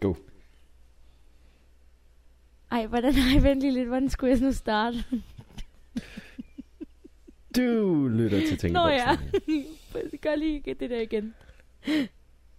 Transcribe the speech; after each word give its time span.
Go. 0.00 0.14
Ej, 2.70 2.86
hvordan, 2.86 3.14
ej, 3.14 3.40
vent 3.42 3.60
lige 3.60 3.72
lidt, 3.72 3.88
hvordan 3.88 4.10
skulle 4.10 4.32
jeg 4.32 4.40
nu 4.40 4.52
starte? 4.52 5.04
Du 7.56 8.08
lytter 8.08 8.38
til 8.40 8.58
Tænkeboksen. 8.58 8.72
Nå 8.72 8.88
ja, 8.88 9.16
gør 10.22 10.34
lige 10.36 10.74
det 10.74 10.90
der 10.90 11.00
igen. 11.00 11.34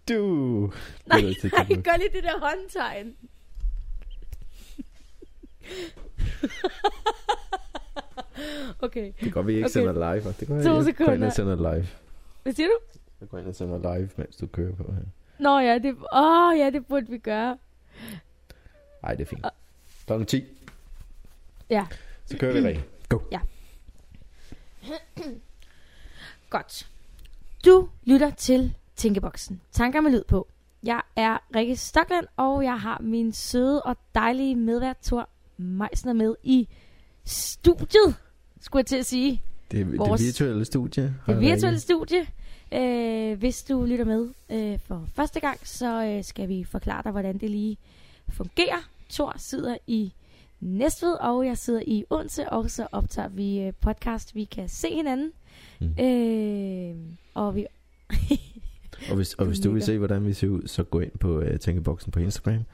Du 0.08 0.72
Nej, 1.06 1.20
lytter 1.20 1.40
til 1.40 1.50
nej, 1.56 1.82
gør 1.82 1.96
lige 1.96 2.10
det 2.12 2.22
der 2.24 2.38
håndtegn. 2.48 3.16
okay, 8.78 9.12
Det 9.20 9.32
går 9.32 9.42
vi 9.42 9.52
ikke 9.54 9.64
Okay. 9.64 9.72
sender 9.72 9.92
live. 10.14 10.32
Det 10.40 10.48
går 10.48 10.62
To 10.62 10.74
jeg 10.74 10.84
sekunder. 10.84 11.26
og 11.26 11.32
sender 11.32 11.56
live. 11.74 11.86
hvad 12.42 12.52
siger 12.52 12.66
du? 12.68 12.78
Jeg 13.20 13.28
går 13.28 13.38
ind 13.38 13.46
og 13.46 13.54
sender 13.54 13.94
live, 13.96 14.08
mens 14.16 14.36
du 14.36 14.46
kører 14.46 14.74
på 14.74 14.92
her. 14.92 15.02
Nå 15.40 15.58
ja, 15.58 15.78
det, 15.78 15.96
åh, 16.12 16.58
ja, 16.58 16.70
det 16.70 16.86
burde 16.86 17.06
vi 17.10 17.18
gøre. 17.18 17.58
Ej, 19.02 19.14
det 19.14 19.20
er 19.20 19.26
fint. 19.28 19.46
Klokken 20.06 20.26
10. 20.26 20.44
Ja. 21.70 21.86
Så 22.26 22.36
kører 22.38 22.52
vi 22.60 22.68
rigtig. 22.68 22.84
Go. 23.08 23.18
Godt. 26.50 26.88
Du 27.64 27.88
lytter 28.04 28.30
til 28.30 28.74
Tænkeboksen. 28.96 29.60
Tanker 29.72 30.00
med 30.00 30.10
lyd 30.10 30.24
på. 30.28 30.48
Jeg 30.82 31.02
er 31.16 31.38
Rikke 31.56 31.76
Stockland, 31.76 32.26
og 32.36 32.64
jeg 32.64 32.80
har 32.80 32.98
min 33.02 33.32
søde 33.32 33.82
og 33.82 33.96
dejlige 34.14 34.56
medvært 34.56 34.96
Thor 35.02 35.28
Meisner 35.56 36.12
med 36.12 36.34
i 36.42 36.68
studiet, 37.24 38.14
skulle 38.60 38.80
jeg 38.80 38.86
til 38.86 38.96
at 38.96 39.06
sige. 39.06 39.42
Det 39.70 39.80
er 39.80 39.84
det 39.84 40.20
virtuelle 40.20 40.64
studie. 40.64 41.14
Det 41.26 41.40
virtuelle 41.40 41.80
studie. 41.80 42.26
Øh, 42.72 43.38
hvis 43.38 43.62
du 43.62 43.84
lytter 43.84 44.04
med 44.04 44.28
øh, 44.50 44.78
for 44.78 45.08
første 45.14 45.40
gang, 45.40 45.58
så 45.64 46.04
øh, 46.04 46.24
skal 46.24 46.48
vi 46.48 46.64
forklare 46.64 47.02
dig, 47.02 47.12
hvordan 47.12 47.38
det 47.38 47.50
lige 47.50 47.76
fungerer. 48.28 48.88
Thor 49.10 49.34
sidder 49.36 49.76
i 49.86 50.12
Næstved, 50.60 51.12
og 51.12 51.46
jeg 51.46 51.58
sidder 51.58 51.82
i 51.86 52.04
Odense, 52.10 52.48
og 52.48 52.70
så 52.70 52.86
optager 52.92 53.28
vi 53.28 53.60
øh, 53.60 53.72
podcast. 53.80 54.34
Vi 54.34 54.44
kan 54.44 54.68
se 54.68 54.94
hinanden. 54.94 55.32
Mm. 55.80 56.04
Øh, 56.04 56.96
og 57.34 57.54
vi... 57.54 57.66
Og 59.10 59.16
hvis, 59.16 59.34
og 59.34 59.44
Du 59.44 59.50
hvis 59.50 59.60
du 59.60 59.70
vil 59.70 59.82
se, 59.82 59.98
hvordan 59.98 60.26
vi 60.26 60.32
ser 60.32 60.48
ud, 60.48 60.66
så 60.66 60.84
gå 60.84 61.00
ind 61.00 61.18
på 61.18 61.38
uh, 61.38 61.56
Tænkeboksen 61.60 62.12
på 62.12 62.20
Instagram. 62.20 62.64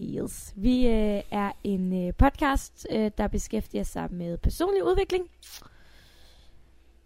Yes. 0.00 0.54
Vi 0.56 0.86
øh, 0.86 1.22
er 1.30 1.52
en 1.64 2.06
øh, 2.06 2.14
podcast, 2.14 2.86
øh, 2.90 3.10
der 3.18 3.28
beskæftiger 3.28 3.82
sig 3.82 4.12
med 4.12 4.38
personlig 4.38 4.84
udvikling. 4.84 5.28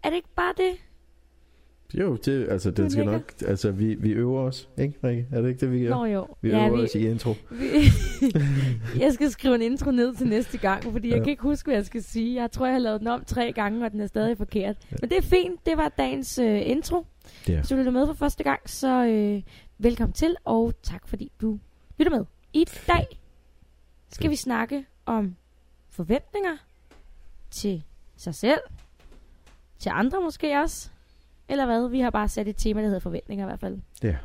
Er 0.03 0.09
det 0.09 0.15
ikke 0.15 0.29
bare 0.35 0.53
det? 0.57 0.75
Jo, 1.93 2.15
det, 2.15 2.47
altså, 2.49 2.71
Du 2.71 2.83
det 2.83 2.91
skal 2.91 3.05
nok... 3.05 3.33
Altså, 3.47 3.71
vi, 3.71 3.95
vi 3.95 4.11
øver 4.11 4.39
os, 4.41 4.69
ikke, 4.77 4.99
Rikke? 5.03 5.27
Er 5.31 5.41
det 5.41 5.49
ikke 5.49 5.59
det, 5.61 5.71
vi 5.71 5.79
gør? 5.83 5.89
Nå 5.89 6.05
jo. 6.05 6.27
vi 6.41 6.49
ja, 6.49 6.67
øver 6.67 6.77
vi, 6.77 6.83
os 6.83 6.95
i 6.95 7.07
intro. 7.09 7.33
vi, 7.51 7.65
jeg 9.03 9.13
skal 9.13 9.31
skrive 9.31 9.55
en 9.55 9.61
intro 9.61 9.91
ned 9.91 10.15
til 10.15 10.27
næste 10.27 10.57
gang, 10.57 10.83
fordi 10.83 11.09
jeg 11.09 11.17
Ja. 11.17 11.23
kan 11.23 11.31
ikke 11.31 11.43
huske, 11.43 11.67
hvad 11.67 11.75
jeg 11.75 11.85
skal 11.85 12.03
sige. 12.03 12.41
Jeg 12.41 12.51
tror, 12.51 12.65
jeg 12.65 12.73
har 12.75 12.79
lavet 12.79 12.99
den 12.99 13.07
om 13.07 13.23
tre 13.25 13.51
gange, 13.53 13.85
og 13.85 13.91
den 13.91 13.99
er 13.99 14.07
stadig 14.07 14.37
forkert. 14.37 14.75
Men 15.01 15.09
det 15.09 15.17
er 15.17 15.21
fint. 15.21 15.65
Det 15.65 15.77
var 15.77 15.89
dagens 15.89 16.37
øh, 16.39 16.61
intro. 16.69 17.05
Ja. 17.47 17.55
Hvis 17.55 17.67
du 17.69 17.75
lytter 17.75 17.91
med 17.91 18.05
for 18.07 18.13
første 18.13 18.43
gang, 18.43 18.69
så 18.69 19.05
øh, 19.05 19.41
velkommen 19.77 20.13
til, 20.13 20.35
og 20.45 20.73
tak 20.83 21.07
fordi 21.07 21.31
du 21.41 21.59
lytter 21.99 22.11
med. 22.17 22.25
I 22.53 22.65
dag 22.87 23.19
skal 24.11 24.29
vi 24.29 24.35
snakke 24.35 24.85
om 25.05 25.35
forventninger 25.89 26.57
til 27.51 27.83
sig 28.17 28.35
selv, 28.35 28.59
til 29.79 29.91
andre 29.95 30.21
måske 30.21 30.59
også, 30.59 30.89
eller 31.49 31.65
hvad? 31.65 31.89
Vi 31.89 31.99
har 31.99 32.09
bare 32.09 32.29
sat 32.29 32.47
et 32.47 32.55
tema, 32.57 32.81
der 32.81 32.87
hedder 32.87 32.99
forventninger 32.99 33.45
i 33.45 33.47
hvert 33.47 33.59
fald. 33.59 33.77
Ja. 34.03 34.15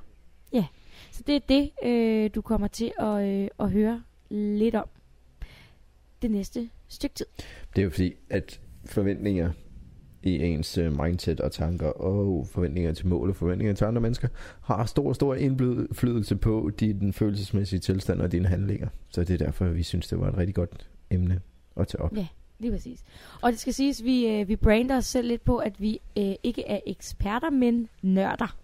Ja, 0.52 0.66
så 1.10 1.22
det 1.26 1.36
er 1.36 1.40
det, 1.48 1.70
øh, 1.84 2.30
du 2.34 2.42
kommer 2.42 2.66
til 2.68 2.92
at, 2.98 3.28
øh, 3.28 3.48
at 3.60 3.70
høre 3.70 4.02
lidt 4.30 4.74
om 4.74 4.88
det 6.22 6.30
næste 6.30 6.70
stykke 6.88 7.14
tid. 7.14 7.26
Det 7.76 7.80
er 7.80 7.84
jo 7.84 7.90
fordi, 7.90 8.14
at 8.30 8.60
forventninger 8.84 9.50
i 10.22 10.36
ens 10.36 10.78
uh, 10.78 11.02
mindset 11.04 11.40
og 11.40 11.52
tanker 11.52 11.86
og 11.86 12.46
forventninger 12.46 12.92
til 12.92 13.06
mål 13.06 13.30
og 13.30 13.36
forventninger 13.36 13.74
til 13.74 13.84
andre 13.84 14.00
mennesker 14.00 14.28
har 14.60 14.86
stor, 14.86 15.12
stor 15.12 15.34
indflydelse 15.34 16.36
på 16.36 16.70
din 16.80 17.12
følelsesmæssige 17.12 17.80
tilstand 17.80 18.20
og 18.20 18.32
dine 18.32 18.48
handlinger. 18.48 18.88
Så 19.08 19.24
det 19.24 19.40
er 19.40 19.44
derfor, 19.44 19.64
vi 19.68 19.82
synes, 19.82 20.08
det 20.08 20.20
var 20.20 20.28
et 20.28 20.36
rigtig 20.36 20.54
godt 20.54 20.88
emne 21.10 21.40
at 21.76 21.88
tage 21.88 22.02
op. 22.02 22.16
Ja, 22.16 22.26
lige 22.58 22.72
præcis. 22.72 23.04
Og 23.42 23.52
det 23.52 23.60
skal 23.60 23.74
siges, 23.74 24.00
at 24.00 24.04
vi, 24.06 24.26
øh, 24.26 24.48
vi 24.48 24.56
brander 24.56 24.96
os 24.96 25.06
selv 25.06 25.28
lidt 25.28 25.44
på, 25.44 25.56
at 25.56 25.80
vi 25.80 26.00
øh, 26.18 26.32
ikke 26.42 26.66
er 26.66 26.80
eksperter, 26.86 27.50
men 27.50 27.88
nørder. 28.02 28.56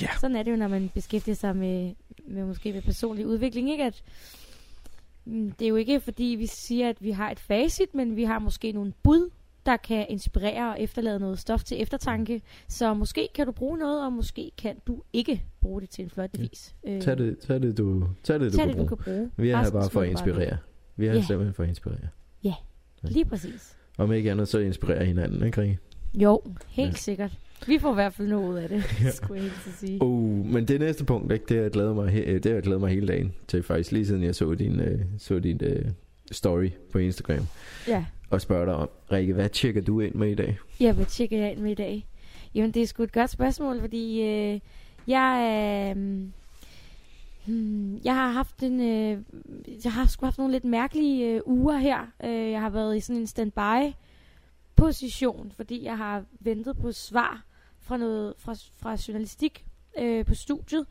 Ja. 0.00 0.08
Sådan 0.20 0.36
er 0.36 0.42
det 0.42 0.50
jo, 0.50 0.56
når 0.56 0.68
man 0.68 0.90
beskæftiger 0.94 1.34
sig 1.34 1.56
med, 1.56 1.94
med 2.26 2.44
måske 2.44 2.72
med 2.72 2.82
personlig 2.82 3.26
udvikling. 3.26 3.70
Ikke? 3.70 3.84
At, 3.84 4.02
mm, 5.24 5.50
det 5.52 5.64
er 5.64 5.68
jo 5.68 5.76
ikke, 5.76 6.00
fordi 6.00 6.24
vi 6.38 6.46
siger, 6.46 6.88
at 6.88 6.96
vi 7.00 7.10
har 7.10 7.30
et 7.30 7.38
facit, 7.40 7.94
men 7.94 8.16
vi 8.16 8.24
har 8.24 8.38
måske 8.38 8.72
nogle 8.72 8.92
bud, 9.02 9.30
der 9.66 9.76
kan 9.76 10.06
inspirere 10.08 10.70
og 10.72 10.80
efterlade 10.80 11.18
noget 11.18 11.38
stof 11.38 11.64
til 11.64 11.82
eftertanke. 11.82 12.42
Så 12.68 12.94
måske 12.94 13.28
kan 13.34 13.46
du 13.46 13.52
bruge 13.52 13.78
noget, 13.78 14.04
og 14.04 14.12
måske 14.12 14.50
kan 14.58 14.76
du 14.86 15.02
ikke 15.12 15.42
bruge 15.60 15.80
det 15.80 15.90
til 15.90 16.04
en 16.04 16.10
flot 16.10 16.30
Ja. 16.38 16.42
vis. 16.42 16.74
Øh, 16.86 17.02
Tag 17.02 17.18
det, 17.18 17.38
tag 17.38 17.62
det, 17.62 17.78
du, 17.78 18.04
tag 18.22 18.40
det, 18.40 18.52
du, 18.52 18.56
tag 18.56 18.66
kan 18.66 18.68
det, 18.68 18.76
du 18.76 18.86
bruge. 18.86 18.88
kan 18.88 19.12
bruge. 19.14 19.30
Vi 19.36 19.50
er 19.50 19.56
her 19.56 19.70
bare 19.70 19.72
for 19.72 19.78
at 19.80 19.92
du 19.92 19.94
bare 19.98 20.10
inspirere. 20.10 20.56
Vi 20.96 21.06
er 21.06 21.10
her 21.10 21.18
Ja. 21.18 21.24
simpelthen 21.24 21.54
for 21.54 21.62
at 21.62 21.68
inspirere. 21.68 22.08
Lige 23.02 23.24
præcis. 23.24 23.76
Om 23.98 24.12
ikke 24.12 24.30
andet, 24.30 24.48
så 24.48 24.58
inspirerer 24.58 25.04
hinanden, 25.04 25.46
ikke 25.46 25.60
Rikke? 25.60 25.78
Jo, 26.14 26.42
helt 26.68 26.86
Ja. 26.86 26.90
ja. 26.90 26.96
sikkert. 26.96 27.32
Vi 27.66 27.78
får 27.78 27.90
i 27.90 27.94
hvert 27.94 28.14
fald 28.14 28.28
noget 28.28 28.48
ud 28.48 28.56
af 28.56 28.68
det, 28.68 28.76
Ja. 29.00 29.04
ja. 29.04 29.10
skulle 29.10 29.42
jeg 29.42 29.50
helt 29.50 29.76
sige. 29.78 29.98
Oh, 30.02 30.46
men 30.46 30.68
det 30.68 30.80
næste 30.80 31.04
punkt, 31.04 31.32
ikke, 31.32 31.44
det 31.48 31.56
har 31.56 31.62
jeg 31.62 31.70
glædet 31.70 31.94
mig, 31.94 32.08
he- 32.08 32.32
det 32.32 32.44
har 32.46 32.52
jeg 32.52 32.62
glædet 32.62 32.80
mig 32.80 32.90
hele 32.90 33.06
dagen 33.08 33.32
til, 33.48 33.62
faktisk 33.62 33.92
lige 33.92 34.06
siden 34.06 34.22
jeg 34.22 34.34
så 34.34 34.54
din, 34.54 34.80
øh, 34.80 35.00
så 35.18 35.38
din 35.38 35.60
øh, 35.64 35.84
story 36.32 36.68
på 36.92 36.98
Instagram, 36.98 37.46
Ja, 37.88 38.04
og 38.30 38.40
spørger 38.40 38.64
dig 38.64 38.74
om, 38.74 38.88
Rikke, 39.12 39.32
hvad 39.34 39.48
tjekker 39.48 39.80
du 39.82 40.00
ind 40.00 40.14
med 40.14 40.28
i 40.30 40.34
dag? 40.34 40.58
jeg 40.80 40.96
vil 40.98 41.06
tjekke 41.06 41.36
jer 41.38 41.48
ind 41.48 41.58
med 41.60 41.70
i 41.70 41.74
dag. 41.74 42.06
Jamen, 42.54 42.70
det 42.70 42.82
er 42.82 42.86
sgu 42.86 43.02
et 43.02 43.12
godt 43.12 43.30
spørgsmål, 43.30 43.80
fordi 43.80 44.20
øh, 44.22 44.60
jeg, 45.06 45.94
øh, 45.96 46.22
hmm, 47.48 48.00
jeg 48.04 48.14
har 48.14 48.30
haft 48.30 48.62
en, 48.62 48.80
øh, 48.80 49.22
jeg 49.84 49.92
har 49.92 50.06
sgu 50.06 50.26
haft 50.26 50.38
nogle 50.38 50.52
lidt 50.52 50.64
mærkelige 50.64 51.26
øh, 51.26 51.40
uger 51.46 51.76
her. 51.76 52.06
Øh, 52.24 52.50
jeg 52.50 52.60
har 52.60 52.70
været 52.70 52.96
i 52.96 53.00
sådan 53.00 53.20
en 53.20 53.26
standby 53.26 53.94
position, 54.76 55.52
fordi 55.56 55.84
jeg 55.84 55.96
har 55.96 56.24
ventet 56.40 56.76
på 56.76 56.92
svar 56.92 57.44
fra 57.78 57.96
noget 57.96 58.34
fra, 58.38 58.54
fra 58.76 58.96
journalistik 59.08 59.66
øh, 59.98 60.24
på 60.24 60.34
studiet. 60.34 60.86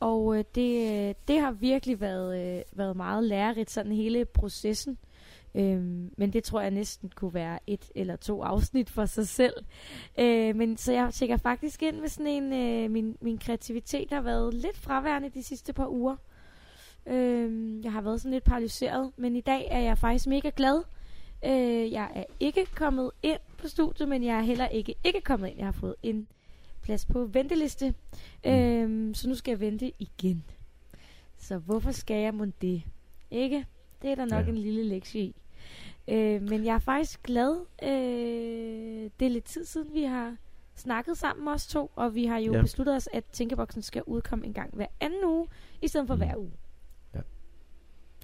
Og 0.00 0.38
øh, 0.38 0.44
det, 0.54 0.92
øh, 0.92 1.14
det 1.28 1.40
har 1.40 1.52
virkelig 1.52 2.00
været, 2.00 2.58
øh, 2.58 2.62
været 2.72 2.96
meget 2.96 3.24
lærerigt, 3.24 3.70
sådan 3.70 3.92
hele 3.92 4.24
processen. 4.24 4.98
Øhm, 5.54 6.12
men 6.16 6.32
det 6.32 6.44
tror 6.44 6.60
jeg 6.60 6.70
næsten 6.70 7.12
kunne 7.14 7.34
være 7.34 7.58
et 7.66 7.90
eller 7.94 8.16
to 8.16 8.42
afsnit 8.42 8.90
for 8.90 9.06
sig 9.06 9.28
selv. 9.28 9.54
Øh, 10.18 10.56
men 10.56 10.76
så 10.76 10.92
jeg 10.92 11.14
tjekker 11.14 11.36
faktisk 11.36 11.82
ind 11.82 12.00
med 12.00 12.08
sådan 12.08 12.26
en, 12.26 12.52
øh, 12.52 12.90
min, 12.90 13.16
min 13.20 13.38
kreativitet 13.38 14.10
har 14.10 14.20
været 14.20 14.54
lidt 14.54 14.76
fraværende 14.78 15.30
de 15.30 15.42
sidste 15.42 15.72
par 15.72 15.86
uger. 15.88 16.16
Øh, 17.06 17.84
jeg 17.84 17.92
har 17.92 18.00
været 18.00 18.20
sådan 18.20 18.32
lidt 18.32 18.44
paralyseret, 18.44 19.12
men 19.16 19.36
i 19.36 19.40
dag 19.40 19.68
er 19.70 19.80
jeg 19.80 19.98
faktisk 19.98 20.26
mega 20.26 20.50
glad. 20.56 20.82
Øh, 21.44 21.92
jeg 21.92 22.10
er 22.14 22.24
ikke 22.40 22.66
kommet 22.74 23.10
ind 23.22 23.38
på 23.58 23.68
studiet, 23.68 24.08
men 24.08 24.24
jeg 24.24 24.36
er 24.38 24.42
heller 24.42 24.68
ikke 24.68 24.94
ikke 25.04 25.20
kommet 25.20 25.48
ind. 25.48 25.58
Jeg 25.58 25.66
har 25.66 25.72
fået 25.72 25.94
en 26.02 26.28
plads 26.82 27.04
på 27.06 27.24
venteliste, 27.24 27.94
Mm. 28.44 28.50
øh, 28.50 29.14
så 29.14 29.28
nu 29.28 29.34
skal 29.34 29.52
jeg 29.52 29.60
vente 29.60 29.92
igen. 29.98 30.44
Så 31.38 31.58
hvorfor 31.58 31.92
skal 31.92 32.16
jeg 32.16 32.34
mon 32.34 32.54
det? 32.62 32.82
Ikke? 33.30 33.66
Det 34.02 34.10
er 34.10 34.14
der 34.14 34.24
nok 34.24 34.44
Ja. 34.44 34.50
en 34.50 34.58
lille 34.58 34.84
lektie 34.84 35.20
i. 35.22 35.34
Øh, 36.08 36.42
men 36.42 36.64
jeg 36.64 36.74
er 36.74 36.78
faktisk 36.78 37.22
glad. 37.22 37.56
Øh, 37.82 39.10
det 39.20 39.26
er 39.26 39.30
lidt 39.30 39.44
tid 39.44 39.64
siden, 39.64 39.94
vi 39.94 40.02
har 40.02 40.36
snakket 40.74 41.16
sammen 41.18 41.48
os 41.48 41.66
to, 41.66 41.90
og 41.96 42.14
vi 42.14 42.24
har 42.24 42.38
jo 42.38 42.52
Ja. 42.54 42.60
besluttet 42.62 42.96
os, 42.96 43.08
at 43.12 43.24
Tænkeboksen 43.32 43.82
skal 43.82 44.02
udkomme 44.06 44.46
en 44.46 44.52
gang 44.52 44.74
hver 44.74 44.86
anden 45.00 45.24
uge, 45.24 45.46
i 45.82 45.88
stedet 45.88 46.06
for 46.06 46.14
mm. 46.14 46.20
hver 46.20 46.36
uge. 46.36 46.50
Ja. 47.14 47.20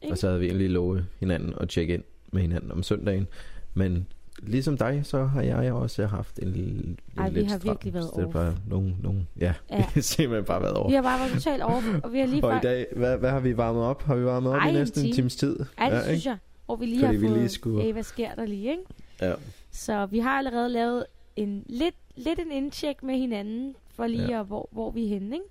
Ikke? 0.02 0.12
Og 0.14 0.18
så 0.18 0.26
havde 0.26 0.40
vi 0.40 0.46
egentlig 0.46 0.70
lovet 0.70 1.06
hinanden 1.20 1.54
at 1.60 1.68
tjekke 1.68 1.94
ind 1.94 2.04
med 2.32 2.42
hinanden 2.42 2.72
om 2.72 2.82
søndagen, 2.82 3.26
men 3.74 4.06
ligesom 4.42 4.78
dig, 4.78 5.00
så 5.04 5.24
har 5.24 5.42
jeg 5.42 5.72
også 5.72 6.06
haft 6.06 6.38
en 6.38 6.48
lille 6.52 6.96
Ej, 7.18 7.26
en 7.26 7.34
vi 7.34 7.38
lidt 7.40 7.50
har 7.50 7.58
virkelig 7.58 7.94
været 7.94 8.10
er 8.18 8.24
off. 8.26 8.32
bare 8.32 8.56
nogen, 8.68 8.96
nogen, 9.02 9.28
ja, 9.40 9.54
Ja. 9.70 9.76
vi 9.78 9.82
har 9.94 10.00
simpelthen 10.00 10.44
bare 10.44 10.62
været 10.62 10.74
over. 10.74 10.88
Vi 10.88 10.94
har 10.94 11.02
bare 11.02 11.18
været 11.20 11.32
totalt 11.32 11.62
over, 11.62 11.82
og 12.04 12.12
vi 12.12 12.18
har 12.18 12.26
lige 12.26 12.44
Og 12.44 12.56
i 12.56 12.60
dag, 12.62 12.86
hvad, 12.96 13.18
hvad 13.18 13.30
har 13.30 13.40
vi 13.40 13.56
varmet 13.56 13.82
op? 13.82 14.02
Har 14.02 14.14
vi 14.14 14.24
varmet 14.24 14.52
op 14.52 14.56
Ej, 14.58 14.66
i 14.66 14.68
en 14.68 14.74
næsten 14.74 15.00
en 15.00 15.04
time. 15.04 15.14
times 15.14 15.36
tid? 15.36 15.58
Ja, 15.80 15.84
det 15.84 15.92
ikke? 15.92 16.04
synes 16.04 16.26
jeg. 16.26 16.38
Og 16.68 16.80
vi 16.80 16.86
lige 16.86 17.00
Fordi 17.00 17.14
har 17.16 17.20
vi 17.20 17.28
fået, 17.28 17.38
lige 17.38 17.48
skulle- 17.48 17.82
hey, 17.82 17.92
hvad 17.92 18.02
sker 18.02 18.34
der 18.34 18.44
lige, 18.46 18.70
ikke? 18.70 18.82
Ja. 19.22 19.32
Så 19.70 20.06
vi 20.06 20.18
har 20.18 20.30
allerede 20.38 20.68
lavet 20.68 21.04
en 21.36 21.64
lidt, 21.68 21.94
lidt 22.16 22.38
en 22.38 22.52
indtjek 22.52 23.02
med 23.02 23.14
hinanden, 23.18 23.74
for 23.94 24.06
lige 24.06 24.22
Ja. 24.22 24.30
ja. 24.30 24.40
at, 24.40 24.46
hvor, 24.46 24.68
hvor 24.72 24.90
vi 24.90 25.04
er 25.04 25.08
henne, 25.08 25.36
ikke? 25.36 25.46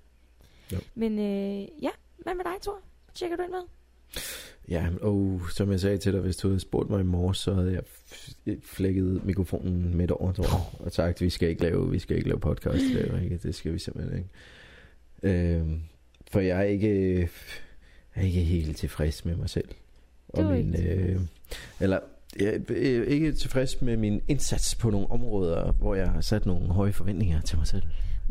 Jo. 0.72 0.78
Men 0.94 1.18
øh, 1.18 1.68
ja, 1.82 1.90
hvad 2.18 2.34
med 2.34 2.44
dig, 2.44 2.52
Thor? 2.62 2.78
Tjekker 3.14 3.36
du 3.36 3.42
ind 3.42 3.50
med? 3.50 3.60
Ja, 4.70 4.86
og 5.02 5.40
som 5.52 5.70
jeg 5.70 5.80
sagde 5.80 5.98
til 5.98 6.12
dig, 6.12 6.20
hvis 6.20 6.36
du 6.36 6.48
havde 6.48 6.60
spurgt 6.60 6.90
mig 6.90 7.00
i 7.00 7.04
morges, 7.04 7.38
så 7.38 7.54
havde 7.54 7.72
jeg 7.72 7.82
flækket 8.62 9.24
mikrofonen 9.24 9.96
midt 9.96 10.10
over, 10.10 10.32
tror 10.32 10.44
jeg, 10.44 10.86
og 10.86 10.92
sagt, 10.92 11.20
vi 11.20 11.30
skal 11.30 11.48
ikke 11.48 11.62
lave, 11.62 11.90
vi 11.90 11.98
skal 11.98 12.16
ikke 12.16 12.28
lave 12.28 12.40
podcast, 12.40 12.82
det, 12.94 13.20
ikke? 13.22 13.36
det 13.42 13.54
skal 13.54 13.72
vi 13.72 13.78
simpelthen 13.78 14.18
ikke. 14.18 14.28
Øhm, 15.22 15.80
for 16.30 16.40
jeg 16.40 16.58
er 16.58 16.62
ikke, 16.62 17.18
jeg 17.20 17.28
er 18.14 18.26
ikke 18.26 18.40
helt 18.40 18.76
tilfreds 18.76 19.24
med 19.24 19.36
mig 19.36 19.50
selv. 19.50 19.68
Du 20.36 20.40
er 20.40 20.54
ikke 20.54 20.82
øh, 20.82 21.20
eller 21.80 21.98
jeg 22.40 22.60
er 22.68 23.04
ikke 23.04 23.32
tilfreds 23.32 23.82
med 23.82 23.96
min 23.96 24.20
indsats 24.28 24.74
på 24.74 24.90
nogle 24.90 25.10
områder, 25.10 25.72
hvor 25.72 25.94
jeg 25.94 26.10
har 26.10 26.20
sat 26.20 26.46
nogle 26.46 26.68
høje 26.68 26.92
forventninger 26.92 27.40
til 27.40 27.58
mig 27.58 27.66
selv. 27.66 27.82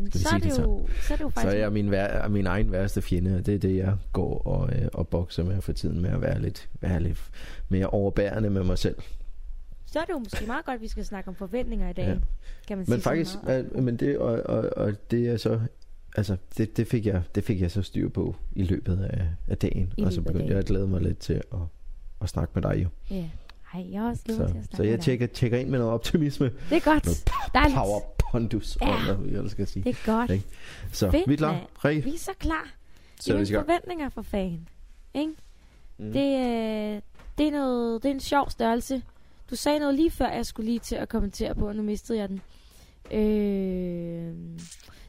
Skal 0.10 0.22
så, 0.22 0.30
er 0.36 0.40
det 0.40 0.44
det 0.44 0.60
jo, 0.60 0.88
så 1.02 1.14
er 1.14 1.18
det 1.18 1.24
jo 1.24 1.30
Så 1.30 1.34
faktisk... 1.34 1.56
er 1.56 1.60
jeg 1.60 1.72
min, 1.74 1.92
vær, 1.92 2.28
min 2.28 2.48
egen 2.48 2.72
værste 2.72 3.02
fjende, 3.02 3.36
og 3.36 3.46
det 3.46 3.56
er 3.56 3.60
det, 3.60 3.76
jeg 3.78 3.98
går 4.14 4.42
og, 4.48 4.70
øh, 4.76 4.88
og 4.94 5.08
bokser 5.08 5.44
med 5.44 5.62
for 5.62 5.74
tiden, 5.74 6.02
med 6.02 6.10
at 6.10 6.22
være 6.22 6.42
lidt, 6.42 6.70
være 6.82 7.00
lidt 7.00 7.24
mere 7.70 7.88
overbærende 7.88 8.50
med 8.50 8.64
mig 8.64 8.78
selv. 8.78 8.96
så 9.86 10.00
er 10.00 10.04
det 10.04 10.14
jo 10.14 10.20
måske 10.20 10.46
meget 10.48 10.66
godt, 10.66 10.76
at 10.76 10.82
vi 10.82 10.88
skal 10.88 11.06
snakke 11.06 11.28
om 11.28 11.36
forventninger 11.36 11.90
i 11.90 11.94
dag. 11.94 12.08
Ja. 12.08 12.16
Kan 12.68 12.78
man 12.78 12.86
sige 12.86 12.94
Men 12.96 13.02
faktisk, 13.02 13.32
så 13.32 13.64
øh, 13.76 13.84
men 13.84 13.98
det, 13.98 14.18
og, 14.18 14.42
og, 14.46 14.70
og 14.78 14.94
det 15.12 15.28
er 15.28 15.38
så, 15.38 15.60
altså, 16.18 16.38
det, 16.58 16.78
det, 16.78 16.88
fik 16.88 17.06
jeg, 17.06 17.22
det 17.36 17.44
fik 17.44 17.62
jeg 17.62 17.72
så 17.72 17.82
styr 17.82 18.10
på 18.10 18.36
i 18.54 18.64
løbet 18.64 19.00
af, 19.04 19.28
af 19.48 19.58
dagen, 19.58 19.94
I 19.98 20.04
og 20.04 20.14
så 20.14 20.22
begyndte 20.22 20.48
jeg 20.50 20.58
at 20.58 20.66
glæde 20.66 20.88
mig 20.88 21.02
lidt 21.02 21.18
til 21.20 21.34
at, 21.34 21.60
at 22.22 22.30
snakke 22.30 22.52
med 22.56 22.62
dig 22.72 22.84
jo. 22.84 23.16
Ja. 23.16 23.26
Ej, 23.74 23.92
jeg 23.92 24.02
har 24.02 24.10
også 24.10 24.24
glædet 24.24 24.38
Så, 24.40 24.44
mig 24.44 24.52
til 24.54 24.60
at 24.60 24.66
snakke 24.66 24.78
så 24.78 24.84
jeg 24.84 25.00
tjekker, 25.00 25.28
tjekker 25.28 25.58
ind 25.58 25.70
med 25.70 25.80
noget 25.80 25.94
optimisme, 25.94 26.46
Det 26.70 26.76
er 26.76 26.92
godt. 26.94 27.06
Noget 27.06 27.24
Dejligt. 27.54 27.76
power 27.76 28.00
pondus, 28.32 28.78
Ja. 28.82 28.88
og 29.10 29.16
hvad 29.16 29.42
jeg 29.42 29.50
skal 29.50 29.68
sige. 29.68 29.84
Det 29.84 29.90
er 29.90 30.06
godt. 30.06 30.32
Ikke? 30.32 30.46
Så 30.92 31.12
Fedt, 31.12 31.28
vi 31.28 31.34
er 31.34 31.38
klar. 31.38 31.62
Ræk, 31.86 32.06
Vi 32.06 32.14
er 32.14 32.18
så 32.18 32.32
klar. 32.40 32.74
så 33.20 33.34
er 33.34 33.40
vi 33.40 33.46
forventninger 33.56 34.10
for 34.10 34.22
fan. 34.22 34.68
Ikke? 35.14 35.34
Mm. 35.98 36.12
Det, 36.14 36.40
øh, 36.40 37.02
det, 37.38 37.48
er 37.48 37.52
noget, 37.52 38.04
det 38.04 38.10
er 38.10 38.14
en 38.14 38.20
sjov 38.20 38.50
størrelse. 38.50 39.02
Du 39.50 39.56
sagde 39.56 39.80
noget 39.80 39.96
lige 39.96 40.12
før, 40.12 40.28
jeg 40.30 40.46
skulle 40.46 40.66
lige 40.66 40.80
til 40.80 40.96
at 40.96 41.10
kommentere 41.10 41.56
på, 41.56 41.68
og 41.68 41.76
nu 41.76 41.82
mistede 41.84 42.20
jeg 42.20 42.30
den. 42.30 42.42
Øh, 43.12 44.34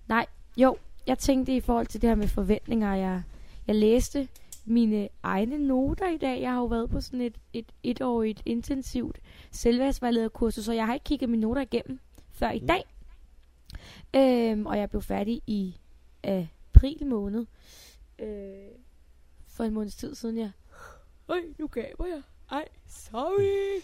nej, 0.09 0.27
jo, 0.57 0.77
jeg 1.07 1.19
tænkte 1.19 1.57
i 1.57 1.61
forhold 1.61 1.87
til 1.87 2.03
det 2.03 2.09
her 2.11 2.15
med 2.15 2.29
forventninger, 2.29 2.95
jeg, 2.95 3.23
jeg 3.67 3.75
læste 3.77 4.29
mine 4.65 5.09
egne 5.23 5.59
noter 5.59 6.09
i 6.09 6.17
dag. 6.17 6.41
Jeg 6.41 6.51
har 6.51 6.59
jo 6.59 6.65
været 6.65 6.91
på 6.91 7.01
sådan 7.01 7.21
et, 7.21 7.35
et 7.53 7.67
etårigt 7.83 8.43
intensivt 8.47 9.19
selvværdsvejlederkursus, 9.51 10.65
så 10.65 10.73
jeg 10.73 10.87
har 10.87 10.95
ikke 10.95 11.05
kigget 11.05 11.31
mine 11.31 11.41
noter 11.41 11.63
igennem 11.63 11.99
før 12.33 12.51
i 12.51 12.61
Mm. 12.61 12.67
dag. 12.67 12.83
Øhm, 14.17 14.67
og 14.67 14.79
jeg 14.79 14.91
blev 14.91 15.03
færdig 15.03 15.43
i 15.47 15.77
april 16.25 17.07
måned. 17.07 17.47
Øh, 18.19 18.69
for 19.49 19.65
en 19.65 19.75
måneds 19.75 19.97
tid 19.97 20.15
siden, 20.15 20.39
jeg... 20.39 20.51
Øj, 21.29 21.41
nu 21.59 21.67
gaber 21.67 22.07
jeg. 22.07 22.23
Ej, 22.51 22.65
sorry. 22.87 23.83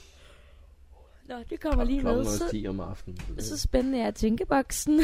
Nå, 1.29 1.35
det 1.51 1.61
kommer 1.61 1.85
lige 1.85 2.03
med. 2.03 2.25
Så, 2.25 2.49
10 2.51 2.67
om 2.67 2.81
aftenen. 2.81 3.19
så 3.39 3.59
spændende 3.59 3.99
er 3.99 4.11
tænkeboksen. 4.11 5.01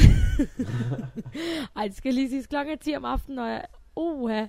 Ej, 1.76 1.86
det 1.88 1.96
skal 1.96 2.14
lige 2.14 2.28
sige, 2.28 2.42
klokken 2.42 2.72
er 2.72 2.78
10 2.78 2.96
om 2.96 3.04
aftenen, 3.04 3.38
og 3.38 3.48
jeg, 3.48 3.64
uha, 3.96 4.46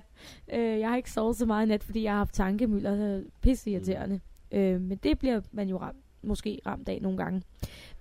øh, 0.52 0.78
jeg 0.78 0.88
har 0.88 0.96
ikke 0.96 1.10
sovet 1.10 1.36
så 1.36 1.46
meget 1.46 1.66
i 1.66 1.68
nat, 1.68 1.84
fordi 1.84 2.02
jeg 2.02 2.12
har 2.12 2.18
haft 2.18 2.34
tankemylder, 2.34 2.96
så 2.96 3.02
er 3.02 3.22
pisse 3.40 3.70
irriterende. 3.70 4.20
Mm. 4.52 4.58
Øh, 4.58 4.80
men 4.80 4.98
det 4.98 5.18
bliver 5.18 5.40
man 5.52 5.68
jo 5.68 5.78
ramt, 5.78 5.98
måske 6.22 6.60
ramt 6.66 6.88
af 6.88 6.98
nogle 7.02 7.18
gange. 7.18 7.42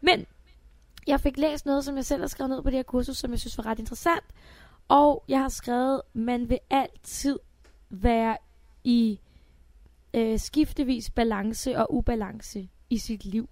Men 0.02 0.26
jeg 1.08 1.20
fik 1.20 1.38
læst 1.38 1.66
noget, 1.66 1.86
som 1.86 1.96
jeg 1.96 2.06
selv 2.06 2.22
har 2.22 2.28
skrevet 2.28 2.50
ned 2.50 2.62
på 2.62 2.70
det 2.70 2.78
her 2.78 2.84
kursus, 2.84 3.18
som 3.18 3.32
jeg 3.32 3.40
synes 3.40 3.58
var 3.58 3.66
ret 3.66 3.80
interessant. 3.80 4.24
Og 4.88 5.24
jeg 5.28 5.40
har 5.40 5.50
skrevet, 5.50 6.02
man 6.14 6.50
vil 6.50 6.60
altid 6.70 7.40
være 7.90 8.38
i 8.84 9.20
øh, 10.14 10.40
skiftevis 10.40 11.10
balance 11.10 11.78
og 11.78 11.96
ubalance 11.96 12.70
i 12.90 12.98
sit 12.98 13.26
liv. 13.26 13.50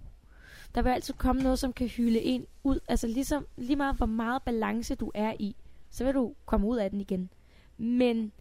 Der 0.76 0.82
vil 0.82 0.90
altid 0.90 1.14
komme 1.14 1.42
noget, 1.42 1.60
som 1.60 1.74
kan 1.74 1.88
hylde 1.88 2.22
en 2.22 2.46
ud. 2.64 2.80
Altså 2.88 3.08
ligesom, 3.08 3.48
lige 3.58 3.76
meget 3.76 3.96
hvor 3.96 4.06
meget 4.06 4.44
balance 4.44 4.96
du 4.96 5.12
er 5.16 5.34
i, 5.40 5.56
så 5.90 6.04
vil 6.04 6.14
du 6.14 6.34
komme 6.46 6.68
ud 6.68 6.78
af 6.78 6.90
den 6.90 7.02
igen. 7.02 7.30
Men 7.78 8.32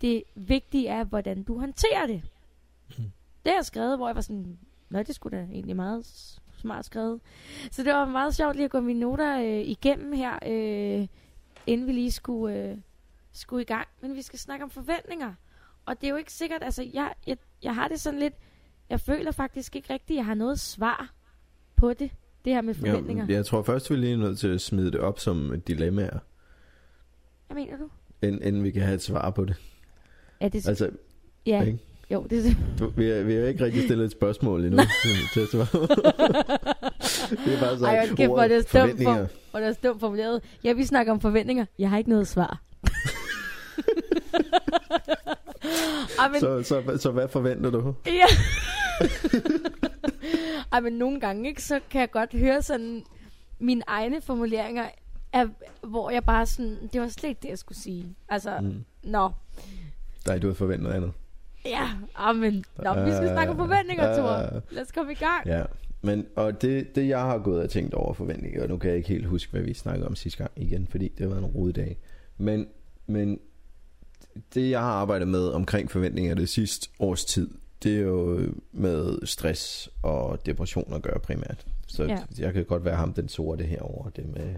det 0.00 0.22
vigtige 0.34 0.88
er, 0.88 1.04
hvordan 1.04 1.42
du 1.42 1.58
håndterer 1.58 2.06
det. 2.06 2.22
Mm. 2.88 3.04
Det 3.44 3.52
har 3.52 3.54
jeg 3.58 3.64
skrevet, 3.64 3.98
hvor 3.98 4.08
jeg 4.08 4.14
var 4.14 4.20
sådan, 4.20 4.58
Nå, 4.88 5.02
det 5.02 5.14
skulle 5.14 5.38
da 5.38 5.42
egentlig 5.42 5.76
meget 5.76 6.06
smart 6.64 6.84
skrevet. 6.84 7.20
Så 7.70 7.82
det 7.82 7.92
var 7.92 8.04
meget 8.04 8.34
sjovt 8.34 8.56
lige 8.56 8.64
at 8.64 8.70
gå 8.70 8.80
mine 8.80 9.00
noter 9.00 9.38
øh, 9.40 9.60
igennem 9.68 10.12
her, 10.12 10.34
øh, 10.46 11.06
inden 11.66 11.86
vi 11.86 11.92
lige 11.92 12.12
skulle, 12.12 12.56
øh, 12.58 12.76
skulle 13.32 13.62
i 13.62 13.66
gang. 13.66 13.88
Men 14.00 14.14
vi 14.16 14.22
skal 14.22 14.38
snakke 14.38 14.64
om 14.64 14.70
forventninger. 14.70 15.34
Og 15.86 16.00
det 16.00 16.06
er 16.06 16.10
jo 16.10 16.16
ikke 16.16 16.32
sikkert, 16.32 16.62
altså 16.62 16.82
jeg, 16.94 17.14
jeg, 17.26 17.36
jeg 17.62 17.74
har 17.74 17.88
det 17.88 18.00
sådan 18.00 18.20
lidt, 18.20 18.34
jeg 18.90 19.00
føler 19.00 19.30
faktisk 19.32 19.76
ikke 19.76 19.92
rigtigt, 19.92 20.16
jeg 20.16 20.24
har 20.26 20.34
noget 20.34 20.60
svar 20.60 21.12
på 21.76 21.92
det. 21.92 22.10
Det 22.44 22.52
her 22.52 22.60
med 22.60 22.74
forventninger. 22.74 23.26
Ja, 23.28 23.34
jeg 23.34 23.46
tror 23.46 23.62
først, 23.62 23.90
vi 23.90 23.94
er 23.94 23.98
lige 23.98 24.16
nødt 24.16 24.38
til 24.38 24.48
at 24.48 24.60
smide 24.60 24.92
det 24.92 25.00
op 25.00 25.18
som 25.18 25.52
et 25.52 25.68
dilemma, 25.68 26.10
Hvad 27.46 27.54
mener 27.54 27.76
du? 27.76 27.88
inden, 28.22 28.42
inden 28.42 28.64
vi 28.64 28.70
kan 28.70 28.82
have 28.82 28.94
et 28.94 29.02
svar 29.02 29.30
på 29.30 29.44
det. 29.44 29.56
Er 30.40 30.48
det, 30.48 30.68
Altså, 30.68 30.90
ja, 31.46 31.62
ikke? 31.62 31.78
Jo, 32.10 32.26
det 32.30 32.46
er 32.46 32.50
du, 32.78 32.92
vi, 32.96 33.08
har, 33.08 33.22
vi 33.22 33.34
har 33.34 33.46
ikke 33.46 33.64
rigtig 33.64 33.82
stillet 33.82 34.04
et 34.04 34.10
spørgsmål 34.10 34.64
endnu 34.64 34.82
til 35.32 35.40
at 35.40 35.48
svare. 35.48 35.66
det 37.46 37.54
er 37.54 37.60
bare 37.60 37.78
sådan, 37.78 37.94
Ej, 37.94 38.06
kæft, 38.06 38.30
hvor 38.30 38.42
er 38.42 38.48
det 38.48 38.68
forventninger. 38.68 39.26
Og 39.52 39.60
der 39.60 39.68
er 39.68 39.72
dumt 39.72 40.00
formuleret. 40.00 40.42
Ja, 40.64 40.72
vi 40.72 40.84
snakker 40.84 41.12
om 41.12 41.20
forventninger. 41.20 41.64
Jeg 41.78 41.90
har 41.90 41.98
ikke 41.98 42.10
noget 42.10 42.28
svar. 42.28 42.60
Ej, 46.18 46.28
men, 46.28 46.40
Så, 46.40 46.62
så, 46.62 46.98
så 46.98 47.10
hvad 47.10 47.28
forventer 47.28 47.70
du? 47.70 47.94
ja. 48.06 48.10
Ej, 50.72 50.80
men 50.80 50.92
nogle 50.92 51.20
gange, 51.20 51.48
ikke, 51.48 51.62
så 51.62 51.80
kan 51.90 52.00
jeg 52.00 52.10
godt 52.10 52.32
høre 52.32 52.62
sådan 52.62 53.02
mine 53.58 53.82
egne 53.86 54.20
formuleringer, 54.20 54.84
af, 55.32 55.46
hvor 55.82 56.10
jeg 56.10 56.24
bare 56.24 56.46
sådan, 56.46 56.78
det 56.92 57.00
var 57.00 57.08
slet 57.08 57.28
ikke 57.28 57.40
det, 57.42 57.48
jeg 57.48 57.58
skulle 57.58 57.78
sige. 57.78 58.16
Altså, 58.28 58.58
mm. 58.62 58.84
Nå, 59.02 59.30
Nej, 60.26 60.38
du 60.38 60.46
har 60.46 60.54
forventet 60.54 60.82
noget 60.82 60.96
andet. 60.96 61.12
Ja, 61.64 61.88
amen. 62.14 62.64
Nå, 62.82 63.04
vi 63.04 63.10
skal 63.10 63.28
snakke 63.28 63.50
om 63.50 63.56
forventninger, 63.56 64.16
Thor. 64.16 64.56
Øh, 64.56 64.62
Lad 64.70 64.82
os 64.82 64.92
komme 64.92 65.12
i 65.12 65.14
gang. 65.14 65.46
Ja, 65.46 65.62
men 66.02 66.26
og 66.36 66.62
det, 66.62 66.96
det 66.96 67.08
jeg 67.08 67.20
har 67.20 67.38
gået 67.38 67.62
og 67.62 67.70
tænkt 67.70 67.94
over 67.94 68.14
forventninger, 68.14 68.62
og 68.62 68.68
nu 68.68 68.76
kan 68.76 68.88
jeg 68.88 68.96
ikke 68.96 69.08
helt 69.08 69.26
huske, 69.26 69.52
hvad 69.52 69.62
vi 69.62 69.74
snakkede 69.74 70.06
om 70.06 70.14
sidste 70.14 70.38
gang 70.38 70.50
igen, 70.56 70.86
fordi 70.86 71.08
det 71.18 71.30
var 71.30 71.38
en 71.38 71.44
rodet 71.44 71.76
dag. 71.76 71.98
Men, 72.38 72.66
men 73.06 73.40
det 74.54 74.70
jeg 74.70 74.80
har 74.80 74.92
arbejdet 74.92 75.28
med 75.28 75.48
omkring 75.48 75.90
forventninger 75.90 76.34
det 76.34 76.48
sidste 76.48 76.88
års 76.98 77.24
tid, 77.24 77.50
det 77.82 77.96
er 77.96 78.00
jo 78.00 78.40
med 78.72 79.26
stress 79.26 79.90
og 80.02 80.46
depression 80.46 80.92
at 80.94 81.02
gøre 81.02 81.20
primært. 81.20 81.66
Så 81.86 82.04
ja. 82.04 82.18
jeg 82.38 82.52
kan 82.52 82.64
godt 82.64 82.84
være 82.84 82.96
ham 82.96 83.12
den 83.12 83.28
sorte 83.28 83.64
herover 83.64 84.10
det 84.10 84.26
med, 84.34 84.54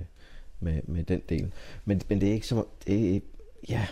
med, 0.61 0.82
med 0.85 1.05
den 1.05 1.23
del. 1.29 1.53
Men, 1.85 2.03
men 2.08 2.20
det 2.20 2.29
er 2.29 2.32
ikke 2.32 2.47
som 2.47 2.67
det 2.87 3.17
er, 3.17 3.20
ja, 3.69 3.87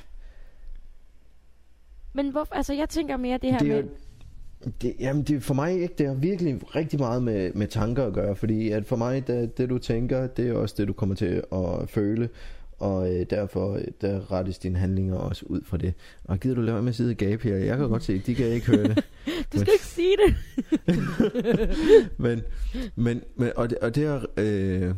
Men 2.14 2.30
hvorfor, 2.30 2.54
altså 2.54 2.72
jeg 2.72 2.88
tænker 2.88 3.16
mere 3.16 3.38
det 3.42 3.50
her 3.50 3.58
det 3.58 3.70
er, 3.70 3.82
med, 3.82 3.84
det, 4.82 4.94
jamen 5.00 5.22
det, 5.22 5.42
for 5.42 5.54
mig 5.54 5.72
ikke, 5.72 5.94
det 5.98 6.06
har 6.06 6.14
virkelig 6.14 6.76
rigtig 6.76 6.98
meget 6.98 7.22
med, 7.22 7.52
med 7.52 7.68
tanker 7.68 8.06
at 8.06 8.12
gøre, 8.12 8.36
fordi 8.36 8.70
at 8.70 8.86
for 8.86 8.96
mig, 8.96 9.26
det, 9.26 9.58
det 9.58 9.68
du 9.68 9.78
tænker, 9.78 10.26
det 10.26 10.48
er 10.48 10.52
også 10.52 10.74
det, 10.78 10.88
du 10.88 10.92
kommer 10.92 11.14
til 11.14 11.42
at 11.52 11.90
føle, 11.90 12.28
og 12.78 13.14
øh, 13.14 13.26
derfor 13.30 13.74
øh, 13.74 13.84
der 14.00 14.32
rettes 14.32 14.58
dine 14.58 14.78
handlinger 14.78 15.16
også 15.16 15.46
ud 15.46 15.60
fra 15.64 15.76
det. 15.76 15.94
Og 16.24 16.40
gider 16.40 16.54
du 16.54 16.60
lade 16.60 16.74
være 16.74 16.82
med 16.82 16.88
at 16.88 16.96
sidde 16.96 17.10
og 17.10 17.16
gabe 17.16 17.42
her? 17.42 17.56
Jeg 17.56 17.76
kan 17.76 17.88
godt 17.88 18.04
se, 18.04 18.18
de 18.18 18.34
kan 18.34 18.46
ikke 18.46 18.66
høre 18.66 18.82
det. 18.82 18.96
du 19.52 19.58
skal 19.58 19.72
ikke 19.72 19.86
sige 19.86 20.16
det. 20.26 20.36
men, 22.24 22.42
men, 22.96 23.22
men 23.36 23.50
og 23.56 23.70
det, 23.70 23.78
og 23.78 23.94
det 23.94 24.04
er, 24.04 24.26
øh, 24.36 24.94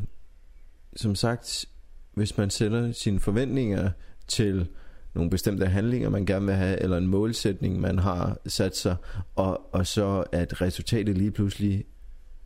som 0.96 1.14
sagt, 1.14 1.66
hvis 2.14 2.38
man 2.38 2.50
sætter 2.50 2.92
sine 2.92 3.20
forventninger 3.20 3.90
til 4.28 4.68
nogle 5.16 5.30
bestemte 5.30 5.66
handlinger, 5.66 6.08
man 6.08 6.26
gerne 6.26 6.46
vil 6.46 6.54
have, 6.54 6.82
eller 6.82 6.96
en 6.96 7.06
målsætning, 7.06 7.80
man 7.80 7.98
har 7.98 8.38
sat 8.46 8.76
sig, 8.76 8.96
og, 9.34 9.74
og 9.74 9.86
så 9.86 10.24
at 10.32 10.60
resultatet 10.60 11.18
lige 11.18 11.30
pludselig 11.30 11.84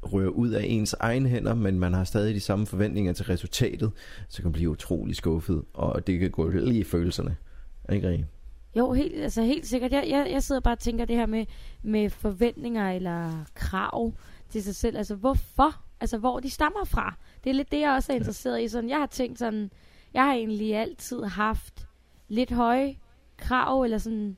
rører 0.02 0.28
ud 0.28 0.50
af 0.50 0.64
ens 0.66 0.96
egne 1.00 1.28
hænder, 1.28 1.54
men 1.54 1.78
man 1.78 1.94
har 1.94 2.04
stadig 2.04 2.34
de 2.34 2.40
samme 2.40 2.66
forventninger 2.66 3.12
til 3.12 3.24
resultatet, 3.24 3.90
så 4.28 4.36
kan 4.36 4.44
man 4.44 4.52
blive 4.52 4.70
utrolig 4.70 5.16
skuffet, 5.16 5.62
og 5.74 6.06
det 6.06 6.20
kan 6.20 6.30
gå 6.30 6.48
lige 6.48 6.80
i 6.80 6.84
følelserne. 6.84 7.36
Ikke 7.92 8.08
rigtigt? 8.08 8.28
Jo, 8.76 8.92
helt, 8.92 9.22
altså 9.22 9.42
helt 9.42 9.66
sikkert. 9.66 9.92
Jeg, 9.92 10.04
jeg, 10.08 10.28
jeg 10.30 10.42
sidder 10.42 10.60
bare 10.60 10.74
og 10.74 10.78
tænker 10.78 11.04
det 11.04 11.16
her 11.16 11.26
med, 11.26 11.46
med 11.82 12.10
forventninger 12.10 12.90
eller 12.90 13.44
krav 13.54 14.12
til 14.48 14.62
sig 14.62 14.74
selv. 14.74 14.96
Altså 14.96 15.14
hvorfor? 15.14 15.80
Altså 16.00 16.18
hvor 16.18 16.40
de 16.40 16.50
stammer 16.50 16.84
fra. 16.84 17.16
Det 17.44 17.50
er 17.50 17.54
lidt 17.54 17.70
det, 17.70 17.80
jeg 17.80 17.90
også 17.90 18.12
er 18.12 18.16
interesseret 18.16 18.62
i. 18.62 18.68
Sådan, 18.68 18.90
jeg 18.90 18.98
har 18.98 19.06
tænkt 19.06 19.38
sådan, 19.38 19.70
jeg 20.14 20.22
har 20.24 20.32
egentlig 20.32 20.76
altid 20.76 21.22
haft 21.22 21.86
lidt 22.30 22.50
høje 22.50 22.94
krav 23.38 23.82
eller 23.82 23.98
sådan 23.98 24.36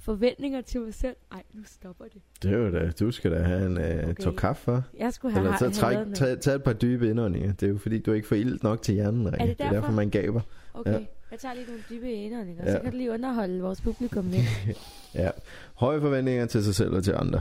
forventninger 0.00 0.60
til 0.60 0.80
mig 0.80 0.94
selv. 0.94 1.16
Ej, 1.32 1.42
nu 1.52 1.62
stopper 1.66 2.04
det. 2.04 2.22
Det 2.42 2.52
er 2.52 2.56
jo 2.56 2.70
da, 2.72 2.90
du 3.00 3.10
skal 3.10 3.30
da 3.30 3.38
have 3.42 3.66
en 3.66 3.78
øh, 3.78 4.08
Okay. 4.10 4.14
tår 4.24 4.30
kaffe, 4.30 4.70
hva'? 4.76 4.80
Jeg 4.98 5.12
skulle 5.12 5.34
have, 5.34 5.44
Eller 5.46 5.58
så 5.58 5.70
træk, 5.70 5.96
tag, 6.14 6.40
tag 6.40 6.54
et 6.54 6.62
par 6.62 6.72
dybe 6.72 7.10
indåndinger. 7.10 7.52
Det 7.52 7.66
er 7.66 7.70
jo 7.70 7.78
fordi, 7.78 7.98
du 7.98 8.12
ikke 8.12 8.28
får 8.28 8.36
ilt 8.36 8.62
nok 8.62 8.82
til 8.82 8.94
hjernen. 8.94 9.26
Rikke. 9.32 9.38
det 9.46 9.58
det 9.58 9.64
er 9.64 9.70
derfor, 9.70 9.74
derfor? 9.80 9.92
man 9.92 10.10
gaber. 10.10 10.40
Okay, 10.74 10.92
Ja. 10.92 10.98
jeg 11.30 11.38
tager 11.38 11.54
lige 11.54 11.66
nogle 11.66 11.82
dybe 11.90 12.12
indåndinger, 12.12 12.64
Ja. 12.66 12.72
så 12.72 12.80
kan 12.82 12.90
du 12.92 12.96
lige 12.96 13.10
underholde 13.12 13.60
vores 13.62 13.80
publikum 13.80 14.28
lidt. 14.30 14.44
Ja. 15.14 15.30
Høje 15.74 16.00
forventninger 16.00 16.46
til 16.46 16.64
sig 16.64 16.74
selv 16.74 16.94
og 16.94 17.04
til 17.04 17.12
andre. 17.16 17.40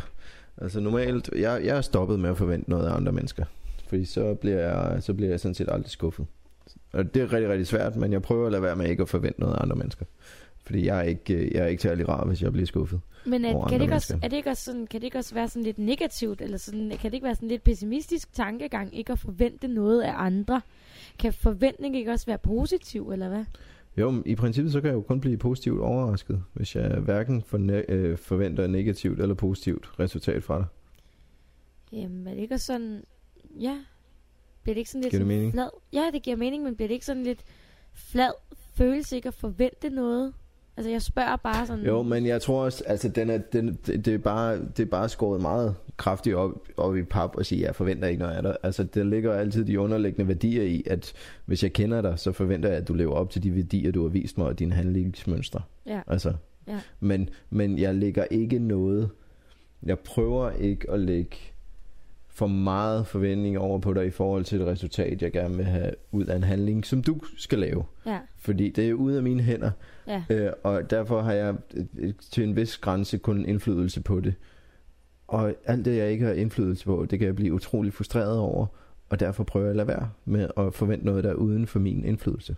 Altså 0.57 0.79
normalt, 0.79 1.29
jeg, 1.35 1.61
jeg 1.65 1.77
er 1.77 1.81
stoppet 1.81 2.19
med 2.19 2.29
at 2.29 2.37
forvente 2.37 2.69
noget 2.69 2.87
af 2.87 2.95
andre 2.95 3.11
mennesker. 3.11 3.45
Fordi 3.87 4.05
så 4.05 4.33
bliver 4.33 4.59
jeg, 4.59 5.03
så 5.03 5.13
bliver 5.13 5.29
jeg 5.29 5.39
sådan 5.39 5.55
set 5.55 5.69
aldrig 5.71 5.91
skuffet. 5.91 6.25
Og 6.93 7.13
det 7.13 7.21
er 7.21 7.33
rigtig, 7.33 7.49
rigtig 7.49 7.67
svært, 7.67 7.95
men 7.95 8.11
jeg 8.11 8.21
prøver 8.21 8.45
at 8.45 8.51
lade 8.51 8.63
være 8.63 8.75
med 8.75 8.89
ikke 8.89 9.01
at 9.01 9.09
forvente 9.09 9.39
noget 9.39 9.55
af 9.55 9.61
andre 9.61 9.75
mennesker. 9.75 10.05
Fordi 10.65 10.85
jeg 10.85 10.97
er 10.99 11.03
ikke, 11.03 11.33
øh, 11.33 11.51
jeg 11.53 11.63
er 11.63 11.67
ikke 11.67 11.83
særlig 11.83 12.09
rar, 12.09 12.25
hvis 12.25 12.41
jeg 12.41 12.51
bliver 12.51 12.65
skuffet. 12.65 13.01
Men 13.25 13.45
at, 13.45 13.51
kan, 13.51 13.61
andre 13.61 13.75
det 13.77 13.81
ikke 13.81 13.93
også, 13.93 14.19
er 14.23 14.27
det 14.27 14.37
ikke 14.37 14.49
også 14.49 14.63
sådan, 14.63 14.87
kan 14.87 15.01
det 15.01 15.05
ikke 15.05 15.17
også 15.17 15.33
være 15.33 15.47
sådan 15.47 15.63
lidt 15.63 15.79
negativt, 15.79 16.41
eller 16.41 16.57
sådan, 16.57 16.89
kan 16.89 17.11
det 17.11 17.13
ikke 17.13 17.25
være 17.25 17.35
sådan 17.35 17.49
lidt 17.49 17.63
pessimistisk 17.63 18.33
tankegang, 18.33 18.97
ikke 18.97 19.11
at 19.11 19.19
forvente 19.19 19.67
noget 19.67 20.01
af 20.01 20.13
andre? 20.15 20.61
Kan 21.19 21.33
forventning 21.33 21.95
ikke 21.95 22.11
også 22.11 22.25
være 22.25 22.37
positiv, 22.37 23.11
eller 23.11 23.29
hvad? 23.29 23.45
Jo, 23.97 24.23
i 24.25 24.35
princippet 24.35 24.71
så 24.73 24.81
kan 24.81 24.87
jeg 24.87 24.95
jo 24.95 25.01
kun 25.01 25.19
blive 25.21 25.37
positivt 25.37 25.79
overrasket, 25.81 26.43
hvis 26.53 26.75
jeg 26.75 26.89
hverken 26.99 27.43
forne- 27.47 27.91
øh, 27.91 28.17
forventer 28.17 28.67
negativt 28.67 29.21
eller 29.21 29.35
positivt 29.35 29.99
resultat 29.99 30.43
fra 30.43 30.57
dig. 30.57 30.65
Jamen, 31.91 32.27
er 32.27 32.33
det 32.33 32.41
ikke 32.41 32.53
også 32.53 32.65
sådan, 32.65 33.03
ja, 33.59 33.77
bliver 34.63 34.73
det 34.73 34.79
ikke 34.79 34.91
sådan 34.91 35.01
lidt 35.01 35.11
Giver 35.11 35.19
sådan 35.19 35.37
mening? 35.37 35.53
flad? 35.53 35.69
Ja, 35.93 36.09
det 36.13 36.21
giver 36.21 36.37
mening, 36.37 36.63
men 36.63 36.75
bliver 36.75 36.87
det 36.87 36.93
ikke 36.93 37.05
sådan 37.05 37.23
lidt 37.23 37.39
flad 37.93 38.31
følelse 38.73 39.15
ikke 39.15 39.27
at 39.27 39.33
forvente 39.33 39.89
noget? 39.89 40.33
Altså, 40.77 40.91
jeg 40.91 41.01
spørger 41.01 41.35
bare 41.35 41.67
sådan... 41.67 41.85
Jo, 41.85 42.03
men 42.03 42.25
jeg 42.25 42.41
tror 42.41 42.63
også, 42.63 42.83
altså 42.87 43.09
den 43.09 43.29
er, 43.29 43.37
den, 43.37 43.79
det, 43.85 44.05
det, 44.05 44.13
er 44.13 44.17
bare, 44.17 44.59
det 44.59 44.79
er 44.79 44.85
bare 44.85 45.09
skåret 45.09 45.41
meget 45.41 45.75
kraftigt 45.97 46.35
op, 46.35 46.67
op 46.77 46.97
i 46.97 47.03
pap 47.03 47.35
og 47.35 47.45
sige, 47.45 47.61
jeg 47.61 47.75
forventer 47.75 48.07
ikke 48.07 48.19
noget 48.19 48.35
af 48.35 48.43
dig. 48.43 48.57
Altså 48.63 48.83
der 48.83 49.03
ligger 49.03 49.33
altid 49.33 49.65
de 49.65 49.79
underliggende 49.79 50.27
værdier 50.27 50.63
i, 50.63 50.83
at 50.85 51.13
hvis 51.45 51.63
jeg 51.63 51.73
kender 51.73 52.01
dig, 52.01 52.19
så 52.19 52.31
forventer 52.31 52.69
jeg, 52.69 52.77
at 52.77 52.87
du 52.87 52.93
lever 52.93 53.13
op 53.13 53.29
til 53.29 53.43
de 53.43 53.55
værdier, 53.55 53.91
du 53.91 54.01
har 54.01 54.09
vist 54.09 54.37
mig, 54.37 54.47
og 54.47 54.59
dine 54.59 54.73
handlingsmønstre. 54.73 55.61
Ja, 55.85 56.01
Altså, 56.07 56.33
ja. 56.67 56.79
men, 56.99 57.29
men 57.49 57.79
jeg 57.79 57.95
lægger 57.95 58.23
ikke 58.31 58.59
noget, 58.59 59.09
jeg 59.83 59.99
prøver 59.99 60.51
ikke 60.51 60.91
at 60.91 60.99
lægge 60.99 61.37
for 62.33 62.47
meget 62.47 63.07
forventning 63.07 63.59
over 63.59 63.79
på 63.79 63.93
dig 63.93 64.05
i 64.05 64.11
forhold 64.11 64.43
til 64.43 64.59
det 64.59 64.67
resultat, 64.67 65.21
jeg 65.21 65.31
gerne 65.31 65.55
vil 65.55 65.65
have 65.65 65.91
ud 66.11 66.25
af 66.25 66.35
en 66.35 66.43
handling, 66.43 66.85
som 66.85 67.03
du 67.03 67.21
skal 67.37 67.59
lave. 67.59 67.83
Ja, 68.05 68.19
Fordi 68.37 68.69
det 68.69 68.89
er 68.89 68.93
ude 68.93 69.17
af 69.17 69.23
mine 69.23 69.43
hænder, 69.43 69.71
ja, 70.07 70.23
Øh, 70.29 70.51
og 70.63 70.89
derfor 70.89 71.21
har 71.21 71.33
jeg 71.33 71.55
øh, 71.73 71.85
øh, 71.97 72.13
til 72.31 72.43
en 72.43 72.55
vis 72.55 72.77
grænse 72.77 73.17
kun 73.17 73.45
indflydelse 73.45 74.01
på 74.01 74.19
det. 74.19 74.33
Og 75.27 75.55
alt 75.65 75.85
det, 75.85 75.97
jeg 75.97 76.11
ikke 76.11 76.25
har 76.25 76.33
indflydelse 76.33 76.85
på, 76.85 77.05
det 77.09 77.19
kan 77.19 77.25
jeg 77.25 77.35
blive 77.35 77.53
utrolig 77.53 77.93
frustreret 77.93 78.37
over. 78.39 78.65
Og 79.09 79.19
derfor 79.19 79.43
prøver 79.43 79.65
jeg 79.65 79.69
at 79.69 79.75
lade 79.75 79.87
være 79.87 80.09
med 80.25 80.49
at 80.57 80.73
forvente 80.73 81.05
noget, 81.05 81.23
der 81.23 81.29
er 81.29 81.33
uden 81.33 81.67
for 81.67 81.79
min 81.79 82.05
indflydelse. 82.05 82.55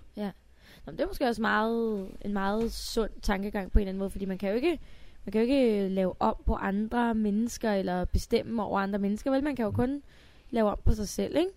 Nå, 0.86 0.92
men 0.92 0.98
det 0.98 1.04
er 1.04 1.08
måske 1.08 1.28
også 1.28 1.42
meget, 1.42 2.08
en 2.22 2.34
meget 2.34 2.72
sund 2.72 3.10
tankegang 3.22 3.72
på 3.72 3.80
en 3.80 3.82
eller 3.82 3.90
anden 3.90 4.00
måde, 4.00 4.10
fordi 4.10 4.26
man 4.26 4.38
kan 4.38 4.50
jo 4.50 4.56
ikke, 4.56 4.80
man 5.26 5.32
kan 5.32 5.42
jo 5.42 5.48
ikke 5.48 5.90
lave 5.90 6.14
om 6.20 6.36
på 6.46 6.54
andre 6.54 7.16
mennesker, 7.16 7.72
eller 7.72 8.06
bestemme 8.06 8.64
over 8.64 8.80
andre 8.80 9.00
mennesker, 9.00 9.32
vel? 9.32 9.44
Man 9.44 9.56
kan 9.56 9.66
jo 9.66 9.72
kun 9.72 10.02
lave 10.50 10.70
om 10.70 10.80
på 10.86 10.94
sig 10.94 11.08
selv, 11.08 11.36
ikke? 11.38 11.52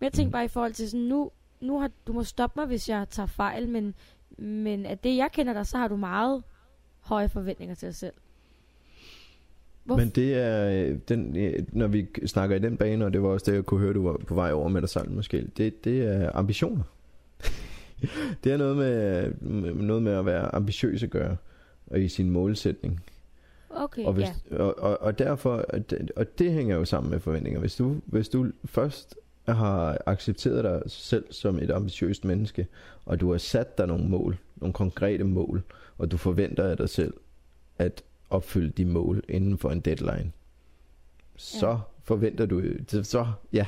Men 0.00 0.04
jeg 0.04 0.12
tænker 0.12 0.28
Mm. 0.28 0.32
bare 0.32 0.44
i 0.44 0.48
forhold 0.48 0.72
til 0.72 0.90
sådan, 0.90 1.06
nu, 1.06 1.30
nu 1.60 1.80
har, 1.80 1.90
du 2.06 2.12
må 2.12 2.24
stoppe 2.24 2.60
mig, 2.60 2.66
hvis 2.66 2.88
jeg 2.88 3.06
tager 3.10 3.26
fejl, 3.26 3.68
men, 3.68 3.94
men 4.38 4.86
af 4.86 4.98
det, 4.98 5.16
jeg 5.16 5.28
kender 5.32 5.52
dig, 5.52 5.66
så 5.66 5.78
har 5.78 5.88
du 5.88 5.96
meget 5.96 6.42
høje 7.00 7.28
forventninger 7.28 7.74
til 7.74 7.86
dig 7.86 7.94
selv. 7.94 8.12
Hvor, 9.84 9.96
Men 9.96 10.08
det 10.08 10.34
er, 10.34 10.70
øh, 10.70 10.98
den, 11.08 11.36
øh, 11.36 11.64
når 11.72 11.86
vi 11.86 12.06
snakker 12.26 12.56
i 12.56 12.58
den 12.58 12.76
bane, 12.76 13.04
og 13.04 13.12
det 13.12 13.22
var 13.22 13.28
også 13.28 13.50
det, 13.50 13.56
jeg 13.56 13.64
kunne 13.64 13.80
høre, 13.80 13.92
du 13.94 14.02
var 14.02 14.16
på 14.16 14.34
vej 14.34 14.52
over 14.52 14.68
med 14.68 14.80
dig 14.80 14.88
selv 14.88 15.10
måske, 15.10 15.46
det, 15.56 15.84
det 15.84 16.02
er 16.02 16.30
ambitioner. 16.34 16.82
det 18.44 18.52
er 18.52 18.56
noget 18.56 18.76
med, 18.76 19.30
med, 19.40 19.74
noget 19.74 20.02
med 20.02 20.12
at 20.12 20.26
være 20.26 20.54
ambitiøs 20.54 21.02
at 21.02 21.10
gøre, 21.10 21.36
og 21.86 22.00
i 22.00 22.08
sin 22.08 22.30
målsætning. 22.30 23.00
Okay, 23.76 24.04
Og, 24.04 24.12
hvis, 24.12 24.28
ja. 24.50 24.56
og, 24.56 24.78
og, 24.78 25.00
og 25.02 25.18
derfor, 25.18 25.56
og 25.68 25.90
det, 25.90 26.10
og 26.16 26.38
det 26.38 26.52
hænger 26.52 26.76
jo 26.76 26.84
sammen 26.84 27.10
med 27.10 27.20
forventninger. 27.20 27.60
Hvis 27.60 27.76
du, 27.76 27.96
hvis 28.06 28.28
du 28.28 28.46
først 28.64 29.16
har 29.48 29.98
accepteret 30.06 30.64
dig 30.64 30.82
selv 30.86 31.24
som 31.30 31.58
et 31.58 31.70
ambitiøst 31.70 32.24
menneske, 32.24 32.66
og 33.06 33.20
du 33.20 33.30
har 33.30 33.38
sat 33.38 33.78
dig 33.78 33.86
nogle 33.86 34.08
mål, 34.08 34.38
nogle 34.56 34.72
konkrete 34.72 35.24
mål, 35.24 35.62
og 35.98 36.10
du 36.10 36.16
forventer 36.16 36.64
af 36.64 36.76
dig 36.76 36.88
selv 36.88 37.14
at 37.78 38.02
opfylde 38.30 38.70
de 38.70 38.84
mål 38.84 39.22
inden 39.28 39.58
for 39.58 39.70
en 39.70 39.80
deadline, 39.80 40.32
så 41.36 41.68
Ja. 41.68 41.76
forventer 42.02 42.46
du, 42.46 42.62
så- 43.02 43.26
ja, 43.52 43.66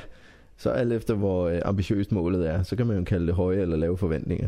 så 0.57 0.69
alt 0.69 0.93
efter 0.93 1.13
hvor 1.13 1.47
øh, 1.47 1.61
ambitiøst 1.65 2.11
målet 2.11 2.49
er, 2.49 2.63
så 2.63 2.75
kan 2.75 2.87
man 2.87 2.97
jo 2.97 3.03
kalde 3.03 3.27
det 3.27 3.35
høje 3.35 3.57
eller 3.61 3.77
lave 3.77 3.97
forventninger. 3.97 4.47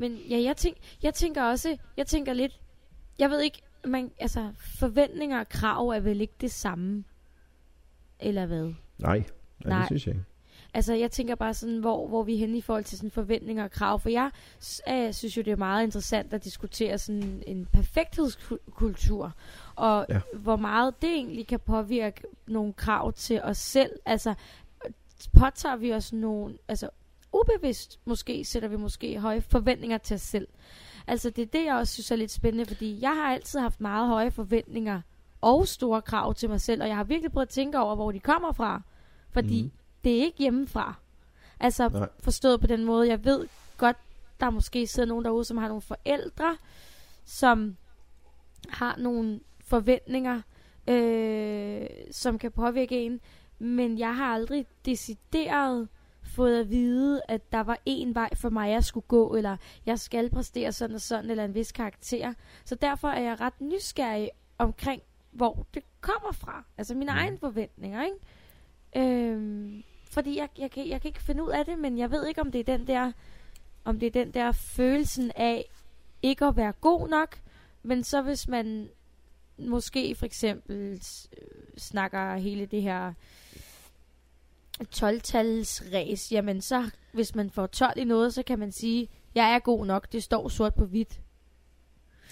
Men 0.00 0.18
ja, 0.30 0.42
jeg, 0.42 0.56
tænk, 0.56 0.76
jeg 1.02 1.14
tænker 1.14 1.42
også, 1.42 1.76
jeg 1.96 2.06
tænker 2.06 2.32
lidt, 2.32 2.60
jeg 3.18 3.30
ved 3.30 3.40
ikke, 3.40 3.62
man, 3.84 4.10
altså 4.18 4.52
forventninger 4.58 5.40
og 5.40 5.48
krav 5.48 5.88
er 5.88 6.00
vel 6.00 6.20
ikke 6.20 6.34
det 6.40 6.50
samme, 6.50 7.04
eller 8.20 8.46
hvad? 8.46 8.64
Nej, 8.64 8.74
nej, 8.98 9.24
Nej. 9.64 9.78
det 9.78 9.86
synes 9.86 10.06
jeg 10.06 10.14
ikke. 10.14 10.24
Altså, 10.74 10.94
jeg 10.94 11.10
tænker 11.10 11.34
bare 11.34 11.54
sådan, 11.54 11.78
hvor, 11.78 12.08
hvor 12.08 12.22
vi 12.22 12.34
er 12.34 12.38
henne 12.38 12.58
i 12.58 12.60
forhold 12.60 12.84
til 12.84 12.98
sådan 12.98 13.10
forventninger 13.10 13.64
og 13.64 13.70
krav. 13.70 14.00
For 14.00 14.08
jeg 14.08 14.30
øh, 14.88 15.12
synes 15.12 15.36
jo, 15.36 15.42
det 15.42 15.50
er 15.50 15.56
meget 15.56 15.84
interessant 15.84 16.34
at 16.34 16.44
diskutere 16.44 16.98
sådan 16.98 17.42
en 17.46 17.66
perfekthedskultur. 17.66 19.32
Og 19.76 20.06
Ja. 20.08 20.14
ja. 20.14 20.20
hvor 20.32 20.56
meget 20.56 21.02
det 21.02 21.10
egentlig 21.10 21.46
kan 21.46 21.60
påvirke 21.60 22.22
nogle 22.46 22.72
krav 22.72 23.12
til 23.12 23.40
os 23.42 23.58
selv. 23.58 23.92
Altså, 24.06 24.34
påtager 25.38 25.76
vi 25.76 25.92
os 25.92 26.12
nogle... 26.12 26.58
Altså, 26.68 26.88
ubevidst 27.32 28.00
måske 28.04 28.44
sætter 28.44 28.68
vi 28.68 28.76
måske 28.76 29.18
høje 29.18 29.40
forventninger 29.40 29.98
til 29.98 30.14
os 30.14 30.20
selv. 30.22 30.48
Altså, 31.06 31.30
det 31.30 31.42
er 31.42 31.46
det, 31.46 31.64
jeg 31.64 31.74
også 31.74 31.92
synes 31.92 32.10
er 32.10 32.16
lidt 32.16 32.30
spændende, 32.30 32.66
fordi 32.66 32.98
jeg 33.02 33.10
har 33.16 33.32
altid 33.32 33.60
haft 33.60 33.80
meget 33.80 34.08
høje 34.08 34.30
forventninger 34.30 35.00
og 35.40 35.68
store 35.68 36.02
krav 36.02 36.34
til 36.34 36.48
mig 36.48 36.60
selv, 36.60 36.82
og 36.82 36.88
jeg 36.88 36.96
har 36.96 37.04
virkelig 37.04 37.32
prøvet 37.32 37.46
at 37.46 37.48
tænke 37.52 37.78
over, 37.78 37.94
hvor 37.94 38.12
de 38.12 38.20
kommer 38.20 38.52
fra. 38.52 38.82
Fordi 39.30 39.62
Mhm. 39.62 39.72
det 40.04 40.18
er 40.18 40.22
ikke 40.24 40.38
hjemmefra. 40.38 40.94
Altså 41.60 41.88
Nej. 41.88 42.08
forstået 42.20 42.60
på 42.60 42.66
den 42.66 42.84
måde, 42.84 43.08
jeg 43.08 43.24
ved 43.24 43.46
godt, 43.76 43.96
der 44.40 44.50
måske 44.50 44.86
sidder 44.86 45.08
nogen 45.08 45.24
derude, 45.24 45.44
som 45.44 45.56
har 45.56 45.68
nogle 45.68 45.82
forældre, 45.82 46.56
som 47.24 47.76
har 48.68 48.96
nogle 48.98 49.40
forventninger, 49.64 50.40
øh, 50.88 51.86
som 52.12 52.38
kan 52.38 52.52
påvirke 52.52 53.04
en. 53.04 53.20
Men 53.58 53.98
jeg 53.98 54.16
har 54.16 54.34
aldrig 54.34 54.66
decideret 54.84 55.88
fået 56.40 56.60
at 56.60 56.70
vide, 56.70 57.22
at 57.28 57.52
der 57.52 57.60
var 57.60 57.78
en 57.86 58.14
vej 58.14 58.34
for 58.34 58.50
mig, 58.50 58.70
jeg 58.70 58.84
skulle 58.84 59.06
gå, 59.08 59.34
eller 59.34 59.56
jeg 59.86 59.98
skal 59.98 60.30
præstere 60.30 60.72
sådan 60.72 60.94
og 60.94 61.00
sådan, 61.00 61.30
eller 61.30 61.44
en 61.44 61.54
vis 61.54 61.72
karakter. 61.72 62.34
Så 62.64 62.74
derfor 62.74 63.08
er 63.08 63.20
jeg 63.20 63.40
ret 63.40 63.60
nysgerrig 63.60 64.30
omkring, 64.58 65.02
hvor 65.30 65.66
det 65.74 65.82
kommer 66.00 66.32
fra. 66.32 66.64
Altså 66.78 66.94
mine 66.94 67.10
Mhm. 67.12 67.18
egne 67.18 67.38
forventninger, 67.38 68.04
ikke? 68.04 68.16
Øhm, 68.96 69.82
fordi 70.10 70.36
jeg, 70.38 70.48
jeg, 70.58 70.70
kan, 70.70 70.88
jeg 70.88 71.00
kan 71.00 71.08
ikke 71.08 71.22
finde 71.22 71.44
ud 71.44 71.50
af 71.50 71.64
det, 71.64 71.78
men 71.78 71.98
jeg 71.98 72.10
ved 72.10 72.26
ikke, 72.26 72.40
om 72.40 72.52
det 72.52 72.58
er 72.68 72.76
den 72.76 72.86
der, 72.86 73.12
om 73.84 73.98
det 74.00 74.06
er 74.06 74.24
den 74.24 74.34
der 74.34 74.52
følelsen 74.52 75.32
af 75.36 75.64
ikke 76.22 76.44
at 76.44 76.56
være 76.56 76.72
god 76.72 77.08
nok, 77.08 77.38
men 77.82 78.04
så 78.04 78.22
hvis 78.22 78.48
man 78.48 78.88
måske 79.58 80.14
for 80.14 80.26
eksempel 80.26 80.76
øh, 80.82 80.98
snakker 81.78 82.36
hele 82.36 82.66
det 82.66 82.82
her 82.82 83.12
12-tals 84.94 85.82
race, 85.94 86.34
jamen 86.34 86.60
så 86.60 86.90
hvis 87.12 87.34
man 87.34 87.50
får 87.50 87.66
12 87.66 87.92
i 87.96 88.04
noget, 88.04 88.34
så 88.34 88.42
kan 88.42 88.58
man 88.58 88.72
sige, 88.72 89.08
jeg 89.34 89.54
er 89.54 89.58
god 89.58 89.86
nok, 89.86 90.12
det 90.12 90.22
står 90.22 90.48
sort 90.48 90.74
på 90.74 90.84
hvidt. 90.84 91.20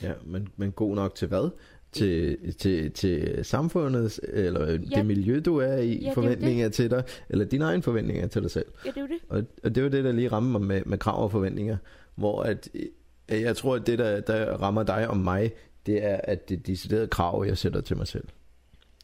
Ja, 0.02 0.12
men, 0.24 0.48
men 0.56 0.72
god 0.72 0.94
nok 0.94 1.14
til 1.14 1.28
hvad? 1.28 1.50
Til, 1.92 2.38
til, 2.54 2.92
til 2.92 3.44
samfundets, 3.44 4.20
eller 4.28 4.70
ja, 4.70 4.96
det 4.96 5.06
miljø, 5.06 5.40
du 5.44 5.56
er 5.56 5.76
i, 5.76 5.88
Ja, 5.88 5.98
det 5.98 6.06
er 6.06 6.14
forventninger 6.14 6.68
til 6.68 6.90
dig, 6.90 7.04
eller 7.28 7.44
dine 7.44 7.64
egne 7.64 7.82
forventninger 7.82 8.26
til 8.26 8.42
dig 8.42 8.50
selv. 8.50 8.66
Ja, 8.84 8.90
det 8.90 8.96
er 8.96 9.00
jo 9.00 9.06
det. 9.06 9.18
Og, 9.28 9.44
og 9.64 9.74
det 9.74 9.78
er 9.78 9.82
jo 9.82 9.88
det, 9.88 10.04
der 10.04 10.12
lige 10.12 10.28
rammer 10.28 10.58
mig 10.58 10.68
med, 10.68 10.82
med 10.86 10.98
krav 10.98 11.22
og 11.22 11.30
forventninger, 11.30 11.76
hvor 12.14 12.42
at, 12.42 12.68
øh, 12.74 13.40
jeg 13.40 13.56
tror, 13.56 13.76
at 13.76 13.86
det, 13.86 13.98
der, 13.98 14.20
der 14.20 14.56
rammer 14.56 14.82
dig 14.82 15.08
og 15.08 15.16
mig, 15.16 15.52
det 15.86 16.04
er, 16.04 16.20
at 16.24 16.48
det 16.48 16.58
er 16.58 16.62
deciderede 16.62 17.06
krav, 17.06 17.44
jeg 17.46 17.58
sætter 17.58 17.80
til 17.80 17.96
mig 17.96 18.06
selv. 18.06 18.24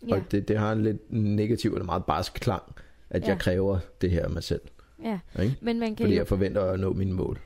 Ja, 0.09 0.15
Og 0.15 0.23
det, 0.31 0.49
det 0.49 0.59
har 0.59 0.73
en 0.73 0.83
lidt 0.83 1.13
negativ 1.13 1.73
eller 1.73 1.85
meget 1.85 2.05
barsk 2.05 2.35
klang, 2.35 2.63
at 3.15 3.23
Ja. 3.23 3.29
jeg 3.29 3.39
kræver 3.39 3.79
det 4.01 4.11
her 4.11 4.25
af 4.25 4.31
mig 4.31 4.43
selv. 4.43 4.61
ja. 5.05 5.19
Ikke? 5.43 5.57
Men 5.61 5.79
man 5.79 5.89
kan 5.97 6.05
Fordi 6.05 6.15
jo... 6.15 6.19
jeg 6.19 6.27
forventer 6.27 6.63
at 6.63 6.81
nå 6.81 6.93
mine 6.93 7.13
mål 7.13 7.39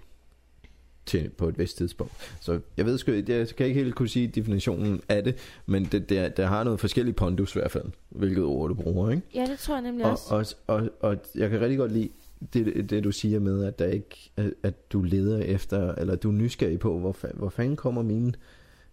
til, 1.07 1.31
på 1.37 1.49
et 1.49 1.59
vist 1.59 1.77
tidspunkt. 1.77 2.13
Så 2.41 2.61
jeg 2.77 2.87
ved 2.87 2.99
sgu, 2.99 3.13
jeg 3.13 3.49
kan 3.57 3.67
ikke 3.67 3.81
helt 3.83 3.95
kunne 3.95 4.09
sige 4.09 4.27
definitionen 4.27 5.01
af 5.09 5.25
det, 5.25 5.37
men 5.67 5.85
det, 5.85 6.09
det, 6.09 6.37
det 6.37 6.45
har 6.45 6.65
noget 6.65 6.81
forskelligt 6.81 7.17
pondus 7.17 7.55
i 7.57 7.59
hvert 7.59 7.71
fald, 7.71 7.85
hvilket 8.09 8.45
ord 8.45 8.69
du 8.69 8.75
bruger, 8.75 9.11
ikke? 9.11 9.23
Ja, 9.35 9.47
det 9.51 9.59
tror 9.59 9.75
jeg 9.75 9.83
nemlig 9.83 10.07
Og, 10.07 10.11
også. 10.11 10.57
og, 10.67 10.77
og, 10.77 10.89
og 11.01 11.17
jeg 11.35 11.51
kan 11.51 11.61
rigtig 11.61 11.79
godt 11.79 11.93
lide 11.93 12.09
det, 12.53 12.91
det 12.91 13.05
du 13.05 13.13
siger 13.13 13.41
med, 13.41 13.65
at, 13.65 13.79
der 13.79 13.87
ikke, 13.87 14.31
at- 14.63 14.93
du 14.93 15.03
leder 15.03 15.39
efter, 15.39 15.95
eller 15.95 16.17
du 16.17 16.29
er 16.29 16.33
nysgerrig 16.33 16.79
på, 16.79 16.99
hvor, 16.99 17.17
hvor 17.35 17.49
fanden 17.49 17.77
kommer 17.77 18.03
mine, 18.03 18.33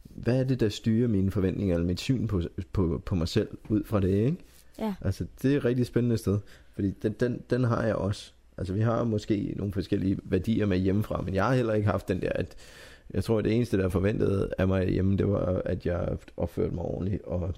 hvad 0.04 0.40
er 0.40 0.44
det, 0.44 0.60
der 0.60 0.70
styrer 0.70 1.08
mine 1.08 1.32
forventninger, 1.32 1.76
eller 1.76 1.88
mit 1.88 2.00
syn 2.00 2.28
på, 2.28 2.42
på, 2.74 3.02
på 3.06 3.16
mig 3.16 3.28
selv, 3.28 3.48
ud 3.70 3.84
fra 3.84 4.00
det, 4.00 4.10
ikke? 4.10 4.38
Ja. 4.80 4.94
Altså, 5.02 5.26
det 5.42 5.54
er 5.54 5.58
et 5.58 5.66
rigtig 5.66 5.86
spændende 5.86 6.18
sted, 6.18 6.40
fordi 6.76 6.92
den, 6.92 7.12
den, 7.12 7.42
den 7.50 7.64
har 7.64 7.84
jeg 7.84 7.96
også. 7.96 8.32
Altså, 8.58 8.74
vi 8.74 8.82
har 8.82 9.04
måske 9.04 9.54
nogle 9.56 9.74
forskellige 9.74 10.18
værdier 10.24 10.66
med 10.66 10.78
hjemmefra, 10.78 11.22
men 11.22 11.34
jeg 11.34 11.46
har 11.46 11.54
heller 11.54 11.74
ikke 11.74 11.88
haft 11.88 12.08
den 12.08 12.22
der, 12.22 12.32
at 12.36 12.56
jeg 13.14 13.24
tror, 13.24 13.38
at 13.38 13.44
det 13.44 13.56
eneste, 13.56 13.78
der 13.78 13.90
forventede 13.90 14.50
af 14.58 14.68
mig 14.68 14.90
hjemme, 14.90 15.18
det 15.18 15.28
var, 15.28 15.62
at 15.66 15.86
jeg 15.86 16.18
opførte 16.38 16.76
mig 16.76 16.84
ordentligt, 16.84 17.24
og, 17.24 17.54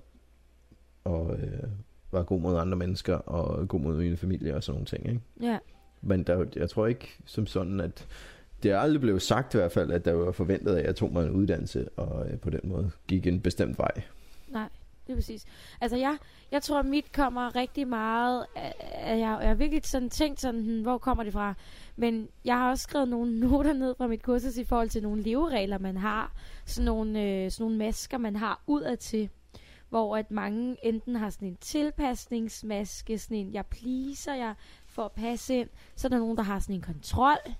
og 1.03 1.37
øh, 1.39 1.69
var 2.11 2.23
god 2.23 2.41
mod 2.41 2.57
andre 2.57 2.77
mennesker, 2.77 3.15
og 3.15 3.67
god 3.67 3.79
mod 3.79 3.97
min 3.97 4.17
familie 4.17 4.55
og 4.55 4.63
sådan 4.63 4.75
nogle 4.75 4.85
ting, 4.85 5.09
ikke? 5.09 5.21
Ja, 5.41 5.57
Men 6.01 6.23
der, 6.23 6.45
jeg 6.55 6.69
tror 6.69 6.87
ikke 6.87 7.17
som 7.25 7.47
sådan, 7.47 7.79
at 7.79 8.07
det 8.63 8.71
er 8.71 8.79
aldrig 8.79 9.01
blevet 9.01 9.21
sagt 9.21 9.53
i 9.53 9.57
hvert 9.57 9.71
fald, 9.71 9.91
at 9.91 10.05
der 10.05 10.13
var 10.13 10.31
forventet, 10.31 10.75
at 10.75 10.85
jeg 10.85 10.95
tog 10.95 11.13
mig 11.13 11.25
en 11.25 11.31
uddannelse, 11.31 11.89
og 11.89 12.29
øh, 12.29 12.39
på 12.39 12.49
den 12.49 12.59
måde 12.63 12.91
gik 13.07 13.27
en 13.27 13.39
bestemt 13.39 13.77
vej 13.77 14.01
lige 15.07 15.15
det 15.15 15.23
præcis. 15.23 15.45
Altså 15.81 15.97
jeg, 15.97 16.17
jeg 16.51 16.63
tror, 16.63 16.81
mit 16.81 17.11
kommer 17.11 17.55
rigtig 17.55 17.87
meget, 17.87 18.45
at 18.55 19.19
jeg, 19.19 19.37
jeg 19.41 19.47
har 19.47 19.53
virkelig 19.53 19.85
sådan 19.85 20.09
tænkt 20.09 20.41
sådan, 20.41 20.61
hmm, 20.61 20.81
hvor 20.81 20.97
kommer 20.97 21.23
det 21.23 21.33
fra? 21.33 21.53
Men 21.95 22.29
jeg 22.45 22.57
har 22.57 22.69
også 22.69 22.83
skrevet 22.83 23.09
nogle 23.09 23.39
noter 23.47 23.73
ned 23.73 23.95
fra 23.97 24.07
mit 24.07 24.23
kursus 24.23 24.57
i 24.57 24.63
forhold 24.63 24.89
til 24.89 25.03
nogle 25.03 25.21
leveregler, 25.21 25.77
man 25.77 25.97
har. 25.97 26.31
Sådan 26.65 26.85
nogle, 26.85 27.21
øh, 27.23 27.51
sådan 27.51 27.63
nogle 27.63 27.77
masker, 27.77 28.17
man 28.17 28.35
har 28.35 28.61
udadtil. 28.67 29.29
Hvor 29.89 30.17
at 30.17 30.31
mange 30.31 30.77
enten 30.83 31.15
har 31.15 31.29
sådan 31.29 31.47
en 31.47 31.57
tilpasningsmaske, 31.61 33.17
sådan 33.17 33.37
en, 33.37 33.53
jeg 33.53 33.65
pleaser 33.65 34.33
jeg 34.33 34.53
for 34.85 35.05
at 35.05 35.11
passe 35.11 35.55
ind. 35.55 35.69
Så 35.95 36.07
er 36.07 36.09
der 36.09 36.17
nogen, 36.17 36.37
der 36.37 36.43
har 36.43 36.59
sådan 36.59 36.75
en 36.75 36.81
kontrol, 36.81 37.53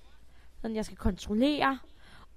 sådan 0.60 0.76
jeg 0.76 0.84
skal 0.84 0.96
kontrollere. 0.96 1.78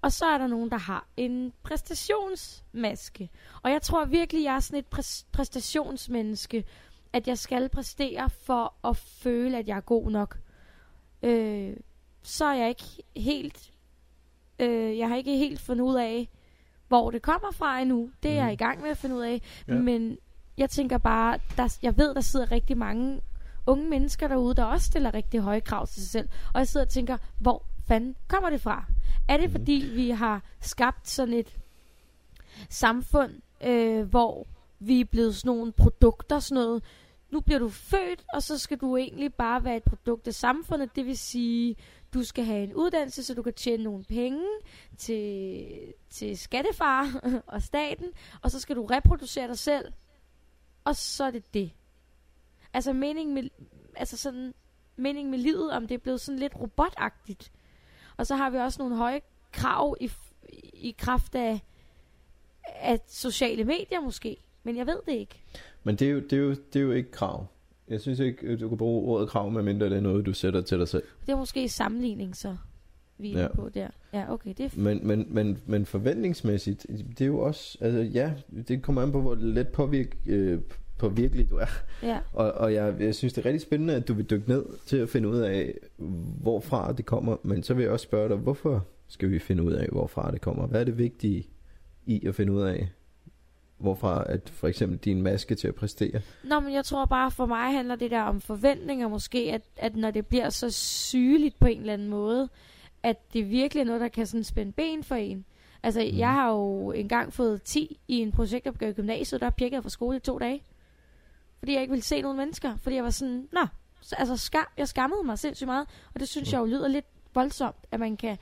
Og 0.02 0.12
så 0.12 0.26
er 0.26 0.38
der 0.38 0.48
nogen, 0.48 0.70
der 0.70 0.78
har 0.78 1.08
en 1.18 1.54
præstationsmaske. 1.64 3.30
Og 3.64 3.72
jeg 3.72 3.82
tror 3.82 4.06
virkelig, 4.06 4.44
jeg 4.44 4.56
er 4.56 4.60
sådan 4.60 4.80
et 4.80 4.86
præ- 4.96 5.26
præstationsmenneske, 5.32 6.64
at 7.14 7.28
jeg 7.28 7.38
skal 7.38 7.70
præstere 7.70 8.30
for 8.30 8.74
at 8.90 8.98
føle, 8.98 9.58
at 9.58 9.68
jeg 9.68 9.78
er 9.78 9.82
god 9.82 10.12
nok. 10.12 10.38
Øh, 11.24 11.74
så 12.24 12.46
er 12.46 12.54
jeg 12.54 12.70
ikke 12.70 12.84
helt... 13.16 13.72
Øh, 14.60 14.98
jeg 14.98 15.08
har 15.10 15.16
ikke 15.16 15.38
helt 15.38 15.60
fundet 15.62 15.84
ud 15.86 15.96
af, 15.96 16.30
hvor 16.88 17.12
det 17.12 17.22
kommer 17.22 17.52
fra 17.52 17.80
endnu. 17.80 18.12
Det 18.24 18.32
er 18.32 18.36
jeg 18.36 18.44
Mhm. 18.46 18.54
i 18.54 18.56
gang 18.56 18.82
med 18.82 18.90
at 18.90 18.98
finde 18.98 19.16
ud 19.16 19.22
af. 19.22 19.42
Ja. 19.68 19.74
Men 19.74 20.18
jeg 20.58 20.70
tænker 20.70 20.98
bare, 20.98 21.40
der, 21.58 21.78
jeg 21.82 21.98
ved, 21.98 22.16
der 22.16 22.22
sidder 22.22 22.52
rigtig 22.52 22.78
mange 22.78 23.22
unge 23.66 23.90
mennesker 23.90 24.28
derude, 24.28 24.56
der 24.56 24.64
også 24.64 24.86
stiller 24.86 25.14
rigtig 25.14 25.40
høje 25.40 25.60
krav 25.60 25.88
til 25.88 26.02
sig 26.02 26.10
selv. 26.12 26.30
Og 26.54 26.60
jeg 26.60 26.68
sidder 26.68 26.86
og 26.86 26.90
tænker, 26.90 27.18
hvor 27.40 27.64
fanden 27.92 28.16
kommer 28.28 28.50
det 28.50 28.62
fra? 28.62 28.86
Er 29.30 29.38
det 29.38 29.50
Mhm. 29.50 29.52
fordi, 29.52 29.92
vi 29.94 30.10
har 30.10 30.44
skabt 30.60 31.08
sådan 31.08 31.34
et 31.34 31.58
samfund, 32.70 33.32
øh, 33.64 34.04
hvor 34.10 34.48
vi 34.80 35.02
er 35.02 35.06
blevet 35.06 35.36
sådan 35.36 35.50
nogle 35.50 35.72
produkter, 35.72 36.40
sådan 36.40 36.64
noget, 36.64 36.84
nu 37.30 37.42
bliver 37.42 37.60
du 37.60 37.70
født, 37.70 38.24
og 38.34 38.44
så 38.44 38.58
skal 38.58 38.78
du 38.78 38.98
egentlig 38.98 39.34
bare 39.34 39.64
være 39.64 39.78
et 39.78 39.84
produkt 39.84 40.28
af 40.28 40.34
samfundet. 40.34 40.96
Det 40.96 41.06
vil 41.06 41.18
sige, 41.18 41.76
du 42.14 42.24
skal 42.24 42.44
have 42.46 42.64
en 42.64 42.74
uddannelse, 42.74 43.24
så 43.24 43.34
du 43.34 43.42
kan 43.42 43.54
tjene 43.54 43.84
nogle 43.84 44.04
penge 44.04 44.46
til, 44.98 45.68
til 46.10 46.38
skattefar 46.38 47.22
og 47.48 47.62
staten, 47.62 48.08
og 48.42 48.52
så 48.52 48.60
skal 48.60 48.76
du 48.76 48.86
reproducere 48.86 49.48
dig 49.48 49.58
selv, 49.58 49.94
og 50.84 50.96
så 50.96 51.24
er 51.24 51.32
det 51.32 51.54
det. 51.54 51.72
Altså 52.74 52.94
meningen 52.94 53.36
med, 53.36 53.50
altså 53.96 54.18
sådan, 54.18 54.54
meningen 54.96 55.32
med 55.32 55.40
livet, 55.40 55.72
om 55.72 55.88
det 55.88 55.96
er 55.96 56.00
blevet 56.00 56.22
sådan 56.22 56.40
lidt 56.40 56.56
robotagtigt. 56.56 57.52
Og 58.18 58.28
så 58.28 58.36
har 58.36 58.50
vi 58.50 58.58
også 58.58 58.82
nogle 58.82 58.96
høje 58.98 59.22
krav 59.52 59.96
i, 60.00 60.12
i 60.74 60.96
kraft 60.98 61.36
af, 61.36 61.60
af 62.82 63.00
sociale 63.08 63.64
medier 63.64 64.02
måske. 64.02 64.38
Men 64.64 64.78
jeg 64.78 64.88
ved 64.88 64.98
det 65.06 65.14
ikke. 65.14 65.42
Men 65.84 65.96
det 65.96 66.08
er, 66.08 66.12
jo, 66.12 66.20
det, 66.20 66.34
er 66.34 66.38
jo, 66.38 66.50
det 66.50 66.76
er 66.76 66.80
jo 66.84 66.92
ikke 66.92 67.12
krav. 67.12 67.46
Jeg 67.88 68.02
synes 68.02 68.20
ikke, 68.20 68.58
du 68.58 68.70
kan 68.70 68.78
bruge 68.78 69.08
ordet 69.08 69.30
krav, 69.30 69.52
medmindre 69.52 69.90
det 69.90 69.98
er 69.98 70.02
noget, 70.02 70.26
du 70.26 70.34
sætter 70.34 70.62
til 70.62 70.80
dig 70.80 70.88
selv. 70.88 71.04
Det 71.26 71.32
er 71.32 71.38
måske 71.38 71.70
sammenligning 71.70 72.36
så, 72.36 72.58
vi 73.18 73.34
er 73.34 73.42
Ja. 73.42 73.48
på 73.48 73.70
der. 73.70 73.88
Ja, 74.14 74.34
okay, 74.34 74.54
det 74.58 74.66
er 74.66 74.70
Men, 74.80 75.08
men, 75.08 75.26
men, 75.30 75.58
men 75.66 75.86
forventningsmæssigt, 75.86 76.86
det 76.90 77.22
er 77.22 77.26
jo 77.26 77.40
også, 77.40 77.78
altså 77.82 78.00
ja, 78.02 78.34
det 78.68 78.82
kommer 78.82 79.02
an 79.02 79.12
på, 79.12 79.22
hvor 79.22 79.36
let 79.36 79.68
påvirk, 79.68 80.08
øh, 80.26 80.60
påvirkelig 81.02 81.50
du 81.50 81.58
er. 81.58 81.66
ja. 82.04 82.20
Og, 82.34 82.52
og 82.52 82.74
jeg, 82.74 82.96
jeg 83.00 83.16
synes, 83.16 83.34
det 83.34 83.42
er 83.42 83.46
rigtig 83.46 83.62
spændende, 83.62 83.96
at 83.96 84.08
du 84.08 84.14
vil 84.14 84.30
dykke 84.30 84.50
ned 84.50 84.66
til 84.86 84.98
at 84.98 85.10
finde 85.10 85.30
ud 85.30 85.38
af, 85.38 85.74
hvorfra 86.42 86.94
det 86.94 87.06
kommer. 87.06 87.38
Men 87.44 87.64
så 87.64 87.74
vil 87.74 87.84
jeg 87.84 87.92
også 87.92 88.04
spørge 88.04 88.30
dig, 88.30 88.38
hvorfor 88.38 88.86
skal 89.08 89.32
vi 89.32 89.40
finde 89.40 89.64
ud 89.64 89.74
af, 89.74 89.88
hvorfra 89.92 90.32
det 90.32 90.42
kommer? 90.42 90.68
Hvad 90.68 90.80
er 90.80 90.84
det 90.84 90.98
vigtige 90.98 91.48
i 92.06 92.28
at 92.28 92.36
finde 92.36 92.54
ud 92.54 92.62
af, 92.62 92.90
hvorfra 93.78 94.24
at 94.30 94.50
for 94.50 94.68
eksempel 94.68 94.98
din 94.98 95.22
maske 95.22 95.56
til 95.56 95.68
at 95.68 95.76
præstere? 95.76 96.22
Nå, 96.44 96.60
men 96.60 96.74
jeg 96.74 96.86
tror 96.86 97.06
bare, 97.06 97.32
for 97.32 97.46
mig 97.46 97.74
handler 97.74 97.96
det 97.96 98.12
der 98.12 98.22
om 98.22 98.42
forventninger 98.42 99.08
måske, 99.08 99.52
at, 99.54 99.62
at 99.78 99.96
når 99.96 100.12
det 100.12 100.28
bliver 100.28 100.50
så 100.50 100.70
sygeligt 100.70 101.60
på 101.60 101.68
en 101.68 101.80
eller 101.80 101.94
anden 101.94 102.08
måde, 102.10 102.50
at 103.04 103.34
det 103.34 103.50
virkelig 103.50 103.82
er 103.82 103.86
noget, 103.86 104.02
der 104.02 104.08
kan 104.08 104.26
sådan 104.26 104.44
spænde 104.44 104.72
ben 104.72 105.04
for 105.04 105.16
en. 105.16 105.46
Altså, 105.84 106.10
mm. 106.12 106.18
jeg 106.18 106.32
har 106.32 106.52
jo 106.52 106.92
engang 106.92 107.34
fået 107.34 107.64
10 107.64 108.00
i 108.08 108.20
en 108.20 108.32
projektopgave 108.32 108.92
i 108.92 108.94
gymnasiet, 108.94 109.42
der 109.42 109.50
pjekkede 109.50 109.76
jeg 109.76 109.84
fra 109.84 109.90
skole 109.90 110.18
i 110.18 110.20
to 110.20 110.38
dage. 110.38 110.64
Fordi 111.62 111.74
jeg 111.74 111.82
ikke 111.82 111.92
ville 111.92 112.04
se 112.04 112.22
nogen 112.22 112.38
mennesker. 112.38 112.78
Fordi 112.78 112.96
jeg 112.96 113.04
var 113.04 113.10
sådan, 113.10 113.48
nå, 113.52 113.66
så, 114.02 114.16
altså 114.16 114.38
skam, 114.38 114.66
jeg 114.78 114.88
skammede 114.88 115.24
mig 115.24 115.40
sindssygt 115.40 115.68
meget. 115.68 115.88
Og 116.14 116.20
det 116.20 116.28
synes 116.30 116.50
Mm. 116.50 116.54
jeg 116.54 116.60
jo 116.60 116.66
lyder 116.66 116.88
lidt 116.88 117.06
voldsomt, 117.34 117.76
at 117.92 118.00
man 118.00 118.18
kan 118.18 118.38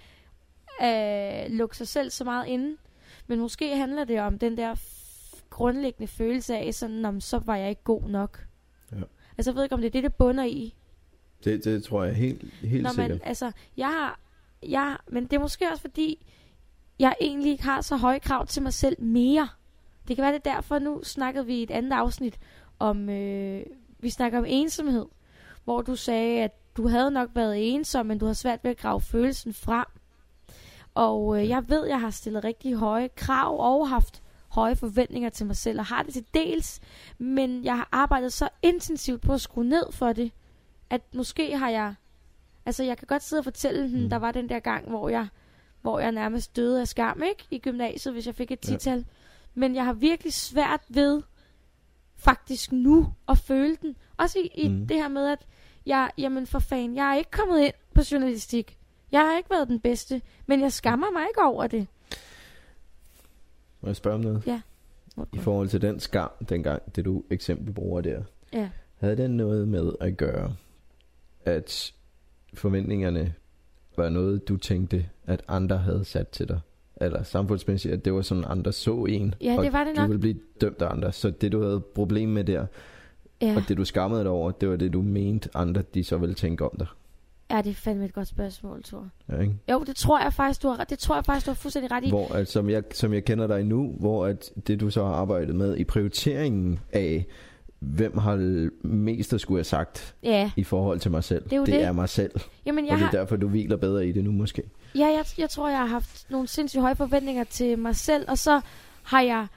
øh, 0.84 1.52
lukke 1.58 1.78
sig 1.78 1.88
selv 1.88 2.10
så 2.10 2.24
meget 2.24 2.48
inde. 2.48 2.78
Men 3.28 3.40
måske 3.40 3.76
handler 3.78 4.04
det 4.04 4.20
om 4.20 4.40
den 4.40 4.58
der 4.58 4.76
grundlæggende 5.50 6.08
følelse 6.08 6.58
af, 6.58 6.74
sådan, 6.74 7.06
om 7.06 7.22
så 7.22 7.40
var 7.40 7.56
jeg 7.56 7.70
ikke 7.70 7.84
god 7.84 8.02
nok. 8.10 8.46
Ja. 8.92 8.98
Altså 9.38 9.52
jeg 9.52 9.56
ved 9.56 9.64
ikke, 9.64 9.76
om 9.76 9.82
det 9.82 9.88
er 9.88 9.92
det, 9.92 10.04
det 10.04 10.14
bunder 10.14 10.44
i. 10.44 10.76
Det, 11.44 11.64
det 11.64 11.84
tror 11.84 12.04
jeg 12.04 12.16
helt, 12.16 12.54
helt 12.62 12.84
Når 12.84 12.90
sikkert. 12.90 13.10
man, 13.10 13.20
altså, 13.24 13.52
jeg 13.78 13.88
har, 13.88 14.20
jeg, 14.64 14.98
men 15.08 15.24
det 15.24 15.34
er 15.34 15.40
måske 15.40 15.70
også 15.72 15.82
fordi, 15.82 16.26
jeg 17.00 17.16
egentlig 17.22 17.52
ikke 17.52 17.64
har 17.64 17.82
så 17.82 17.98
høje 17.98 18.20
krav 18.20 18.48
til 18.48 18.62
mig 18.64 18.74
selv 18.74 19.02
mere. 19.04 19.48
Det 20.08 20.16
kan 20.16 20.24
være 20.24 20.34
det 20.34 20.48
er 20.48 20.54
derfor, 20.54 20.80
nu 20.80 21.04
snakkede 21.04 21.46
vi 21.46 21.56
i 21.60 21.64
et 21.64 21.72
andet 21.72 21.92
afsnit 21.98 22.40
om, 22.80 23.10
øh, 23.10 23.64
vi 24.00 24.10
snakker 24.10 24.38
om 24.40 24.46
ensomhed, 24.48 25.06
hvor 25.64 25.82
du 25.82 25.96
sagde, 25.96 26.44
at 26.44 26.52
du 26.78 26.88
havde 26.88 27.12
nok 27.12 27.30
været 27.36 27.74
ensom, 27.74 28.06
men 28.06 28.18
du 28.18 28.26
har 28.26 28.34
svært 28.34 28.64
ved 28.64 28.72
at 28.72 28.78
grave 28.78 29.02
følelsen 29.02 29.54
frem. 29.54 29.86
Og 30.94 31.40
øh, 31.42 31.50
jeg 31.50 31.70
ved, 31.70 31.86
jeg 31.88 32.02
har 32.02 32.10
stillet 32.10 32.44
rigtig 32.44 32.76
høje 32.76 33.10
krav 33.16 33.60
og 33.60 33.90
haft 33.90 34.24
høje 34.50 34.76
forventninger 34.76 35.30
til 35.30 35.46
mig 35.46 35.56
selv, 35.58 35.80
og 35.80 35.86
har 35.86 36.04
det 36.04 36.14
til 36.14 36.26
dels, 36.34 36.80
men 37.18 37.64
jeg 37.64 37.76
har 37.76 37.90
arbejdet 37.92 38.34
så 38.34 38.50
intensivt 38.62 39.22
på 39.22 39.34
at 39.34 39.42
skrue 39.42 39.66
ned 39.66 39.92
for 39.92 40.14
det, 40.14 40.32
at 40.90 41.02
måske 41.16 41.58
har 41.58 41.70
jeg, 41.70 41.94
altså 42.66 42.84
jeg 42.84 42.98
kan 42.98 43.06
godt 43.08 43.24
sidde 43.24 43.40
og 43.40 43.44
fortælle, 43.44 43.88
mm. 43.88 44.04
Mm. 44.04 44.10
der 44.10 44.18
var 44.18 44.32
den 44.32 44.50
der 44.50 44.60
gang, 44.60 44.90
hvor 44.90 45.10
jeg, 45.10 45.28
hvor 45.82 46.00
jeg 46.00 46.12
nærmest 46.12 46.56
døde 46.56 46.82
af 46.82 46.88
skam, 46.88 47.24
ikke? 47.24 47.46
I 47.52 47.60
gymnasiet, 47.60 48.14
hvis 48.14 48.28
jeg 48.28 48.36
fik 48.36 48.52
et 48.52 48.70
Ja. 48.70 48.72
tital. 48.78 49.06
Men 49.54 49.76
jeg 49.76 49.86
har 49.86 49.94
virkelig 49.94 50.34
svært 50.34 50.82
ved, 50.90 51.22
faktisk 52.20 52.72
nu, 52.72 53.14
at 53.30 53.38
føle 53.38 53.76
den. 53.82 53.96
Også 54.18 54.40
i, 54.40 54.50
i 54.64 54.68
Mm. 54.68 54.88
det 54.88 54.98
her 54.98 55.08
med, 55.08 55.28
at 55.28 55.46
jeg, 55.86 56.10
jamen 56.18 56.48
for 56.48 56.60
fanden, 56.60 56.96
jeg 56.96 57.12
er 57.12 57.16
ikke 57.18 57.32
kommet 57.32 57.60
ind 57.62 57.74
på 57.94 58.02
journalistik. 58.12 58.78
Jeg 59.12 59.20
har 59.22 59.38
ikke 59.38 59.50
været 59.50 59.68
den 59.68 59.80
bedste, 59.80 60.22
men 60.48 60.62
jeg 60.62 60.74
skammer 60.74 61.12
mig 61.12 61.22
ikke 61.30 61.42
over 61.44 61.68
det. 61.68 61.88
Må 63.82 63.90
jeg 63.90 63.96
spørge 63.96 64.16
om 64.16 64.22
noget? 64.22 64.44
I 65.34 65.38
forhold 65.38 65.68
til 65.70 65.82
den 65.82 66.00
skam, 66.00 66.30
dengang, 66.50 66.96
det 66.96 67.06
du 67.06 67.24
eksempel 67.30 67.74
bruger 67.74 68.02
der, 68.02 68.24
Ja. 68.54 68.70
havde 68.98 69.18
den 69.18 69.32
noget 69.32 69.68
med 69.68 69.92
at 70.02 70.18
gøre, 70.18 70.56
at 71.46 71.94
forventningerne 72.54 73.34
var 73.98 74.10
noget, 74.10 74.48
du 74.48 74.58
tænkte, 74.58 75.10
at 75.26 75.42
andre 75.48 75.78
havde 75.78 76.06
sat 76.06 76.28
til 76.28 76.48
dig? 76.48 76.60
Eller 77.02 77.24
samfundsmæssigt, 77.24 77.94
at 77.94 78.06
det 78.06 78.14
var 78.14 78.22
sådan, 78.22 78.44
andre 78.48 78.72
så 78.72 79.06
en, 79.06 79.36
Ja, 79.42 79.58
det 79.62 79.74
var 79.74 79.84
det 79.84 79.96
du 79.96 80.02
nok. 80.02 80.10
ville 80.10 80.20
blive 80.20 80.40
dømt 80.62 80.82
af 80.82 80.92
andre. 80.92 81.12
Så 81.12 81.30
det, 81.30 81.52
du 81.52 81.62
havde 81.64 81.80
problem 81.96 82.30
med 82.30 82.44
der, 82.44 82.66
Ja. 83.42 83.56
og 83.56 83.62
det, 83.68 83.78
du 83.78 83.86
skammede 83.86 84.22
dig 84.24 84.32
over, 84.32 84.52
det 84.52 84.70
var 84.70 84.76
det, 84.76 84.94
du 84.94 85.02
mente, 85.02 85.50
andre 85.54 85.84
de 85.94 86.04
så 86.04 86.18
ville 86.18 86.36
tænke 86.36 86.66
om 86.66 86.72
dig. 86.80 86.88
ja, 87.52 87.58
det 87.62 87.70
er 87.70 87.74
fandme 87.74 88.06
et 88.06 88.14
godt 88.14 88.28
spørgsmål, 88.28 88.84
Thor. 88.84 89.08
Ja, 89.30 89.40
ikke? 89.42 89.54
Jo, 89.72 89.84
det 89.88 89.96
tror 89.96 90.20
jeg 90.22 90.34
faktisk, 90.34 90.64
du 90.64 90.68
har, 90.68 90.84
det 90.84 91.00
tror 91.00 91.16
jeg 91.16 91.26
faktisk, 91.26 91.46
du 91.46 91.52
har 91.52 91.56
fuldstændig 91.56 91.92
ret 91.92 92.04
i. 92.06 92.10
Hvor, 92.10 92.34
at, 92.36 92.48
som, 92.48 92.70
jeg, 92.70 92.84
som 92.94 93.14
jeg 93.14 93.26
kender 93.26 93.48
dig 93.48 93.64
nu, 93.66 93.96
hvor 94.00 94.26
at 94.26 94.52
det, 94.68 94.80
du 94.80 94.90
så 94.90 95.06
har 95.06 95.14
arbejdet 95.14 95.56
med 95.56 95.78
i 95.78 95.84
prioriteringen 95.84 96.80
af, 96.92 97.26
hvem 97.80 98.18
har 98.18 98.36
mest 98.88 99.34
at 99.34 99.42
skulle 99.42 99.58
have 99.58 99.64
sagt 99.64 100.16
Ja, 100.24 100.52
i 100.56 100.64
forhold 100.64 101.00
til 101.00 101.12
mig 101.12 101.24
selv. 101.24 101.44
Det 101.44 101.54
er 101.54 101.58
jo 101.58 101.66
det 101.66 101.74
det. 101.74 101.84
er 101.84 101.92
mig 101.92 102.10
selv. 102.10 102.32
jamen 102.66 102.86
og 102.86 102.90
jeg 102.90 102.98
det 102.98 103.06
har, 103.06 103.14
er 103.14 103.20
derfor, 103.20 103.36
du 103.36 103.48
hviler 103.48 103.78
bedre 103.78 104.08
i 104.08 104.12
det 104.12 104.24
nu 104.24 104.32
måske. 104.32 104.64
Ja, 104.96 105.06
jeg, 105.08 105.26
jeg 105.38 105.50
tror, 105.50 105.70
jeg 105.70 105.78
har 105.78 105.86
haft 105.86 106.26
nogle 106.30 106.48
sindssygt 106.48 106.82
høje 106.82 106.96
forventninger 106.96 107.44
til 107.44 107.80
mig 107.80 107.96
selv, 107.96 108.26
og 108.30 108.38
så 108.38 108.62
har 109.04 109.22
jeg, 109.22 109.48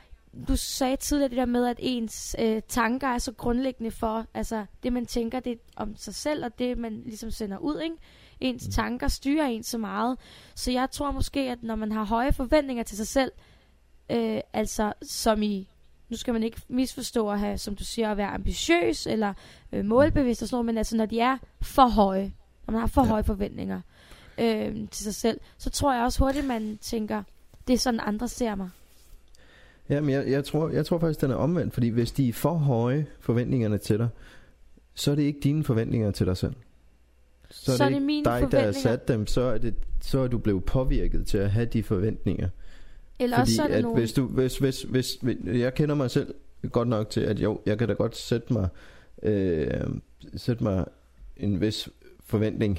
du 0.49 0.57
sagde 0.57 0.97
tidligere 0.97 1.29
det 1.29 1.37
der 1.39 1.47
med, 1.47 1.67
at 1.67 1.77
ens 1.79 2.37
øh, 2.39 2.63
tanker 2.69 3.09
er 3.09 3.19
så 3.19 3.33
grundlæggende 3.33 3.91
for, 3.91 4.27
altså 4.35 4.65
det 4.83 4.93
man 4.93 5.07
tænker 5.07 5.41
det 5.41 5.59
om 5.77 5.97
sig 5.97 6.15
selv, 6.15 6.45
og 6.45 6.59
det 6.59 6.79
man 6.79 7.03
ligesom 7.05 7.31
sender 7.31 7.59
ud, 7.59 7.81
ikke? 7.81 7.97
Ens 8.41 8.67
mm. 8.67 8.73
tanker 8.73 9.09
styrer 9.09 9.47
en 9.47 9.63
så 9.63 9.79
meget. 9.79 10.19
Så 10.55 10.73
jeg 10.73 10.91
tror 10.91 11.11
måske, 11.11 11.41
at 11.41 11.63
når 11.63 11.75
man 11.75 11.93
har 11.93 12.05
høje 12.05 12.33
forventninger 12.33 12.83
til 12.83 12.97
sig 12.97 13.07
selv, 13.07 13.33
øh, 14.11 14.41
altså 14.53 14.93
som 15.03 15.43
i, 15.43 15.69
nu 16.13 16.17
skal 16.17 16.33
man 16.35 16.43
ikke 16.43 16.61
misforstå 16.69 17.31
at 17.31 17.39
have, 17.39 17.59
som 17.59 17.77
du 17.77 17.85
siger, 17.85 18.11
at 18.11 18.17
være 18.17 18.29
ambitiøs 18.29 19.07
eller 19.07 19.35
øh, 19.73 19.85
målbevidst 19.85 20.43
og 20.43 20.49
sådan 20.49 20.55
noget, 20.57 20.67
men 20.67 20.79
altså 20.79 20.97
når 20.97 21.07
de 21.07 21.21
er 21.21 21.39
for 21.63 21.89
høje, 21.89 22.33
når 22.67 22.73
man 22.73 22.81
har 22.81 22.87
for 22.87 23.03
Ja. 23.03 23.09
høje 23.09 23.25
forventninger, 23.25 23.81
øh, 24.39 24.89
til 24.91 25.05
sig 25.05 25.15
selv, 25.15 25.41
så 25.59 25.71
tror 25.71 25.95
jeg 25.95 26.05
også 26.05 26.19
hurtigt, 26.25 26.47
man 26.47 26.79
tænker, 26.81 27.23
det 27.69 27.75
er 27.75 27.79
sådan, 27.79 28.01
andre 28.03 28.29
ser 28.29 28.55
mig. 28.55 28.69
Ja, 29.89 30.01
men 30.01 30.11
jeg, 30.11 30.31
jeg, 30.31 30.45
tror, 30.45 30.69
jeg 30.71 30.87
tror 30.87 30.99
faktisk, 30.99 31.21
den 31.21 31.31
er 31.31 31.35
omvendt. 31.35 31.75
Fordi 31.75 31.89
hvis 31.89 32.13
de 32.13 32.29
er 32.29 32.33
for 32.33 32.55
høje, 32.55 33.07
forventningerne 33.21 33.79
til 33.79 33.99
dig, 33.99 34.09
så 34.95 35.11
er 35.11 35.15
det 35.15 35.23
ikke 35.23 35.41
dine 35.41 35.65
forventninger 35.65 36.11
til 36.11 36.27
dig 36.27 36.37
selv. 36.37 36.55
så 37.51 37.73
er, 37.73 37.77
Så 37.77 37.85
er 37.85 37.89
det, 37.89 37.95
det 37.95 38.03
mine 38.03 38.25
dig, 38.25 38.49
der 38.53 38.61
har 38.61 38.73
sat 38.73 39.09
dem, 39.09 39.27
så 39.27 39.41
er, 39.41 39.59
det, 39.59 39.75
så 40.01 40.19
er 40.21 40.29
du 40.29 40.39
blevet 40.39 40.65
påvirket 40.65 41.27
til 41.27 41.39
at 41.39 41.51
have 41.51 41.67
de 41.67 41.83
forventninger. 41.83 42.49
Eller 43.23 43.37
Fordi 43.37 43.43
også 43.43 43.55
så 43.55 43.63
er 43.63 43.77
at 43.77 43.83
nogen... 43.83 43.99
hvis 43.99 44.13
du, 44.13 44.27
hvis, 44.27 44.59
hvis, 44.59 44.83
hvis, 44.83 45.19
hvis, 45.23 45.37
jeg 45.61 45.75
kender 45.75 45.95
mig 45.95 46.11
selv 46.11 46.35
godt 46.73 46.89
nok 46.89 47.11
til, 47.11 47.21
at 47.21 47.39
jo, 47.39 47.61
jeg 47.67 47.79
kan 47.79 47.89
da 47.89 47.95
godt 47.95 48.17
sætte 48.17 48.53
mig, 48.53 48.69
øh, 49.23 49.67
sætte 50.37 50.65
mig 50.65 50.85
en 51.37 51.61
vis 51.61 51.89
forventning 52.25 52.79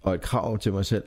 og 0.00 0.14
et 0.14 0.20
krav 0.20 0.58
til 0.58 0.72
mig 0.72 0.84
selv. 0.84 1.04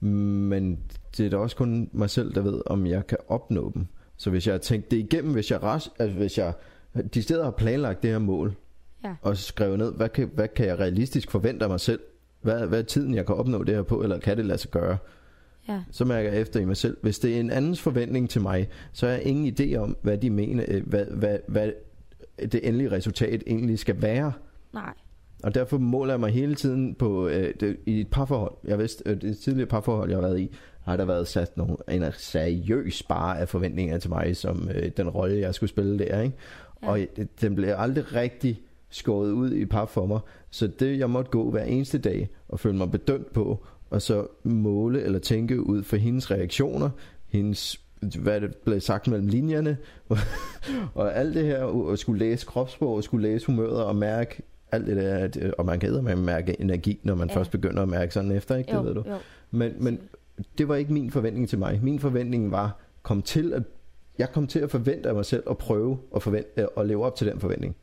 Men 0.00 0.78
det 1.16 1.26
er 1.26 1.30
da 1.30 1.36
også 1.36 1.56
kun 1.56 1.90
mig 1.92 2.10
selv, 2.10 2.34
der 2.34 2.40
ved, 2.40 2.62
om 2.66 2.86
jeg 2.86 3.06
kan 3.06 3.18
opnå 3.28 3.72
dem. 3.74 3.86
Så 4.16 4.30
hvis 4.30 4.46
jeg 4.46 4.54
har 4.54 4.58
tænkt 4.58 4.90
det 4.90 4.96
igennem, 4.96 5.32
hvis 5.32 5.50
jeg, 5.50 5.62
ras, 5.62 5.90
altså 5.98 6.16
hvis 6.16 6.38
jeg 6.38 6.52
de 7.14 7.22
steder 7.22 7.44
har 7.44 7.50
planlagt 7.50 8.02
det 8.02 8.10
her 8.10 8.18
mål, 8.18 8.54
Ja. 9.04 9.14
og 9.22 9.36
skrevet 9.36 9.78
ned, 9.78 9.92
hvad 9.92 10.08
kan, 10.08 10.30
hvad 10.34 10.48
kan 10.48 10.66
jeg 10.66 10.78
realistisk 10.78 11.30
forvente 11.30 11.64
af 11.64 11.70
mig 11.70 11.80
selv? 11.80 12.00
Hvad, 12.40 12.66
hvad 12.66 12.78
er 12.78 12.82
tiden, 12.82 13.14
jeg 13.14 13.26
kan 13.26 13.34
opnå 13.34 13.62
det 13.62 13.74
her 13.74 13.82
på, 13.82 14.02
eller 14.02 14.18
kan 14.18 14.36
det 14.36 14.46
lade 14.46 14.58
sig 14.58 14.70
gøre? 14.70 14.98
Ja. 15.68 15.82
så 15.90 16.04
mærker 16.04 16.32
jeg 16.32 16.40
efter 16.40 16.60
i 16.60 16.64
mig 16.64 16.76
selv. 16.76 16.96
Hvis 17.02 17.18
det 17.18 17.36
er 17.36 17.40
en 17.40 17.50
andens 17.50 17.80
forventning 17.80 18.30
til 18.30 18.40
mig, 18.40 18.68
så 18.92 19.06
har 19.06 19.12
jeg 19.12 19.22
ingen 19.22 19.54
idé 19.60 19.76
om, 19.76 19.96
hvad 20.02 20.18
de 20.18 20.30
mener, 20.30 20.64
øh, 20.68 20.86
hvad, 20.86 21.04
hvad, 21.04 21.38
hvad 21.48 21.72
det 22.38 22.60
endelige 22.62 22.90
resultat 22.90 23.42
egentlig 23.46 23.78
skal 23.78 24.02
være. 24.02 24.32
Nej. 24.74 24.92
Og 25.42 25.54
derfor 25.54 25.78
måler 25.78 26.12
jeg 26.12 26.20
mig 26.20 26.30
hele 26.30 26.54
tiden 26.54 26.94
på 26.94 27.28
øh, 27.28 27.54
det, 27.60 27.76
i 27.86 28.00
et 28.00 28.08
parforhold. 28.08 28.52
Jeg 28.64 28.78
vidste, 28.78 29.02
øh, 29.06 29.20
det 29.20 29.38
tidligere 29.38 29.68
parforhold, 29.68 30.10
jeg 30.10 30.16
har 30.16 30.22
været 30.22 30.40
i, 30.40 30.56
har 30.80 30.96
der 30.96 31.04
været 31.04 31.28
sat 31.28 31.56
nogle, 31.56 31.76
en 31.90 32.04
seriøs 32.12 33.02
bare 33.02 33.38
af 33.40 33.48
forventninger 33.48 33.98
til 33.98 34.10
mig, 34.10 34.36
som 34.36 34.68
øh, 34.74 34.90
den 34.96 35.08
rolle, 35.08 35.40
jeg 35.40 35.54
skulle 35.54 35.70
spille 35.70 35.98
der. 35.98 36.20
Ikke? 36.20 36.36
Ja. 36.82 36.88
Og 36.88 36.98
det, 37.16 37.40
den 37.40 37.54
blev 37.54 37.74
aldrig 37.76 38.14
rigtig 38.14 38.60
skåret 38.90 39.30
ud 39.30 39.52
i 39.52 39.64
pap 39.64 39.88
for 39.88 40.06
mig. 40.06 40.20
Så 40.50 40.66
det, 40.66 40.98
jeg 40.98 41.10
måtte 41.10 41.30
gå 41.30 41.50
hver 41.50 41.64
eneste 41.64 41.98
dag 41.98 42.28
og 42.48 42.60
føle 42.60 42.76
mig 42.76 42.90
bedømt 42.90 43.32
på, 43.32 43.66
og 43.90 44.02
så 44.02 44.26
måle 44.44 45.02
eller 45.02 45.18
tænke 45.18 45.66
ud 45.66 45.82
for 45.82 45.96
hendes 45.96 46.30
reaktioner, 46.30 46.90
hendes 47.28 47.80
hvad 48.20 48.40
det 48.40 48.56
blev 48.56 48.80
sagt 48.80 49.08
mellem 49.08 49.26
linjerne, 49.28 49.76
og 50.94 51.16
alt 51.16 51.34
det 51.34 51.44
her, 51.44 51.62
og 51.62 51.98
skulle 51.98 52.18
læse 52.18 52.46
kropssprog, 52.46 52.94
og 52.94 53.04
skulle 53.04 53.28
læse 53.28 53.46
humøret 53.46 53.84
og 53.84 53.96
mærke 53.96 54.42
alt 54.72 54.86
det 54.86 54.96
der, 54.96 55.14
at, 55.16 55.36
øh, 55.42 55.52
og 55.58 55.66
man 55.66 55.80
kan 55.80 56.04
med 56.04 56.16
mærke 56.16 56.60
energi, 56.60 57.00
når 57.02 57.14
man 57.14 57.28
Ja. 57.28 57.36
først 57.36 57.50
begynder 57.50 57.82
at 57.82 57.88
mærke 57.88 58.14
sådan 58.14 58.30
efter, 58.30 58.56
ikke? 58.56 58.68
Det 58.68 58.76
Jo, 58.76 58.82
ved 58.82 58.94
du. 58.94 59.02
jo. 59.06 59.16
Men, 59.50 59.72
men 59.78 60.00
det 60.58 60.68
var 60.68 60.74
ikke 60.76 60.92
min 60.92 61.10
forventning 61.10 61.48
til 61.48 61.58
mig. 61.58 61.80
Min 61.82 61.98
forventning 61.98 62.50
var, 62.50 62.80
kom 63.02 63.22
til 63.22 63.52
at, 63.52 63.62
jeg 64.18 64.32
kom 64.32 64.46
til 64.46 64.58
at 64.58 64.70
forvente 64.70 65.08
af 65.08 65.14
mig 65.14 65.24
selv 65.24 65.42
og 65.46 65.58
prøve 65.58 65.98
at, 66.16 66.22
forvente, 66.22 66.48
øh, 66.56 66.66
at 66.76 66.86
leve 66.86 67.04
op 67.04 67.16
til 67.16 67.26
den 67.26 67.40
forventning. 67.40 67.76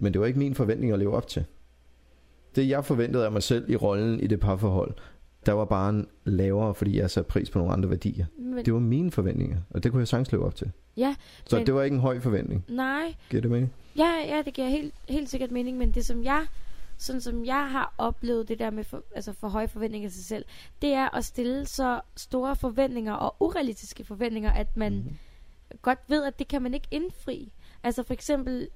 Men 0.00 0.12
det 0.12 0.20
var 0.20 0.26
ikke 0.26 0.38
min 0.38 0.54
forventning 0.54 0.92
at 0.92 0.98
leve 0.98 1.14
op 1.16 1.26
til. 1.28 1.44
Det 2.56 2.68
jeg 2.68 2.84
forventede 2.84 3.24
af 3.24 3.32
mig 3.32 3.42
selv 3.42 3.70
i 3.70 3.76
rollen 3.76 4.20
i 4.20 4.26
det 4.26 4.40
parforhold, 4.40 4.94
der 5.46 5.52
var 5.52 5.64
bare 5.64 5.90
en 5.90 6.08
lavere, 6.24 6.74
fordi 6.74 6.98
jeg 6.98 7.10
satte 7.10 7.28
pris 7.28 7.50
på 7.50 7.58
nogle 7.58 7.72
andre 7.72 7.90
værdier. 7.90 8.26
Men, 8.38 8.64
Det 8.64 8.72
var 8.74 8.80
mine 8.80 9.10
forventninger, 9.10 9.58
og 9.70 9.82
det 9.82 9.90
kunne 9.92 10.00
jeg 10.00 10.08
sagtens 10.08 10.32
leve 10.32 10.44
op 10.46 10.54
til. 10.54 10.70
ja, 10.96 11.14
Så 11.46 11.56
Men- 11.56 11.66
det 11.66 11.74
var 11.74 11.82
ikke 11.82 11.94
en 11.94 12.00
høj 12.00 12.20
forventning. 12.20 12.64
nej. 12.68 13.14
Giver 13.30 13.40
det 13.40 13.50
mening? 13.50 13.72
Ja, 13.96 14.10
ja, 14.28 14.42
det 14.44 14.54
giver 14.54 14.68
helt, 14.68 14.94
helt 15.08 15.28
sikkert 15.30 15.50
mening, 15.50 15.78
men 15.78 15.90
det 15.90 16.04
som 16.04 16.24
jeg, 16.24 16.46
sådan 16.96 17.20
som 17.20 17.44
jeg 17.44 17.70
har 17.70 17.94
oplevet 17.98 18.48
det 18.48 18.58
der 18.58 18.70
med 18.70 18.84
for, 18.84 19.02
altså 19.14 19.32
for 19.32 19.48
høje 19.48 19.68
forventninger 19.68 20.08
til 20.08 20.16
sig 20.18 20.24
selv, 20.26 20.44
det 20.82 20.92
er 20.92 21.16
at 21.16 21.24
stille 21.24 21.66
så 21.66 22.00
store 22.16 22.56
forventninger 22.56 23.12
og 23.12 23.36
urealistiske 23.40 24.04
forventninger, 24.04 24.52
at 24.52 24.76
man 24.76 24.92
Mhm. 24.92 25.02
mm. 25.04 25.78
godt 25.82 25.98
ved, 26.08 26.24
at 26.24 26.38
det 26.38 26.48
kan 26.48 26.62
man 26.62 26.74
ikke 26.74 26.88
indfri. 26.90 27.52
Altså 27.82 28.02
for 28.02 28.12
eksempel, 28.14 28.68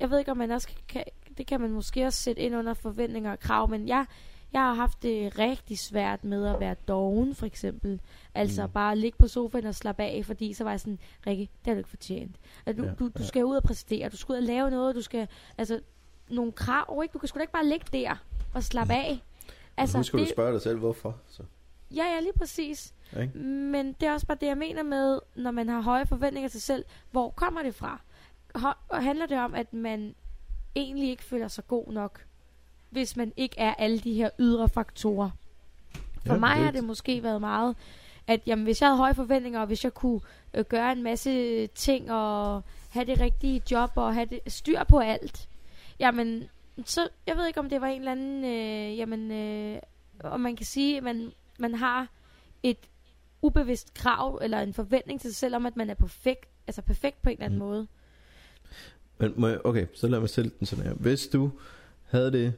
jeg 0.00 0.10
ved 0.10 0.18
ikke 0.18 0.30
om 0.30 0.36
man 0.36 0.50
også 0.50 0.68
kan, 0.88 1.04
det 1.38 1.46
kan 1.46 1.60
man 1.60 1.70
måske 1.70 2.06
også 2.06 2.22
sætte 2.22 2.42
ind 2.42 2.56
under 2.56 2.74
forventninger 2.74 3.32
og 3.32 3.40
krav, 3.40 3.70
men 3.70 3.88
jeg, 3.88 4.06
jeg 4.52 4.60
har 4.60 4.74
haft 4.74 5.02
det 5.02 5.38
rigtig 5.38 5.78
svært 5.78 6.24
med 6.24 6.46
at 6.46 6.60
være 6.60 6.74
doven, 6.88 7.34
for 7.34 7.46
eksempel. 7.46 8.00
Altså 8.34 8.62
Mm. 8.62 8.66
mm. 8.66 8.72
bare 8.72 8.96
ligge 8.98 9.18
på 9.18 9.28
sofaen 9.28 9.66
og 9.66 9.74
slappe 9.74 10.02
af, 10.02 10.24
fordi 10.24 10.52
så 10.52 10.64
var 10.64 10.70
jeg 10.70 10.80
sådan, 10.80 10.98
Rikke, 11.26 11.42
det 11.42 11.66
har 11.66 11.74
du 11.74 11.78
ikke 11.78 11.90
fortjent. 11.90 12.36
Altså, 12.66 12.82
du, 12.82 12.88
Ja, 12.88 12.94
du, 12.94 13.04
du 13.08 13.12
ja. 13.18 13.24
skal 13.24 13.44
ud 13.44 13.56
og 13.56 13.62
præstere, 13.62 14.08
du 14.08 14.16
skal 14.16 14.32
ud 14.32 14.36
og 14.36 14.42
lave 14.42 14.70
noget, 14.70 14.94
du 14.94 15.02
skal, 15.02 15.28
altså, 15.58 15.80
nogle 16.30 16.52
krav, 16.52 17.00
ikke? 17.02 17.12
Du 17.12 17.18
kan 17.18 17.28
sgu 17.28 17.36
da 17.36 17.40
ikke 17.40 17.52
bare 17.52 17.66
ligge 17.66 17.86
der 17.92 18.16
og 18.54 18.62
slappe 18.62 18.94
af. 18.94 19.18
Altså, 19.76 19.98
Husk, 19.98 20.12
det... 20.12 20.20
du 20.20 20.26
spørge 20.26 20.52
dig 20.52 20.62
selv, 20.62 20.78
hvorfor. 20.78 21.16
Så. 21.26 21.42
ja, 21.90 22.04
ja, 22.14 22.20
lige 22.20 22.32
præcis. 22.38 22.94
Ikke? 23.20 23.38
Men 23.38 23.92
det 23.92 24.08
er 24.08 24.12
også 24.12 24.26
bare 24.26 24.38
det, 24.40 24.46
jeg 24.46 24.58
mener 24.58 24.82
med, 24.82 25.18
når 25.36 25.50
man 25.50 25.68
har 25.68 25.80
høje 25.80 26.06
forventninger 26.06 26.48
til 26.48 26.60
sig 26.60 26.66
selv. 26.74 26.84
Hvor 27.10 27.30
kommer 27.30 27.62
det 27.62 27.74
fra? 27.74 28.00
Og 28.88 29.02
handler 29.02 29.26
det 29.26 29.38
om, 29.38 29.54
at 29.54 29.72
man 29.72 30.14
egentlig 30.76 31.10
ikke 31.10 31.24
føler 31.24 31.48
sig 31.48 31.66
god 31.68 31.92
nok, 31.92 32.24
hvis 32.90 33.16
man 33.16 33.32
ikke 33.36 33.54
er 33.58 33.74
alle 33.74 33.98
de 33.98 34.12
her 34.14 34.30
ydre 34.38 34.68
faktorer? 34.68 35.30
For 36.26 36.32
Ja, 36.34 36.38
mig 36.40 36.50
har 36.50 36.70
det- 36.70 36.84
måske 36.84 37.22
været 37.22 37.40
meget, 37.40 37.76
at 38.26 38.40
jamen, 38.46 38.64
hvis 38.64 38.80
jeg 38.80 38.88
havde 38.88 38.98
høje 38.98 39.14
forventninger, 39.14 39.60
og 39.60 39.66
hvis 39.66 39.84
jeg 39.84 39.94
kunne 39.94 40.20
øh, 40.54 40.64
gøre 40.64 40.92
en 40.92 41.02
masse 41.02 41.66
ting, 41.66 42.12
og 42.12 42.62
have 42.90 43.04
det 43.06 43.20
rigtige 43.20 43.62
job, 43.70 43.90
og 43.96 44.14
have 44.14 44.26
det, 44.26 44.40
styr 44.46 44.84
på 44.84 44.98
alt, 44.98 45.48
jamen, 46.00 46.44
så, 46.84 47.08
jeg 47.26 47.36
ved 47.36 47.46
ikke, 47.46 47.60
om 47.60 47.68
det 47.68 47.80
var 47.80 47.86
en 47.86 47.98
eller 47.98 48.12
anden, 48.12 48.44
øh, 48.44 48.98
jamen, 48.98 49.30
øh, 49.30 49.78
om 50.24 50.40
man 50.40 50.56
kan 50.56 50.66
sige, 50.66 50.96
at 50.96 51.02
man, 51.02 51.32
man 51.58 51.74
har 51.74 52.08
et 52.62 52.78
ubevidst 53.42 53.94
krav, 53.94 54.38
eller 54.42 54.60
en 54.60 54.74
forventning 54.74 55.20
til 55.20 55.30
sig 55.30 55.36
selv 55.36 55.56
om, 55.56 55.66
at 55.66 55.76
man 55.76 55.90
er 55.90 55.94
perfekt, 55.94 56.48
altså 56.66 56.82
perfekt 56.82 57.22
på 57.22 57.28
en 57.30 57.32
eller 57.36 57.44
anden 57.44 57.58
Mm. 57.58 57.64
måde. 57.66 57.86
Men 59.18 59.32
må 59.36 59.48
jeg, 59.48 59.60
okay, 59.66 59.86
så 59.94 60.08
lad 60.08 60.20
mig 60.20 60.28
stille 60.28 60.50
den 60.58 60.66
sådan 60.66 60.84
her. 60.84 60.94
Hvis 60.94 61.26
du 61.26 61.50
havde 62.02 62.32
det 62.32 62.52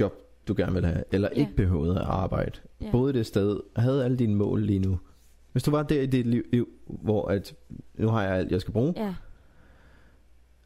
job, 0.00 0.12
du 0.48 0.54
gerne 0.56 0.72
ville 0.72 0.88
have, 0.88 1.04
eller 1.12 1.28
Ja. 1.34 1.40
ikke 1.40 1.52
behøvede 1.56 1.94
at 2.00 2.06
arbejde, 2.06 2.52
Ja. 2.80 2.90
boede 2.90 3.12
det 3.12 3.26
sted, 3.26 3.60
havde 3.76 4.04
alle 4.04 4.16
dine 4.16 4.34
mål 4.34 4.62
lige 4.62 4.78
nu. 4.78 4.98
Hvis 5.52 5.62
du 5.62 5.70
var 5.70 5.82
der 5.82 6.00
i 6.02 6.06
dit 6.06 6.26
liv, 6.26 6.68
hvor 6.86 7.28
at, 7.28 7.54
nu 7.94 8.08
har 8.08 8.22
jeg 8.22 8.32
alt, 8.36 8.50
jeg 8.52 8.60
skal 8.60 8.72
bruge, 8.72 8.94
Ja. 8.96 9.14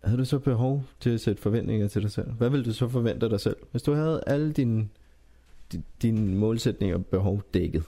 havde 0.05 0.19
du 0.19 0.25
så 0.25 0.39
behov 0.39 0.85
til 1.01 1.11
at 1.11 1.21
sætte 1.21 1.43
forventninger 1.43 1.89
til 1.89 2.03
dig 2.03 2.11
selv? 2.11 2.31
Hvad 2.33 2.51
ville 2.51 2.65
du 2.65 2.73
så 2.73 2.89
forvente 2.89 3.31
dig 3.31 3.41
selv? 3.41 3.57
Hvis 3.71 3.83
du 3.83 3.93
havde 3.93 4.23
alle 4.27 4.53
dine, 4.53 4.89
di- 5.75 5.81
dine 6.03 6.35
målsætninger 6.39 6.97
og 6.97 7.07
behov 7.07 7.43
dækket, 7.55 7.83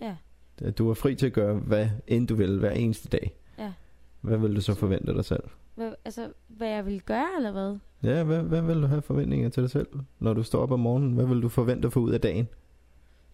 Ja. 0.00 0.16
at 0.58 0.78
du 0.78 0.86
var 0.86 0.94
fri 0.94 1.14
til 1.14 1.26
at 1.26 1.32
gøre, 1.32 1.54
hvad 1.54 1.88
end 2.06 2.28
du 2.28 2.34
ville 2.34 2.58
hver 2.58 2.70
eneste 2.70 3.08
dag, 3.08 3.36
Ja. 3.58 3.72
hvad 4.20 4.38
ville 4.38 4.56
du 4.56 4.60
så 4.60 4.74
forvente 4.74 5.14
dig 5.14 5.24
selv? 5.24 5.42
Hvad, 5.78 5.92
altså, 6.04 6.28
hvad 6.48 6.68
jeg 6.68 6.84
ville 6.86 7.00
gøre, 7.00 7.26
eller 7.36 7.52
hvad? 7.52 7.76
Ja, 8.02 8.22
hvad, 8.24 8.42
hvad 8.42 8.62
vil 8.62 8.82
du 8.82 8.86
have 8.86 9.02
forventninger 9.02 9.48
til 9.48 9.62
dig 9.62 9.70
selv? 9.70 9.86
Når 10.18 10.34
du 10.34 10.42
står 10.42 10.58
op 10.62 10.70
om 10.72 10.80
morgenen, 10.80 11.12
hvad 11.12 11.26
vil 11.26 11.42
du 11.42 11.48
forvente 11.48 11.86
at 11.86 11.92
få 11.92 12.00
ud 12.00 12.12
af 12.12 12.20
dagen? 12.20 12.48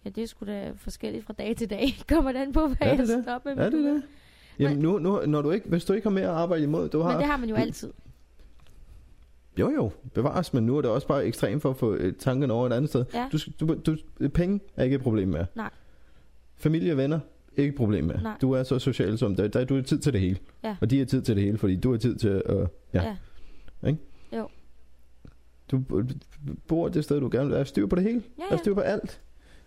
Ja, 0.04 0.10
det 0.10 0.22
er 0.22 0.26
sgu 0.26 0.46
da 0.46 0.72
forskelligt 0.76 1.24
fra 1.26 1.32
dag 1.32 1.56
til 1.56 1.70
dag. 1.70 1.86
Kommer 2.08 2.32
det 2.32 2.38
an 2.38 2.52
på, 2.52 2.66
hvad 2.66 2.76
Er 2.80 2.86
jeg 2.88 2.98
det 2.98 3.08
står 3.24 3.40
med. 3.44 3.56
Er 3.56 3.70
det 3.70 3.84
det? 3.84 4.02
Jamen 4.58 4.78
nu, 4.78 4.98
nu, 4.98 5.20
når 5.26 5.42
du 5.42 5.50
ikke, 5.50 5.68
hvis 5.68 5.84
du 5.84 5.92
ikke 5.92 6.04
har 6.08 6.14
mere 6.14 6.24
at 6.24 6.30
arbejde 6.30 6.62
imod, 6.62 6.88
du 6.88 7.00
har... 7.00 7.10
Men 7.10 7.18
det 7.18 7.26
har 7.26 7.36
man 7.36 7.48
jo 7.48 7.54
du- 7.56 7.60
altid. 7.60 7.92
Jo 9.58 9.70
jo, 9.70 9.90
bevares, 10.14 10.54
men 10.54 10.66
nu 10.66 10.76
er 10.76 10.82
det 10.82 10.90
også 10.90 11.06
bare 11.06 11.24
ekstremt 11.26 11.62
for 11.62 11.70
at 11.70 11.76
få 11.76 11.94
øh, 11.94 12.14
tanken 12.14 12.50
over 12.50 12.66
et 12.66 12.72
andet 12.72 12.88
sted. 12.90 13.04
Ja. 13.14 13.28
Du, 13.32 13.38
du, 13.60 13.96
du, 14.20 14.28
penge 14.28 14.60
er 14.76 14.84
ikke 14.84 14.96
et 14.96 15.02
problem 15.02 15.28
med. 15.28 15.44
Nej. 15.54 15.70
Familie 16.56 16.92
og 16.92 16.96
venner, 16.96 17.20
ikke 17.56 17.68
et 17.70 17.76
problem 17.76 18.04
med. 18.04 18.14
Nej. 18.22 18.36
Du 18.40 18.52
er 18.52 18.62
så 18.62 18.78
social 18.78 19.18
som 19.18 19.36
dig. 19.36 19.52
Der, 19.52 19.64
du 19.64 19.74
har 19.74 19.82
tid 19.82 19.98
til 19.98 20.12
det 20.12 20.20
hele. 20.20 20.36
Ja. 20.64 20.76
Og 20.80 20.90
de 20.90 20.98
har 20.98 21.04
tid 21.04 21.22
til 21.22 21.36
det 21.36 21.44
hele, 21.44 21.58
fordi 21.58 21.76
du 21.76 21.90
har 21.90 21.98
tid 21.98 22.16
til 22.16 22.42
at... 22.46 22.68
Ja. 22.94 23.02
ja. 23.02 23.14
Du 25.70 25.78
b- 25.78 26.10
bor 26.68 26.88
det 26.88 27.04
sted, 27.04 27.20
du 27.20 27.28
gerne 27.32 27.48
vil. 27.50 27.58
Er 27.58 27.64
styr 27.64 27.86
på 27.86 27.96
det 27.96 28.04
hele? 28.04 28.22
Ja, 28.38 28.42
Er 28.42 28.46
ja. 28.50 28.56
styr 28.56 28.74
på 28.74 28.80
alt? 28.80 29.20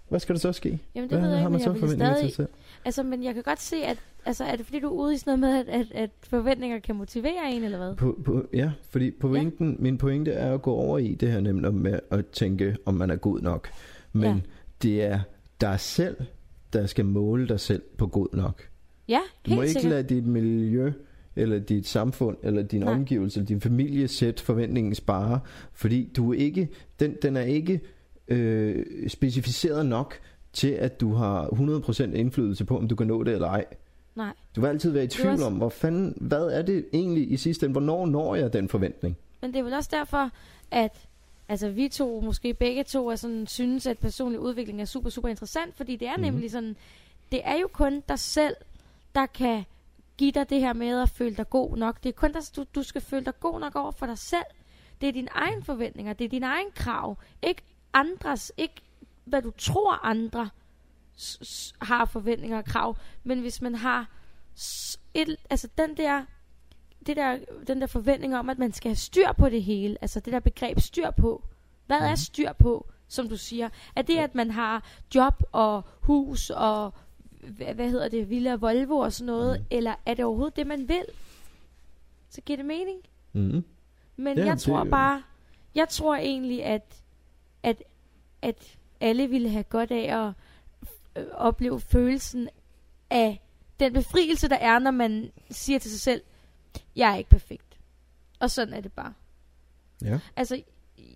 Hvad 0.10 0.20
skal 0.20 0.36
der 0.36 0.40
så 0.40 0.54
ske? 0.54 0.80
Jamen, 0.96 1.10
det 1.10 1.18
Hvad 1.20 1.28
ved 1.28 1.36
jeg 1.36 1.44
har 1.44 1.50
ikke, 1.50 1.66
man 1.68 1.76
så 1.76 1.80
forventninger 1.80 2.08
til 2.08 2.18
stadig... 2.18 2.30
sig 2.34 2.36
selv? 2.36 2.48
Altså, 2.86 3.04
men 3.04 3.24
jeg 3.24 3.34
kan 3.34 3.44
godt 3.44 3.62
se, 3.62 3.76
at... 3.76 3.98
Altså, 4.26 4.44
er 4.44 4.56
det 4.56 4.66
fordi, 4.66 4.80
du 4.80 4.88
er 4.88 4.92
ude 4.92 5.14
i 5.14 5.18
sådan 5.18 5.40
noget 5.40 5.66
med, 5.66 5.74
at, 5.74 5.82
at, 5.82 5.92
at 5.92 6.10
forventninger 6.24 6.80
kan 6.80 6.96
motivere 6.96 7.52
en, 7.52 7.64
eller 7.64 7.78
hvad? 7.78 7.96
På, 7.96 8.20
på, 8.26 8.46
ja, 8.54 8.72
fordi 8.90 9.12
pointen, 9.12 9.72
ja. 9.72 9.76
min 9.80 9.98
pointe 9.98 10.32
er 10.32 10.54
at 10.54 10.62
gå 10.62 10.74
over 10.74 10.98
i 10.98 11.16
det 11.16 11.32
her 11.32 11.40
nemlig 11.40 11.74
med 11.74 12.00
at 12.12 12.26
tænke, 12.28 12.78
om 12.86 12.94
man 12.94 13.10
er 13.10 13.16
god 13.16 13.40
nok. 13.40 13.70
Men 14.14 14.24
ja. 14.36 14.36
det 14.82 15.04
er 15.04 15.20
dig 15.62 15.80
selv, 15.80 16.18
der 16.74 16.86
skal 16.86 17.06
måle 17.06 17.48
dig 17.48 17.60
selv 17.60 17.82
på 17.98 18.08
god 18.08 18.28
nok. 18.34 18.70
Ja, 19.08 19.20
Du 19.46 19.50
helt 19.50 19.56
må 19.56 19.62
ikke 19.62 19.74
sikkert. 19.74 19.90
lade 19.92 20.04
dit 20.04 20.26
miljø, 20.28 20.92
eller 21.36 21.60
dit 21.60 21.88
samfund, 21.88 22.38
eller 22.44 22.62
din 22.64 22.82
Nej. 22.82 22.94
omgivelse, 22.94 23.40
eller 23.40 23.48
din 23.48 23.62
familie 23.62 24.08
sætte 24.08 24.44
forventningen 24.44 24.96
spare, 24.96 25.40
fordi 25.74 26.10
du 26.18 26.32
ikke, 26.32 26.70
den, 27.00 27.16
den 27.22 27.38
er 27.38 27.42
ikke 27.42 27.82
øh, 28.28 28.86
specificeret 29.10 29.86
nok 29.86 30.14
til, 30.54 30.68
at 30.72 31.02
du 31.02 31.14
har 31.14 31.46
100% 31.48 32.04
indflydelse 32.16 32.66
på, 32.66 32.78
om 32.78 32.88
du 32.88 32.96
kan 32.96 33.08
nå 33.08 33.24
det 33.24 33.34
eller 33.34 33.48
ej. 33.48 33.66
Nej. 34.16 34.34
Du 34.56 34.62
vil 34.62 34.68
altid 34.68 34.92
være 34.92 35.04
i 35.04 35.08
tvivl 35.08 35.32
også- 35.34 35.46
om, 35.46 35.54
hvor 35.54 35.70
fanden, 35.70 36.14
hvad 36.22 36.44
er 36.48 36.62
det 36.62 36.86
egentlig 36.94 37.32
i 37.32 37.38
sidste 37.38 37.66
ende? 37.66 37.72
Hvornår 37.72 38.06
når 38.06 38.36
jeg 38.36 38.54
den 38.54 38.68
forventning? 38.70 39.18
Men 39.42 39.52
det 39.54 39.60
er 39.60 39.64
vel 39.64 39.74
også 39.74 39.90
derfor, 39.94 40.32
at 40.72 41.07
altså, 41.50 41.70
vi 41.70 41.90
to, 41.90 42.22
måske 42.22 42.54
begge 42.54 42.84
to, 42.84 43.10
er 43.10 43.16
sådan, 43.16 43.48
synes, 43.48 43.88
at 43.88 43.98
personlig 43.98 44.40
udvikling 44.40 44.82
er 44.82 44.86
super, 44.86 45.10
super 45.10 45.30
interessant, 45.30 45.76
fordi 45.76 45.96
det 45.96 46.08
er 46.08 46.18
mm. 46.18 46.22
nemlig 46.22 46.52
sådan, 46.52 46.76
det 47.32 47.42
er 47.44 47.56
jo 47.56 47.70
kun 47.74 48.04
dig 48.10 48.20
selv, 48.20 48.56
der 49.16 49.26
kan 49.26 49.66
give 50.18 50.32
dig 50.32 50.50
det 50.50 50.60
her 50.60 50.74
med 50.74 51.02
at 51.02 51.10
føle 51.10 51.36
dig 51.36 51.50
god 51.50 51.78
nok. 51.78 52.04
Det 52.04 52.10
er 52.10 52.14
kun 52.14 52.32
dig, 52.34 52.42
du, 52.56 52.66
du 52.76 52.84
skal 52.84 53.02
føle 53.02 53.26
dig 53.26 53.40
god 53.40 53.60
nok 53.60 53.76
over 53.76 53.92
for 53.92 54.06
dig 54.06 54.18
selv. 54.18 54.46
Det 55.02 55.10
er 55.10 55.14
dine 55.14 55.30
egne 55.32 55.64
forventninger, 55.64 56.14
det 56.14 56.26
er 56.26 56.30
dine 56.30 56.46
egne 56.46 56.72
krav. 56.72 57.18
Ikke 57.42 57.62
andres, 57.94 58.52
ikke 58.58 58.82
hvad 59.26 59.42
du 59.42 59.52
tror 59.52 60.06
andre 60.06 60.50
har 61.82 62.06
forventninger 62.06 62.58
og 62.58 62.66
krav. 62.66 62.98
Men 63.24 63.40
hvis 63.40 63.62
man 63.62 63.76
har 63.76 64.10
et, 65.14 65.36
altså 65.50 65.68
den 65.78 65.98
der, 65.98 66.26
det 67.08 67.16
der, 67.18 67.38
den 67.68 67.82
der 67.82 67.88
forventning 67.88 68.36
om, 68.38 68.50
at 68.50 68.60
man 68.60 68.74
skal 68.74 68.90
have 68.90 68.96
styr 68.96 69.32
på 69.38 69.50
det 69.50 69.64
hele, 69.64 69.98
altså 70.02 70.20
det 70.20 70.34
der 70.34 70.40
begreb 70.40 70.80
styr 70.80 71.12
på. 71.12 71.44
Hvad 71.86 71.98
er 71.98 72.08
Mhm. 72.10 72.16
styr 72.18 72.54
på, 72.54 72.88
som 73.08 73.30
du 73.30 73.38
siger? 73.38 73.70
Er 73.96 74.02
det, 74.02 74.18
at 74.18 74.36
man 74.36 74.52
har 74.52 74.84
job 75.16 75.44
og 75.52 75.82
hus 76.02 76.50
og 76.50 76.94
hvad, 77.42 77.74
hvad 77.74 77.90
hedder 77.90 78.10
det, 78.10 78.30
Villa 78.30 78.56
Volvo 78.56 78.98
og 78.98 79.14
sådan 79.14 79.26
noget, 79.26 79.60
Mhm. 79.60 79.68
eller 79.72 79.96
er 80.06 80.14
det 80.14 80.26
overhovedet 80.26 80.56
det, 80.56 80.68
man 80.68 80.88
vil? 80.90 81.06
Så 82.30 82.42
giver 82.42 82.58
det 82.58 82.66
mening? 82.66 83.00
Mm. 83.34 83.64
Men 84.18 84.38
Ja, 84.38 84.46
jeg 84.46 84.54
det- 84.54 84.62
tror 84.62 84.84
bare, 84.84 85.24
jeg 85.76 85.90
tror 85.90 86.16
egentlig, 86.16 86.64
at, 86.66 87.02
at, 87.64 87.84
at 88.42 88.78
alle 89.00 89.28
ville 89.28 89.50
have 89.50 89.64
godt 89.64 89.92
af 89.92 90.18
at 90.28 90.34
øh, 91.24 91.28
opleve 91.34 91.80
følelsen 91.80 92.50
af 93.10 93.42
den 93.80 93.94
befrielse, 93.94 94.48
der 94.50 94.56
er, 94.56 94.80
når 94.80 94.92
man 94.92 95.32
siger 95.52 95.80
til 95.80 95.92
sig 95.92 96.00
selv, 96.02 96.22
jeg 96.96 97.12
er 97.12 97.16
ikke 97.16 97.30
perfekt. 97.30 97.78
Og 98.40 98.52
sådan 98.52 98.74
er 98.74 98.82
det 98.82 98.92
bare. 98.94 99.14
Ja. 100.04 100.20
Altså, 100.36 100.62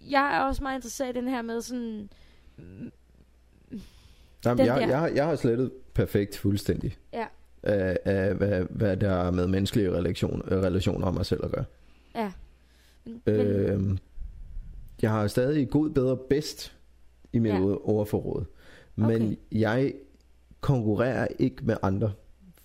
jeg 0.09 0.35
er 0.35 0.39
også 0.39 0.63
meget 0.63 0.75
interesseret 0.77 1.09
i 1.15 1.19
den 1.19 1.27
her 1.27 1.41
med 1.41 1.61
sådan, 1.61 2.09
Jamen, 4.45 4.65
jeg, 4.65 4.85
jeg, 4.89 4.99
har- 4.99 5.07
jeg 5.07 5.25
har 5.25 5.35
slettet 5.35 5.71
perfekt 5.93 6.37
fuldstændig 6.37 6.97
ja, 7.13 7.25
af, 7.63 7.97
af 8.05 8.35
hvad, 8.35 8.65
hvad 8.69 8.97
der 8.97 9.11
er 9.11 9.31
med 9.31 9.47
menneskelige 9.47 9.91
relation, 9.91 10.41
relationer 10.51 11.07
om 11.07 11.13
mig 11.13 11.25
selv 11.25 11.45
at 11.45 11.51
gøre. 11.51 11.65
ja. 12.15 12.31
Men, 13.05 13.21
Øh, 13.25 13.97
jeg 15.01 15.11
har 15.11 15.27
stadig 15.27 15.69
god, 15.69 15.89
bedre, 15.89 16.17
bedst 16.29 16.75
i 17.33 17.39
mit 17.39 17.51
Ja. 17.53 17.59
ordforråd. 17.83 18.45
Men 18.95 19.21
Okay. 19.25 19.35
jeg 19.51 19.93
konkurrerer 20.61 21.27
ikke 21.39 21.65
med 21.65 21.75
andre. 21.81 22.11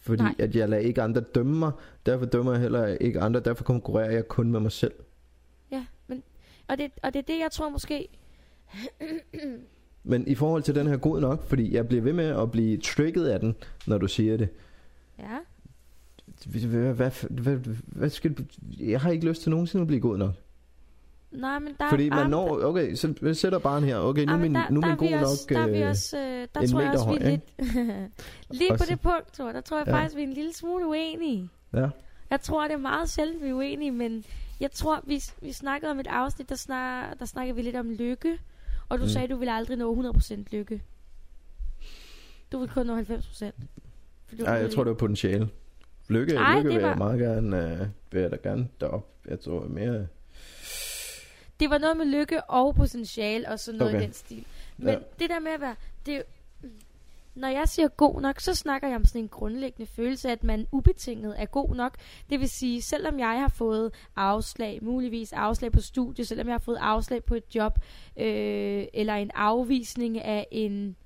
Fordi 0.07 0.23
Nej. 0.23 0.35
at 0.39 0.57
jeg 0.57 0.69
lader 0.69 0.83
ikke 0.83 1.03
andre 1.03 1.21
dømme 1.21 1.59
mig. 1.59 1.73
Derfor 2.07 2.27
dømmer 2.27 2.53
jeg 2.53 2.61
heller 2.61 2.87
ikke 2.87 3.21
andre. 3.21 3.41
Derfor 3.41 3.65
konkurrerer 3.65 4.11
jeg 4.11 4.29
kun 4.29 4.51
med 4.51 4.61
mig 4.61 4.73
selv. 4.73 4.93
ja, 5.71 5.87
men, 6.07 6.23
og, 6.69 6.79
det, 6.79 6.91
og 7.03 7.13
det 7.15 7.19
er 7.19 7.23
det, 7.35 7.39
jeg 7.39 7.51
tror 7.53 7.69
måske, 7.69 8.09
Men 10.05 10.29
i 10.29 10.35
forhold 10.35 10.63
til 10.63 10.75
den 10.75 10.87
her 10.87 10.97
god 10.97 11.21
nok, 11.21 11.45
fordi 11.49 11.75
jeg 11.75 11.89
bliver 11.89 12.03
ved 12.03 12.13
med 12.13 12.25
at 12.25 12.51
blive 12.51 12.77
trigget 12.81 13.29
af 13.29 13.41
den, 13.41 13.55
når 13.87 13.99
du 13.99 14.09
siger 14.09 14.37
det. 14.37 14.49
ja, 15.19 15.39
Hvad, 16.67 16.95
hvad, 16.95 17.11
hvad, 17.31 17.57
hvad 17.87 18.11
skal 18.11 18.47
jeg 18.79 19.01
har 19.01 19.11
ikke 19.11 19.29
lyst 19.29 19.43
til 19.43 19.51
nogensinde 19.51 19.81
at 19.83 19.87
blive 19.87 20.01
god 20.01 20.19
nok. 20.19 20.33
Nej, 21.33 21.59
men 21.59 21.75
der 21.81 21.89
Fordi 21.89 22.05
ah, 22.09 22.11
man 22.15 22.25
men 22.25 22.31
når, 22.31 22.65
okay, 22.65 22.95
så 22.95 23.15
jeg 23.23 23.37
sætter 23.37 23.59
barn 23.59 23.83
her. 23.85 23.97
Okay, 23.99 24.25
nu 24.25 24.33
Ah, 24.33 24.39
er 24.39 24.43
min, 24.43 24.55
der, 24.55 24.71
nu 24.71 24.81
er 24.81 24.85
der 24.85 24.97
min 25.01 25.01
vi 25.01 25.13
god 25.15 25.23
også, 25.23 25.47
nok... 25.51 25.57
Der 25.59 25.67
er 25.67 25.71
vi 25.73 25.83
øh, 25.83 25.89
også, 25.89 26.19
øh, 26.19 26.49
der 26.55 26.61
en 26.61 26.69
tror 26.69 26.81
jeg 26.81 26.91
også, 26.91 27.09
vi 27.09 27.15
er 27.17 27.21
høj, 27.21 27.31
lidt... 27.31 28.11
lige 28.59 28.71
på 28.79 28.85
det 28.89 29.01
punkt, 29.01 29.33
tror 29.33 29.45
jeg, 29.47 29.55
der 29.55 29.61
tror 29.61 29.79
jeg 29.79 29.87
Ja. 29.87 29.95
faktisk, 29.95 30.17
vi 30.17 30.23
er 30.23 30.27
en 30.27 30.33
lille 30.33 30.53
smule 30.55 30.87
uenige. 30.87 31.49
Ja. 31.75 31.89
Jeg 32.31 32.41
tror, 32.41 32.63
det 32.65 32.73
er 32.73 32.77
meget 32.79 33.09
sjældent, 33.11 33.43
vi 33.43 33.49
er 33.49 33.53
uenige, 33.55 33.91
men 33.91 34.25
jeg 34.61 34.71
tror, 34.73 35.01
vi, 35.05 35.23
vi 35.43 35.53
snakkede 35.53 35.91
om 35.91 36.01
et 36.01 36.07
afsnit, 36.07 36.49
der, 36.49 36.55
snak, 36.55 37.19
der 37.19 37.25
snakkede 37.25 37.57
vi 37.57 37.63
lidt 37.63 37.77
om 37.77 37.91
lykke, 37.91 38.39
og 38.89 38.99
du 38.99 39.03
Mm. 39.05 39.09
sagde, 39.09 39.29
du 39.29 39.37
ville 39.37 39.53
aldrig 39.53 39.77
nå 39.77 39.95
100% 39.95 40.45
lykke. 40.53 40.83
Du 42.53 42.59
vil 42.59 42.69
kun 42.69 42.87
nå 42.87 42.97
90%. 42.97 43.03
Fordi 44.27 44.41
du 44.43 44.45
Ej, 44.47 44.53
jeg 44.55 44.71
tror, 44.71 44.85
det 44.85 44.91
var 44.91 44.97
potentiale. 44.97 45.49
Lykke, 46.09 46.35
Ej, 46.35 46.57
lykke 46.57 46.69
det 46.69 46.75
vil 46.77 46.83
jeg 46.83 46.91
var- 46.91 46.97
meget 46.97 47.19
gerne, 47.21 47.73
øh, 47.73 47.87
vil 48.13 48.21
jeg 48.21 48.31
da 48.31 48.37
gerne 48.43 48.69
derop. 48.81 49.09
Jeg 49.29 49.41
tror 49.41 49.65
mere... 49.69 50.07
Det 51.61 51.71
var 51.71 51.79
noget 51.79 51.97
med 51.97 52.07
lykke 52.07 52.45
og 52.45 52.75
potentiale 52.75 53.49
og 53.49 53.61
sådan 53.61 53.79
noget 53.79 53.95
Okay. 53.95 54.03
i 54.03 54.07
den 54.07 54.13
stil. 54.15 54.45
Men 54.79 54.89
Ja. 54.89 54.99
det 55.19 55.31
der 55.31 55.39
med 55.41 55.53
at 55.53 55.61
være... 55.61 55.75
Det, 56.07 56.23
når 57.35 57.49
jeg 57.49 57.69
siger 57.69 57.89
god 57.89 58.21
nok, 58.21 58.41
så 58.41 58.55
snakker 58.55 58.89
jeg 58.89 58.97
om 58.97 59.05
sådan 59.05 59.21
en 59.21 59.29
grundlæggende 59.29 59.91
følelse, 59.93 60.31
at 60.31 60.45
man 60.45 60.67
ubetinget 60.73 61.35
er 61.43 61.47
god 61.47 61.75
nok. 61.75 61.95
Det 62.31 62.41
vil 62.41 62.49
sige, 62.49 62.83
selvom 62.83 63.19
jeg 63.19 63.41
har 63.41 63.49
fået 63.49 63.93
afslag, 64.17 64.79
muligvis 64.83 65.33
afslag 65.33 65.73
på 65.73 65.81
studie, 65.81 66.25
selvom 66.25 66.47
jeg 66.47 66.55
har 66.55 66.59
fået 66.59 66.79
afslag 66.81 67.25
på 67.25 67.35
et 67.35 67.55
job, 67.55 67.79
øh, 68.17 68.85
eller 68.95 69.15
en 69.15 69.31
afvisning 69.35 70.19
af 70.23 70.47
en 70.51 70.97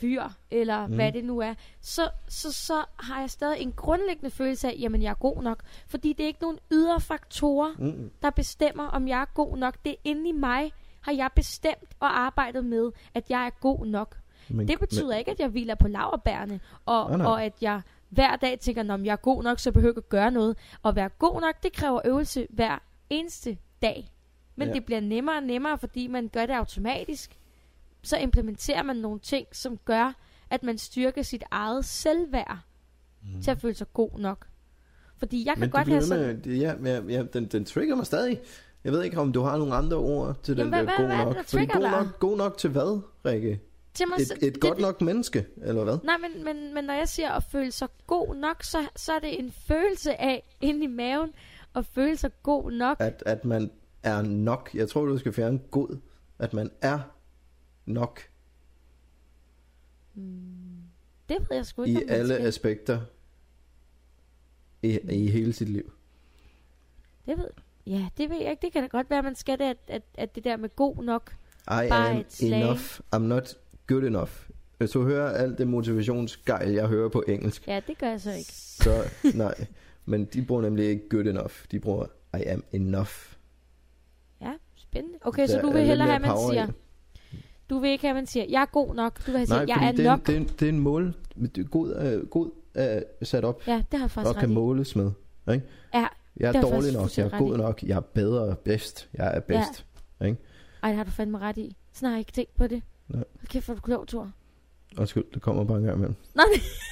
fyr, 0.00 0.22
eller 0.50 0.86
Mm. 0.86 0.94
hvad 0.94 1.12
det 1.12 1.24
nu 1.24 1.38
er, 1.38 1.54
så, 1.80 2.08
så, 2.28 2.52
så 2.52 2.84
har 2.96 3.20
jeg 3.20 3.30
stadig 3.30 3.60
en 3.60 3.72
grundlæggende 3.72 4.30
følelse 4.30 4.68
af, 4.68 4.74
jamen 4.78 5.02
jeg 5.02 5.10
er 5.10 5.14
god 5.14 5.42
nok. 5.42 5.62
Fordi 5.88 6.12
det 6.12 6.22
er 6.22 6.26
ikke 6.26 6.42
nogen 6.42 6.58
ydre 6.72 7.00
faktorer, 7.00 7.74
Mm. 7.78 8.10
der 8.22 8.30
bestemmer, 8.30 8.84
om 8.88 9.08
jeg 9.08 9.20
er 9.20 9.24
god 9.34 9.56
nok. 9.56 9.74
Det 9.84 9.92
er 9.92 9.96
inde 10.04 10.28
i 10.28 10.32
mig, 10.32 10.72
har 11.00 11.12
jeg 11.12 11.30
bestemt 11.36 11.94
og 12.00 12.18
arbejdet 12.20 12.64
med, 12.64 12.90
at 13.14 13.30
jeg 13.30 13.46
er 13.46 13.50
god 13.60 13.86
nok. 13.86 14.16
Men, 14.48 14.68
Det 14.68 14.78
betyder 14.80 15.16
ikke, 15.16 15.30
at 15.30 15.40
jeg 15.40 15.48
hviler 15.48 15.74
på 15.74 15.88
laverbærene, 15.88 16.60
og, 16.86 17.08
Nej, 17.08 17.16
nej. 17.18 17.26
og 17.26 17.44
at 17.44 17.52
jeg 17.60 17.80
hver 18.08 18.36
dag 18.36 18.58
tænker, 18.60 18.94
om 18.94 19.04
jeg 19.04 19.12
er 19.12 19.16
god 19.16 19.42
nok, 19.42 19.58
så 19.58 19.72
behøver 19.72 19.92
jeg 19.92 19.98
at 19.98 20.08
gøre 20.08 20.30
noget. 20.30 20.56
Og 20.82 20.96
være 20.96 21.08
god 21.08 21.40
nok, 21.40 21.62
det 21.62 21.72
kræver 21.72 22.00
øvelse 22.04 22.46
hver 22.50 22.78
eneste 23.10 23.58
dag. 23.82 24.12
Men 24.56 24.68
ja. 24.68 24.74
det 24.74 24.84
bliver 24.84 25.00
nemmere 25.00 25.36
og 25.36 25.42
nemmere, 25.42 25.78
fordi 25.78 26.06
man 26.06 26.28
gør 26.28 26.46
det 26.46 26.52
automatisk. 26.54 27.38
Så 28.06 28.16
implementerer 28.16 28.82
man 28.82 28.96
nogle 28.96 29.20
ting, 29.20 29.46
som 29.52 29.78
gør, 29.84 30.12
at 30.50 30.62
man 30.62 30.78
styrker 30.78 31.22
sit 31.22 31.44
eget 31.50 31.84
selvværd 31.84 32.58
mm. 33.22 33.42
til 33.42 33.50
at 33.50 33.60
føle 33.60 33.74
sig 33.74 33.86
god 33.92 34.18
nok. 34.18 34.46
Fordi 35.18 35.46
jeg 35.46 35.54
kan 35.54 35.60
men 35.60 35.70
godt 35.70 35.88
have 35.88 36.02
sådan... 36.02 36.26
med, 36.26 36.36
det- 36.42 36.60
ja, 36.60 36.74
men 36.76 37.10
ja, 37.10 37.22
den, 37.32 37.44
den 37.46 37.64
trigger 37.64 37.94
mig 37.96 38.06
stadig. 38.06 38.40
Jeg 38.84 38.92
ved 38.92 39.02
ikke, 39.02 39.18
om 39.20 39.32
du 39.32 39.40
har 39.40 39.56
nogle 39.58 39.74
andre 39.74 39.96
ord 39.96 40.36
til 40.42 40.56
Jamen, 40.58 40.72
den 40.72 40.84
hvad- 40.86 40.96
der 40.96 41.06
hvad- 41.06 41.06
god 41.06 41.06
hvad 41.06 41.16
det, 41.18 41.26
nok. 41.26 41.36
der 41.36 41.42
Fordi 41.42 41.66
god 41.66 41.80
dig? 41.82 41.90
nok, 41.90 42.18
god 42.20 42.36
nok 42.36 42.58
til 42.58 42.70
hvad, 42.70 43.00
Rikke? 43.24 43.60
Til 43.94 44.06
mig 44.08 44.16
Et, 44.16 44.32
et 44.32 44.40
det- 44.54 44.60
godt 44.60 44.76
det- 44.76 44.82
nok 44.82 45.00
menneske, 45.00 45.46
eller 45.62 45.84
hvad? 45.84 45.98
Nej, 46.04 46.16
men, 46.18 46.44
men, 46.44 46.74
men 46.74 46.84
når 46.84 46.94
jeg 46.94 47.08
siger 47.08 47.30
at 47.32 47.42
føle 47.42 47.70
sig 47.72 47.88
god 48.06 48.34
nok, 48.34 48.62
så, 48.62 48.78
så 48.96 49.12
er 49.12 49.18
det 49.18 49.38
en 49.38 49.52
følelse 49.52 50.20
af 50.20 50.56
inde 50.60 50.84
i 50.84 50.86
maven 50.86 51.30
at 51.74 51.86
føle 51.86 52.16
sig 52.16 52.30
god 52.42 52.70
nok. 52.72 52.96
At, 53.00 53.22
at 53.26 53.44
man 53.44 53.70
er 54.02 54.22
nok. 54.22 54.70
Jeg 54.74 54.88
tror, 54.88 55.04
du 55.04 55.18
skal 55.18 55.32
fjerne 55.32 55.58
god. 55.70 55.98
At 56.38 56.52
man 56.54 56.70
er 56.80 56.98
nok 57.86 58.20
Det 61.28 61.36
ved 61.40 61.56
jeg 61.56 61.66
sgu 61.66 61.82
ikke, 61.82 62.00
i 62.00 62.04
om 62.04 62.10
alle 62.10 62.34
skal. 62.34 62.46
aspekter 62.46 63.00
i, 64.82 64.98
i 65.10 65.30
hele 65.30 65.52
sit 65.52 65.68
liv. 65.68 65.92
Det 67.26 67.38
ved 67.38 67.48
Ja, 67.86 68.08
det 68.18 68.30
ved 68.30 68.36
jeg 68.40 68.50
ikke. 68.50 68.60
Det 68.62 68.72
kan 68.72 68.82
da 68.82 68.88
godt 68.88 69.10
være, 69.10 69.22
man 69.22 69.34
skal 69.34 69.58
det, 69.58 69.64
at, 69.64 69.76
at, 69.88 70.02
at 70.14 70.34
det 70.34 70.44
der 70.44 70.56
med 70.56 70.68
god 70.76 70.96
nok. 70.96 71.36
I 71.68 71.88
am 71.90 72.24
enough. 72.42 73.00
I'm 73.14 73.18
not 73.18 73.54
good 73.86 74.02
enough. 74.02 74.30
Hvis 74.78 74.90
du 74.90 75.04
hører 75.04 75.30
alt 75.30 75.58
det 75.58 75.68
motivationsgejl, 75.68 76.70
jeg 76.72 76.88
hører 76.88 77.08
på 77.08 77.24
engelsk, 77.28 77.66
Ja, 77.68 77.80
det 77.86 77.98
gør 77.98 78.06
jeg 78.08 78.20
så 78.20 78.30
ikke. 78.32 78.52
så 78.84 79.02
nej. 79.34 79.66
Men 80.04 80.24
de 80.24 80.44
bruger 80.44 80.62
nemlig 80.62 80.86
ikke 80.86 81.08
good 81.08 81.26
enough. 81.26 81.52
De 81.70 81.80
bruger 81.80 82.06
I 82.38 82.42
am 82.42 82.64
enough. 82.72 83.12
Ja, 84.40 84.52
spændende. 84.76 85.18
Okay, 85.20 85.46
så 85.46 85.52
Der 85.54 85.62
du 85.62 85.68
er 85.68 85.72
vil 85.72 85.82
hellere 85.82 86.08
have, 86.08 86.16
at 86.16 86.22
man 86.22 86.36
siger. 86.50 86.66
Du 87.70 87.78
vil 87.78 87.90
ikke 87.90 88.02
have, 88.02 88.10
at 88.10 88.16
man 88.16 88.26
siger, 88.26 88.46
jeg 88.48 88.62
er 88.62 88.66
god 88.66 88.94
nok. 88.94 89.18
Du 89.26 89.30
vil 89.30 89.36
have 89.38 89.46
Nej, 89.48 89.64
sige, 89.66 89.76
jeg 89.78 89.88
er 89.88 89.92
det, 89.92 90.06
er, 90.06 90.10
nok. 90.10 90.18
en- 90.20 90.26
det, 90.26 90.34
er, 90.36 90.40
en- 90.40 90.46
det 90.60 90.62
er 90.62 90.68
en 90.68 90.78
mål. 90.78 91.14
God, 91.70 91.90
er, 91.92 92.24
god 92.24 92.50
er 92.74 93.02
sat 93.22 93.44
op 93.44 93.62
Ja, 93.66 93.82
det 93.92 94.00
har 94.00 94.08
faktisk 94.08 94.34
og 94.34 94.40
kan 94.40 94.50
i. 94.50 94.54
måles 94.54 94.96
med. 94.96 95.10
Ikke? 95.52 95.66
Ja, 95.94 96.06
Jeg 96.36 96.54
Det 96.54 96.64
er 96.64 96.70
dårlig 96.70 96.92
nok, 96.92 97.18
jeg 97.18 97.26
er 97.26 97.38
god 97.38 97.56
nok, 97.56 97.82
jeg 97.82 97.96
er 97.96 98.00
bedre 98.00 98.56
bedst. 98.56 99.08
Jeg 99.14 99.36
er 99.36 99.40
bedst. 99.40 99.86
ej, 100.20 100.36
det 100.82 100.96
har 100.96 101.04
du 101.04 101.10
fandme 101.10 101.38
ret 101.38 101.56
i. 101.58 101.76
Sådan 101.92 102.06
har 102.06 102.12
jeg 102.16 102.18
ikke 102.18 102.32
tænkt 102.32 102.54
på 102.56 102.66
det. 102.66 102.82
Nej. 103.08 103.24
Kæft, 103.46 103.66
hvor 103.66 103.74
du 103.74 103.80
klog, 103.80 104.08
Thor. 104.08 104.30
Undskyld, 104.98 105.24
det 105.34 105.42
kommer 105.42 105.64
bare 105.64 105.78
en 105.78 105.84
gang 105.84 105.96
imellem. 105.96 106.14
Nå, 106.34 106.42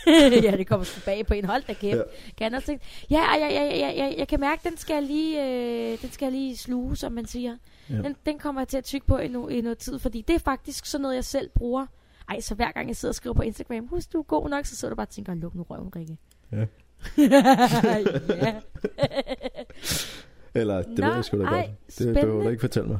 ja, 0.42 0.56
det 0.56 0.66
kommer 0.66 0.84
tilbage 0.84 1.24
på 1.24 1.34
en 1.34 1.44
hold, 1.44 1.62
der 1.66 1.72
kæft. 1.72 1.96
Ja. 1.96 2.02
Kan 2.36 2.52
jeg 2.52 2.56
også 2.56 2.66
tænke, 2.66 2.84
ja, 3.10 3.36
ja, 3.36 3.46
ja, 3.46 3.64
ja, 3.64 3.92
ja, 3.96 4.14
jeg 4.18 4.28
kan 4.28 4.40
mærke, 4.40 4.68
den 4.68 4.76
skal 4.76 4.94
jeg 4.94 5.02
lige, 5.02 5.44
øh, 5.44 6.02
den 6.02 6.10
skal 6.12 6.26
jeg 6.26 6.32
lige 6.32 6.56
sluge, 6.56 6.96
som 6.96 7.12
man 7.12 7.26
siger. 7.26 7.56
Ja. 7.90 7.94
Den, 7.94 8.16
den 8.26 8.38
kommer 8.38 8.60
jeg 8.60 8.68
til 8.68 8.78
at 8.78 8.84
tykke 8.84 9.06
på 9.06 9.18
i, 9.18 9.28
no, 9.28 9.48
i 9.48 9.60
noget 9.60 9.78
tid, 9.78 9.98
fordi 9.98 10.24
det 10.28 10.34
er 10.34 10.40
faktisk 10.40 10.86
sådan 10.86 11.02
noget, 11.02 11.14
jeg 11.14 11.24
selv 11.24 11.50
bruger. 11.54 11.86
Ej, 12.28 12.40
så 12.40 12.54
hver 12.54 12.72
gang 12.72 12.88
jeg 12.88 12.96
sidder 12.96 13.10
og 13.10 13.16
skriver 13.16 13.34
på 13.34 13.42
Instagram, 13.42 13.86
husk 13.86 14.12
du 14.12 14.18
er 14.18 14.22
god 14.22 14.48
nok, 14.48 14.66
så 14.66 14.76
sidder 14.76 14.92
du 14.94 14.96
bare 14.96 15.06
og 15.06 15.10
tænker, 15.10 15.34
luk 15.34 15.54
nu 15.54 15.62
røven, 15.62 15.92
Rikke. 15.96 16.18
Ja. 16.52 16.66
ja. 18.46 18.54
Eller, 20.60 20.82
det 20.82 20.98
Nå, 20.98 21.06
ved 21.06 21.14
jeg 21.14 21.24
sgu 21.24 21.38
da 21.38 21.44
ej, 21.44 21.56
godt. 21.66 21.86
Det 21.86 21.94
spændende. 21.94 22.20
behøver 22.20 22.42
du 22.42 22.48
ikke 22.48 22.60
fortælle 22.60 22.88
mig. 22.88 22.98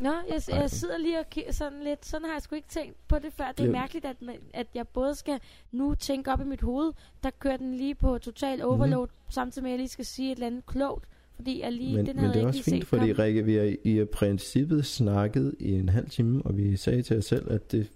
Nå, 0.00 0.10
jeg, 0.28 0.40
jeg 0.48 0.70
sidder 0.70 0.98
lige 0.98 1.18
og 1.18 1.30
kigger 1.30 1.52
sådan 1.52 1.82
lidt, 1.84 2.06
sådan 2.06 2.24
har 2.24 2.32
jeg 2.34 2.42
sgu 2.42 2.54
ikke 2.56 2.68
tænkt 2.68 2.96
på 3.08 3.18
det 3.18 3.32
før. 3.32 3.44
Det 3.44 3.60
er 3.60 3.62
Det- 3.64 3.72
mærkeligt, 3.72 4.04
at, 4.04 4.22
man, 4.22 4.36
at 4.54 4.66
jeg 4.74 4.88
både 4.88 5.14
skal 5.14 5.40
nu 5.72 5.94
tænke 5.94 6.32
op 6.32 6.40
i 6.40 6.44
mit 6.44 6.60
hoved, 6.60 6.92
der 7.22 7.30
kører 7.38 7.56
den 7.56 7.74
lige 7.74 7.94
på 7.94 8.18
total 8.18 8.62
overload, 8.64 9.06
mm. 9.06 9.12
samtidig 9.30 9.62
med 9.62 9.70
at 9.70 9.72
jeg 9.72 9.78
lige 9.78 9.88
skal 9.88 10.04
sige 10.04 10.32
et 10.32 10.36
eller 10.36 10.46
andet 10.46 10.66
klogt, 10.66 11.04
fordi 11.36 11.60
jeg 11.60 11.72
lige, 11.72 11.96
Men, 11.96 12.06
den 12.06 12.16
men 12.16 12.24
det 12.24 12.42
er 12.42 12.46
også 12.46 12.62
fint, 12.62 12.86
fordi 12.86 13.12
komme. 13.12 13.24
Rikke, 13.24 13.44
vi 13.44 13.54
har 13.54 13.74
i 13.84 14.04
princippet 14.12 14.86
snakket 14.86 15.54
i 15.60 15.72
en 15.72 15.88
halv 15.88 16.10
time, 16.10 16.42
og 16.44 16.56
vi 16.56 16.76
sagde 16.76 17.02
til 17.02 17.18
os 17.18 17.24
selv, 17.24 17.52
at 17.52 17.72
det 17.72 17.88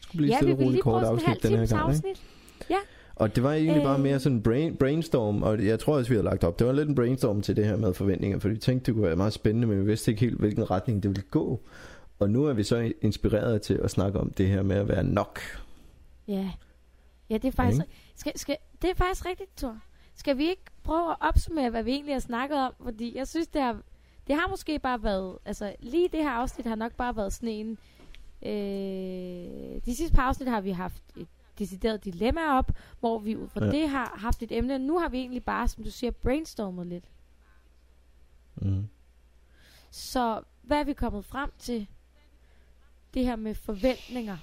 skulle 0.00 0.16
blive 0.16 0.32
Ja, 0.32 0.36
stille 0.36 0.54
og 0.54 0.60
roligt 0.60 0.82
kort 0.82 1.04
afsnit 1.04 1.42
den 1.42 1.50
her 1.50 1.56
gang. 1.56 1.70
Ikke? 1.96 2.08
afsnit. 2.08 2.22
Og 3.16 3.36
det 3.36 3.42
var 3.42 3.52
egentlig 3.52 3.82
bare 3.82 3.96
Øh. 3.96 4.02
mere 4.02 4.20
sådan 4.20 4.36
en 4.36 4.42
brain, 4.42 4.76
brainstorm, 4.76 5.42
og 5.42 5.64
jeg 5.64 5.80
tror 5.80 5.96
også, 5.96 6.08
vi 6.08 6.14
havde 6.14 6.24
lagt 6.24 6.44
op. 6.44 6.58
Det 6.58 6.66
var 6.66 6.72
lidt 6.72 6.88
en 6.88 6.94
brainstorm 6.94 7.42
til 7.42 7.56
det 7.56 7.66
her 7.66 7.76
med 7.76 7.94
forventninger, 7.94 8.38
for 8.38 8.48
vi 8.48 8.56
tænkte, 8.56 8.86
det 8.86 8.94
kunne 8.94 9.06
være 9.06 9.16
meget 9.16 9.32
spændende, 9.32 9.68
men 9.68 9.78
vi 9.80 9.84
vidste 9.84 10.10
ikke 10.10 10.20
helt, 10.20 10.38
hvilken 10.38 10.70
retning 10.70 11.02
det 11.02 11.08
ville 11.10 11.22
gå. 11.30 11.60
Og 12.18 12.30
nu 12.30 12.44
er 12.44 12.52
vi 12.52 12.62
så 12.62 12.92
inspireret 13.02 13.62
til 13.62 13.74
at 13.74 13.90
snakke 13.90 14.20
om 14.20 14.30
det 14.30 14.48
her 14.48 14.62
med 14.62 14.76
at 14.76 14.88
være 14.88 15.04
nok. 15.04 15.40
Ja. 16.28 16.50
Ja, 17.30 17.34
det 17.34 17.44
er 17.48 17.52
faktisk, 17.52 17.80
Ikke? 17.82 17.92
skal, 18.16 18.38
skal, 18.38 18.56
det 18.82 18.90
er 18.90 18.94
faktisk 18.94 19.26
rigtigt, 19.26 19.56
Thor. 19.56 19.78
Skal 20.14 20.38
vi 20.38 20.48
ikke 20.48 20.62
prøve 20.84 21.10
at 21.10 21.16
opsummere, 21.20 21.70
hvad 21.70 21.82
vi 21.82 21.90
egentlig 21.90 22.14
har 22.14 22.20
snakket 22.20 22.58
om? 22.58 22.72
Fordi 22.84 23.16
jeg 23.16 23.28
synes, 23.28 23.46
det 23.48 23.62
har, 23.62 23.76
det 24.26 24.34
har 24.34 24.48
måske 24.50 24.78
bare 24.78 25.02
været... 25.02 25.38
Altså, 25.44 25.74
lige 25.80 26.08
det 26.12 26.22
her 26.22 26.30
afsnit 26.30 26.66
har 26.66 26.74
nok 26.74 26.92
bare 26.92 27.16
været 27.16 27.32
sådan 27.32 27.48
en... 27.48 27.78
Øh, 28.46 29.80
de 29.86 29.94
sidste 29.96 30.14
par 30.14 30.22
afsnit 30.22 30.48
har 30.48 30.60
vi 30.60 30.70
haft 30.70 31.02
et 31.16 31.26
decideret 31.58 32.04
dilemma 32.04 32.58
op, 32.58 32.72
hvor 33.00 33.18
vi 33.18 33.36
ud 33.36 33.48
fra 33.48 33.64
Ja. 33.64 33.70
det 33.70 33.88
har 33.88 34.14
haft 34.18 34.42
et 34.42 34.52
emne. 34.52 34.78
Nu 34.78 34.98
har 34.98 35.08
vi 35.08 35.18
egentlig 35.18 35.44
bare, 35.44 35.68
som 35.68 35.84
du 35.84 35.90
siger, 35.90 36.10
brainstormet 36.10 36.86
lidt. 36.86 37.04
Mm. 38.56 38.86
Så 39.90 40.40
hvad 40.62 40.80
er 40.80 40.84
vi 40.84 40.92
kommet 40.92 41.24
frem 41.24 41.50
til? 41.58 41.86
Det 43.14 43.24
her 43.24 43.36
med 43.36 43.54
forventninger. 43.54 44.36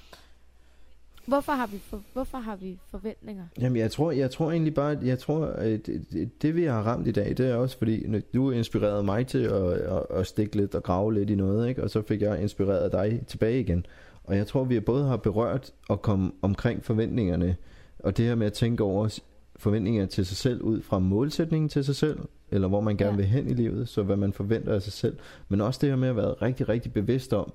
Hvorfor 1.25 1.51
har 1.51 1.67
vi, 1.67 1.77
for, 1.77 2.03
hvorfor 2.13 2.37
har 2.37 2.55
vi 2.55 2.79
forventninger? 2.87 3.45
Jamen, 3.59 3.77
jeg 3.77 3.91
tror, 3.91 4.11
jeg 4.11 4.31
tror 4.31 4.51
egentlig 4.51 4.73
bare, 4.73 4.97
jeg 5.01 5.19
tror, 5.19 5.45
at 5.45 5.85
det, 5.85 6.31
det, 6.41 6.55
vi 6.55 6.63
har 6.63 6.81
ramt 6.81 7.07
i 7.07 7.11
dag, 7.11 7.37
det 7.37 7.39
er 7.39 7.55
også 7.55 7.77
fordi, 7.77 8.21
du 8.33 8.51
inspirerede 8.51 9.03
mig 9.03 9.27
til 9.27 9.43
at, 9.43 9.71
at, 9.71 10.03
at 10.09 10.27
stikke 10.27 10.55
lidt 10.55 10.75
og 10.75 10.83
grave 10.83 11.13
lidt 11.13 11.29
i 11.29 11.35
noget, 11.35 11.69
ikke? 11.69 11.83
og 11.83 11.89
så 11.89 12.01
fik 12.01 12.21
jeg 12.21 12.41
inspireret 12.41 12.91
dig 12.91 13.21
tilbage 13.27 13.59
igen. 13.59 13.85
Og 14.23 14.37
jeg 14.37 14.47
tror, 14.47 14.63
vi 14.63 14.79
både 14.79 15.05
har 15.05 15.17
berørt 15.17 15.71
og 15.89 16.01
komme 16.01 16.31
omkring 16.41 16.85
forventningerne, 16.85 17.55
og 17.99 18.17
det 18.17 18.25
her 18.25 18.35
med 18.35 18.47
at 18.47 18.53
tænke 18.53 18.83
over 18.83 19.19
forventninger 19.55 20.05
til 20.05 20.25
sig 20.25 20.37
selv 20.37 20.61
ud 20.61 20.81
fra 20.81 20.99
målsætningen 20.99 21.69
til 21.69 21.85
sig 21.85 21.95
selv, 21.95 22.19
eller 22.51 22.67
hvor 22.67 22.81
man 22.81 22.97
gerne 22.97 23.11
Ja. 23.11 23.15
vil 23.15 23.25
hen 23.25 23.49
i 23.49 23.53
livet, 23.53 23.89
så 23.89 24.03
hvad 24.03 24.15
man 24.15 24.33
forventer 24.33 24.73
af 24.73 24.81
sig 24.81 24.93
selv. 24.93 25.17
Men 25.49 25.61
også 25.61 25.79
det 25.81 25.89
her 25.89 25.95
med 25.95 26.07
at 26.07 26.15
være 26.15 26.33
rigtig, 26.33 26.69
rigtig 26.69 26.93
bevidst 26.93 27.33
om, 27.33 27.53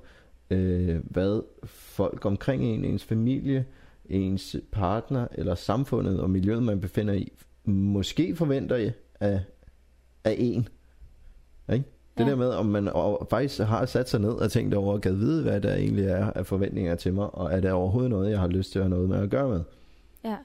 øh, 0.50 0.96
hvad 1.04 1.42
folk 1.64 2.26
omkring 2.26 2.64
en, 2.64 2.84
ens 2.84 3.04
familie, 3.04 3.64
ens 4.06 4.56
partner 4.72 5.26
eller 5.32 5.54
samfundet 5.54 6.20
og 6.20 6.30
miljøet, 6.30 6.62
man 6.62 6.80
befinder 6.80 7.14
i, 7.14 7.32
måske 7.64 8.36
forventer 8.36 8.90
af, 9.20 9.40
af 10.24 10.34
en. 10.38 10.68
Ikke? 11.72 11.84
Det 12.18 12.24
Ja. 12.24 12.30
der 12.30 12.36
med, 12.36 12.48
om 12.48 12.66
man 12.66 12.88
og 12.88 13.26
faktisk 13.30 13.58
har 13.60 13.86
sat 13.86 14.08
sig 14.08 14.20
ned 14.20 14.30
og 14.30 14.50
tænkt 14.52 14.74
over 14.74 14.92
og 14.92 15.00
gad 15.00 15.12
vide, 15.12 15.42
hvad 15.42 15.60
der 15.60 15.74
egentlig 15.74 16.04
er 16.04 16.30
af 16.32 16.46
forventninger 16.46 16.94
til 16.94 17.14
mig, 17.14 17.34
og 17.34 17.52
er 17.52 17.60
det 17.60 17.72
overhovedet 17.72 18.10
noget, 18.10 18.30
jeg 18.30 18.40
har 18.40 18.48
lyst 18.48 18.72
til 18.72 18.78
at 18.78 18.84
have 18.84 18.90
noget 18.90 19.08
med 19.08 19.18
at 19.18 19.30
gøre 19.30 19.48
med. 19.48 19.60
Ja. 20.24 20.36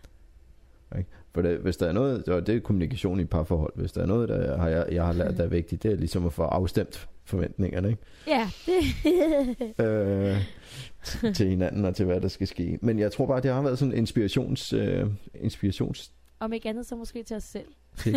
For 1.33 1.41
det, 1.41 1.57
hvis 1.57 1.77
der 1.77 1.87
er 1.87 1.91
noget, 1.91 2.27
og 2.27 2.47
det 2.47 2.55
er 2.55 2.59
kommunikation 2.59 3.19
i 3.19 3.25
parforhold, 3.25 3.73
hvis 3.75 3.91
der 3.91 4.01
er 4.01 4.05
noget, 4.05 4.29
der 4.29 4.57
har 4.57 4.67
jeg, 4.69 4.85
jeg 4.91 5.05
har 5.05 5.13
lært, 5.13 5.37
der 5.37 5.43
er 5.43 5.47
vigtigt, 5.59 5.83
det 5.83 5.91
er 5.91 5.95
ligesom 5.95 6.25
at 6.25 6.33
få 6.33 6.43
afstemt 6.43 7.09
forventningerne, 7.25 7.89
ikke? 7.89 8.01
Ja, 8.27 8.49
øh, 9.83 10.37
til 11.33 11.47
hinanden 11.47 11.85
og 11.85 11.95
til 11.95 12.05
hvad 12.05 12.21
der 12.21 12.27
skal 12.27 12.47
ske. 12.47 12.79
Men 12.81 12.99
jeg 12.99 13.11
tror 13.11 13.25
bare, 13.25 13.41
det 13.41 13.51
har 13.51 13.61
været 13.61 13.79
sådan 13.79 13.91
en 13.91 13.97
inspirations, 13.97 14.73
øh, 14.73 15.05
inspirations 15.35 16.11
Om 16.39 16.53
ikke 16.53 16.69
andet, 16.69 16.85
så 16.85 16.95
måske 16.95 17.23
til 17.23 17.35
os 17.35 17.43
selv. 17.43 17.65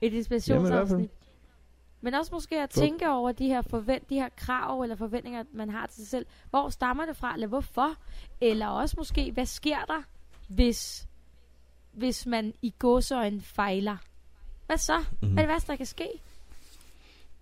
Et 0.00 0.12
inspirationsafsnit. 0.12 1.10
Men 2.04 2.14
også 2.14 2.34
måske 2.34 2.60
at 2.60 2.70
tænke 2.70 3.10
over 3.10 3.32
de 3.32 3.46
her, 3.48 3.62
forvent, 3.62 4.10
de 4.10 4.14
her 4.14 4.28
krav 4.36 4.80
eller 4.80 4.96
forventninger, 4.96 5.44
man 5.52 5.70
har 5.70 5.86
til 5.86 5.96
sig 5.96 6.06
selv. 6.06 6.26
Hvor 6.50 6.68
stammer 6.68 7.06
det 7.06 7.16
fra, 7.16 7.34
eller 7.34 7.46
hvorfor? 7.46 7.96
Eller 8.40 8.66
også 8.66 8.94
måske, 8.98 9.32
hvad 9.32 9.46
sker 9.46 9.84
der, 9.84 10.02
hvis, 10.48 11.08
hvis 11.92 12.26
man 12.26 12.54
i 12.62 12.74
gåsøjne 12.78 13.40
fejler? 13.40 13.96
Hvad 14.66 14.76
så? 14.76 14.98
Mm. 14.98 15.04
Mhm. 15.20 15.32
Hvad 15.32 15.42
er 15.42 15.46
det 15.46 15.52
værste, 15.52 15.72
der 15.72 15.76
kan 15.76 15.86
ske? 15.86 16.08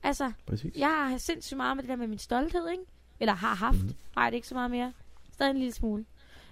Altså, 0.03 0.33
Præcis. 0.47 0.77
jeg 0.77 1.09
har 1.11 1.19
sindssygt 1.19 1.57
meget 1.57 1.77
med 1.77 1.83
det 1.83 1.89
der 1.89 1.97
med 1.97 2.07
min 2.07 2.19
stolthed, 2.19 2.69
ikke? 2.69 2.85
Eller 3.21 3.35
har 3.35 3.55
haft. 3.55 3.79
Mhm. 3.79 3.87
Mm. 3.87 3.95
Har 4.17 4.23
jeg 4.23 4.33
det 4.33 4.37
ikke 4.37 4.49
så 4.49 4.55
meget 4.55 4.71
mere. 4.71 4.93
Stadig 5.33 5.51
en 5.51 5.57
lille 5.57 5.73
smule. 5.73 6.05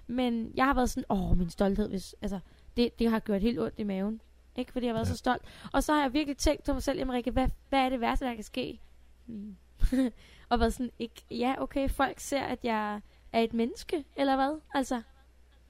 Men 0.07 0.51
jeg 0.55 0.65
har 0.65 0.73
været 0.73 0.89
sådan, 0.89 1.05
åh, 1.09 1.37
min 1.37 1.49
stolthed, 1.49 1.89
hvis, 1.89 2.15
altså, 2.21 2.39
det, 2.77 2.99
det 2.99 3.09
har 3.09 3.19
gjort 3.19 3.41
helt 3.41 3.59
ondt 3.59 3.79
i 3.79 3.83
maven. 3.83 4.21
Ikke 4.59 4.71
fordi 4.71 4.85
jeg 4.85 4.91
har 4.93 4.97
været 4.99 5.07
Ja. 5.07 5.11
så 5.11 5.17
stolt. 5.17 5.41
Og 5.73 5.83
så 5.83 5.93
har 5.93 6.01
jeg 6.01 6.13
virkelig 6.13 6.37
tænkt 6.37 6.63
til 6.63 6.73
mig 6.73 6.83
selv, 6.83 6.97
jamen 6.99 7.15
Rikke, 7.15 7.31
hvad, 7.31 7.47
hvad 7.69 7.79
er 7.79 7.89
det 7.89 8.01
værste, 8.01 8.25
der 8.25 8.33
kan 8.35 8.43
ske? 8.43 8.79
Hmm. 9.25 9.55
og 10.49 10.59
været 10.59 10.73
sådan, 10.73 10.91
ikke, 10.99 11.21
ja, 11.31 11.55
okay, 11.59 11.89
folk 11.89 12.19
ser, 12.19 12.41
at 12.41 12.59
jeg 12.63 13.01
er 13.33 13.39
et 13.41 13.53
menneske, 13.53 14.05
eller 14.15 14.35
hvad? 14.35 14.59
Altså, 14.73 15.01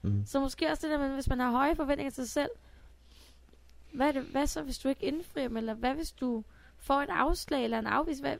Mm. 0.02 0.22
så 0.26 0.40
måske 0.40 0.70
også 0.70 0.86
det 0.86 0.92
der 0.92 0.98
med, 1.06 1.14
hvis 1.14 1.28
man 1.28 1.40
har 1.40 1.50
høje 1.50 1.76
forventninger 1.76 2.10
til 2.10 2.24
sig 2.24 2.30
selv, 2.30 2.50
hvad, 3.92 4.08
er 4.08 4.12
det, 4.12 4.22
hvad 4.22 4.46
så, 4.46 4.62
hvis 4.62 4.78
du 4.78 4.88
ikke 4.88 5.04
indfrier 5.04 5.48
dem, 5.48 5.56
eller 5.56 5.74
hvad 5.74 5.94
hvis 5.94 6.12
du 6.12 6.44
får 6.78 7.00
et 7.02 7.08
afslag 7.12 7.64
eller 7.64 7.78
en 7.78 7.86
afvis? 7.86 8.18
Hvad, 8.18 8.36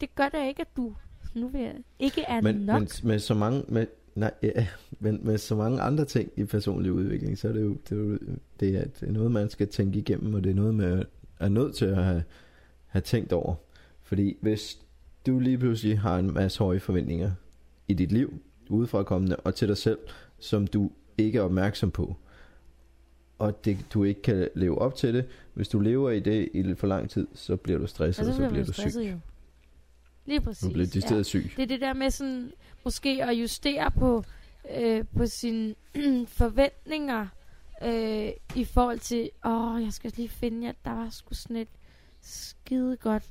det 0.00 0.14
gør 0.14 0.28
da 0.28 0.48
ikke, 0.48 0.60
at 0.60 0.76
du 0.76 0.94
nu 1.34 1.48
vil 1.48 1.60
jeg, 1.60 1.74
ikke 1.98 2.22
er 2.22 2.40
Men, 2.40 2.54
nok. 2.56 2.80
men 2.80 2.88
med 3.02 3.18
så 3.18 3.34
mange 3.34 3.64
med, 3.68 3.86
nej, 4.14 4.30
ja, 4.42 4.66
men 4.98 5.20
med 5.22 5.38
så 5.38 5.56
mange 5.56 5.80
andre 5.80 6.04
ting 6.04 6.30
i 6.36 6.44
personlig 6.44 6.92
udvikling, 6.92 7.38
så 7.38 7.48
er 7.48 7.52
det 7.52 7.62
jo 7.62 7.76
det 7.88 7.92
er, 7.92 8.02
jo, 8.02 8.18
det 8.60 8.76
er, 8.76 8.84
det 8.84 9.08
er 9.08 9.12
noget, 9.12 9.30
man 9.30 9.50
skal 9.50 9.68
tænke 9.68 9.98
igennem, 9.98 10.34
og 10.34 10.44
det 10.44 10.50
er 10.50 10.54
noget, 10.54 10.74
man 10.74 11.04
er 11.40 11.48
nødt 11.48 11.74
til 11.74 11.84
at 11.84 12.04
have, 12.04 12.22
have 12.86 13.02
tænkt 13.02 13.32
over. 13.32 13.54
Fordi 14.02 14.36
hvis 14.40 14.78
du 15.26 15.38
lige 15.38 15.58
pludselig 15.58 16.00
har 16.00 16.18
en 16.18 16.34
masse 16.34 16.58
høje 16.58 16.80
forventninger 16.80 17.30
i 17.88 17.94
dit 17.94 18.12
liv, 18.12 18.40
udefrakommende 18.68 19.36
og 19.36 19.54
til 19.54 19.68
dig 19.68 19.76
selv, 19.76 19.98
som 20.38 20.66
du 20.66 20.90
ikke 21.18 21.38
er 21.38 21.42
opmærksom 21.42 21.90
på, 21.90 22.16
og 23.38 23.64
det, 23.64 23.78
du 23.94 24.04
ikke 24.04 24.22
kan 24.22 24.48
leve 24.54 24.78
op 24.78 24.94
til 24.94 25.14
det, 25.14 25.24
hvis 25.54 25.68
du 25.68 25.80
lever 25.80 26.10
i 26.10 26.20
det 26.20 26.48
i 26.54 26.74
for 26.74 26.86
lang 26.86 27.10
tid, 27.10 27.26
så 27.34 27.56
bliver 27.56 27.78
du 27.78 27.86
stresset, 27.86 28.24
og 28.24 28.28
og 28.28 28.34
så 28.34 28.38
bliver 28.38 28.52
man 28.52 28.66
du 28.66 28.72
syg. 28.72 28.96
jo. 28.96 29.18
Lige 30.26 30.40
præcis. 30.40 30.62
Du 30.68 30.72
bliver 30.72 30.86
decideret 30.86 31.18
ja. 31.18 31.22
syg. 31.22 31.52
Det 31.56 31.62
er 31.62 31.66
det 31.66 31.80
der 31.80 31.92
med 31.92 32.10
sådan, 32.10 32.52
måske 32.84 33.24
at 33.24 33.32
justere 33.32 33.90
på, 33.90 34.24
øh, 34.76 35.04
på 35.16 35.26
sine 35.26 35.74
forventninger, 36.38 37.26
øh, 37.82 38.30
i 38.56 38.64
forhold 38.64 38.98
til, 38.98 39.30
åh, 39.44 39.82
jeg 39.82 39.92
skal 39.92 40.12
lige 40.16 40.28
finde, 40.28 40.68
at 40.68 40.76
der 40.84 40.90
var 40.90 41.10
sgu 41.10 41.34
sådan 41.34 41.56
et 41.56 41.68
skide 42.20 42.96
godt, 42.96 43.24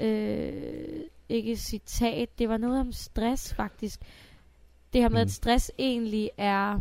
øh, 0.00 1.00
ikke 1.28 1.56
citat, 1.56 2.38
det 2.38 2.48
var 2.48 2.56
noget 2.56 2.80
om 2.80 2.92
stress 2.92 3.54
faktisk. 3.54 4.00
Det 4.92 5.00
her 5.00 5.08
med, 5.08 5.16
Mhm. 5.18 5.26
at 5.26 5.30
stress 5.30 5.72
egentlig 5.78 6.30
er, 6.36 6.80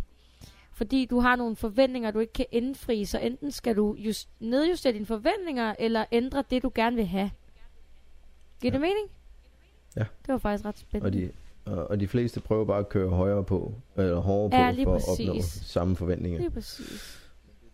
fordi 0.73 1.05
du 1.05 1.19
har 1.19 1.35
nogle 1.35 1.55
forventninger, 1.55 2.11
du 2.11 2.19
ikke 2.19 2.33
kan 2.33 2.45
indfri, 2.51 3.05
så 3.05 3.19
enten 3.19 3.51
skal 3.51 3.75
du 3.75 3.95
just, 3.95 4.29
nedjustere 4.39 4.93
dine 4.93 5.05
forventninger, 5.05 5.75
eller 5.79 6.05
ændre 6.11 6.43
det, 6.49 6.63
du 6.63 6.71
gerne 6.75 6.95
vil 6.95 7.05
have. 7.05 7.31
Giver 8.61 8.71
Ja. 8.71 8.75
det 8.75 8.81
mening? 8.81 9.07
Ja. 9.95 10.01
Det 10.01 10.27
var 10.31 10.37
faktisk 10.37 10.65
ret 10.65 10.73
Og 10.75 10.79
spændende. 10.79 11.17
de, 11.21 11.31
og, 11.71 11.89
og 11.89 11.99
de 11.99 12.07
fleste 12.07 12.39
prøver 12.39 12.65
bare 12.65 12.79
at 12.79 12.89
køre 12.89 13.09
højere 13.09 13.43
på, 13.43 13.73
eller 13.97 14.15
hårdere 14.15 14.61
Ja, 14.65 14.83
på, 14.83 14.83
for 14.83 14.93
præcis. 14.93 15.19
at 15.19 15.29
opnå 15.29 15.41
samme 15.63 15.95
forventninger. 15.95 16.39
Lige 16.39 16.49
præcis. 16.51 17.21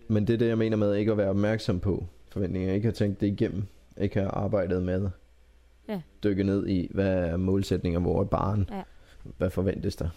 Men 0.07 0.27
det 0.27 0.33
er 0.33 0.37
det, 0.37 0.47
jeg 0.47 0.57
mener 0.57 0.77
med 0.77 0.95
ikke 0.95 1.11
at 1.11 1.17
være 1.17 1.29
opmærksom 1.29 1.79
på 1.79 2.05
forventninger. 2.29 2.73
Ikke 2.73 2.85
have 2.85 2.93
tænkt 2.93 3.21
det 3.21 3.27
igennem. 3.27 3.63
Ikke 3.97 4.15
have 4.19 4.29
arbejdet 4.31 4.83
med. 4.83 5.09
Ja. 5.87 6.01
Dykke 6.23 6.43
ned 6.43 6.67
i, 6.67 6.87
hvad 6.93 7.07
er 7.13 7.37
målsætninger, 7.37 7.99
hvor 7.99 8.19
er 8.19 8.23
barn. 8.25 8.69
Ja. 8.71 8.81
Hvad 9.37 9.49
forventes 9.49 9.95
der? 9.95 10.09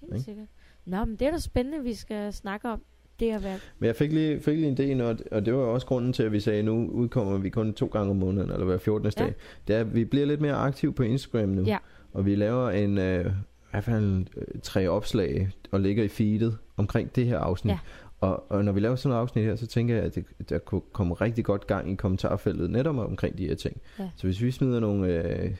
Helt 0.00 0.12
Ikke? 0.12 0.24
sikkert. 0.24 0.46
Nå, 0.84 1.04
men 1.04 1.16
det 1.16 1.26
er 1.26 1.30
da 1.30 1.38
spændende, 1.38 1.82
vi 1.84 1.94
skal 1.94 2.32
snakke 2.32 2.68
om. 2.70 2.82
Det 3.20 3.32
at 3.32 3.44
være... 3.44 3.58
Men 3.78 3.86
jeg 3.86 3.96
fik 3.96 4.12
lige, 4.12 4.40
fik 4.40 4.58
lige 4.58 4.92
en 4.92 5.00
idé, 5.00 5.04
og, 5.04 5.16
og 5.32 5.46
det 5.46 5.54
var 5.54 5.60
også 5.60 5.86
grunden 5.86 6.12
til, 6.12 6.22
at 6.22 6.32
vi 6.32 6.40
sagde, 6.40 6.58
at 6.58 6.64
nu 6.64 6.86
udkommer 6.86 7.38
vi 7.38 7.48
kun 7.48 7.74
to 7.74 7.86
gange 7.86 8.10
om 8.10 8.16
måneden, 8.16 8.50
eller 8.50 8.64
hver 8.64 8.78
14. 8.78 9.12
Ja. 9.16 9.24
dag. 9.24 9.34
Det 9.68 9.76
er, 9.76 9.80
at 9.80 9.94
vi 9.94 10.04
bliver 10.04 10.26
lidt 10.26 10.40
mere 10.40 10.54
aktiv 10.54 10.94
på 10.94 11.02
Instagram 11.02 11.48
nu. 11.48 11.62
Ja. 11.62 11.78
Og 12.12 12.26
vi 12.26 12.34
laver 12.34 12.70
en, 12.70 12.98
øh, 12.98 13.26
i 13.26 13.70
hvert 13.70 13.84
fald 13.84 14.26
tre 14.62 14.88
opslag, 14.88 15.50
og 15.70 15.80
ligger 15.80 16.04
i 16.04 16.08
feedet 16.08 16.58
omkring 16.76 17.16
det 17.16 17.26
her 17.26 17.38
afsnit. 17.38 17.72
Ja. 17.72 17.78
Og, 18.20 18.52
og 18.52 18.64
når 18.64 18.72
vi 18.72 18.80
laver 18.80 18.96
sådan 18.96 19.16
et 19.16 19.20
afsnit 19.20 19.44
her, 19.44 19.56
så 19.56 19.66
tænker 19.66 19.94
jeg, 19.94 20.04
at 20.04 20.14
det, 20.14 20.24
der 20.48 20.58
kunne 20.58 20.82
komme 20.92 21.14
rigtig 21.14 21.44
godt 21.44 21.66
gang 21.66 21.92
i 21.92 21.94
kommentarfeltet 21.94 22.70
netop 22.70 22.96
omkring 22.96 23.38
de 23.38 23.46
her 23.46 23.54
ting. 23.54 23.80
Ja. 23.98 24.10
Så 24.16 24.26
hvis 24.26 24.42
vi 24.42 24.50
smider 24.50 24.80
nogle, 24.80 25.06
øh, 25.06 25.50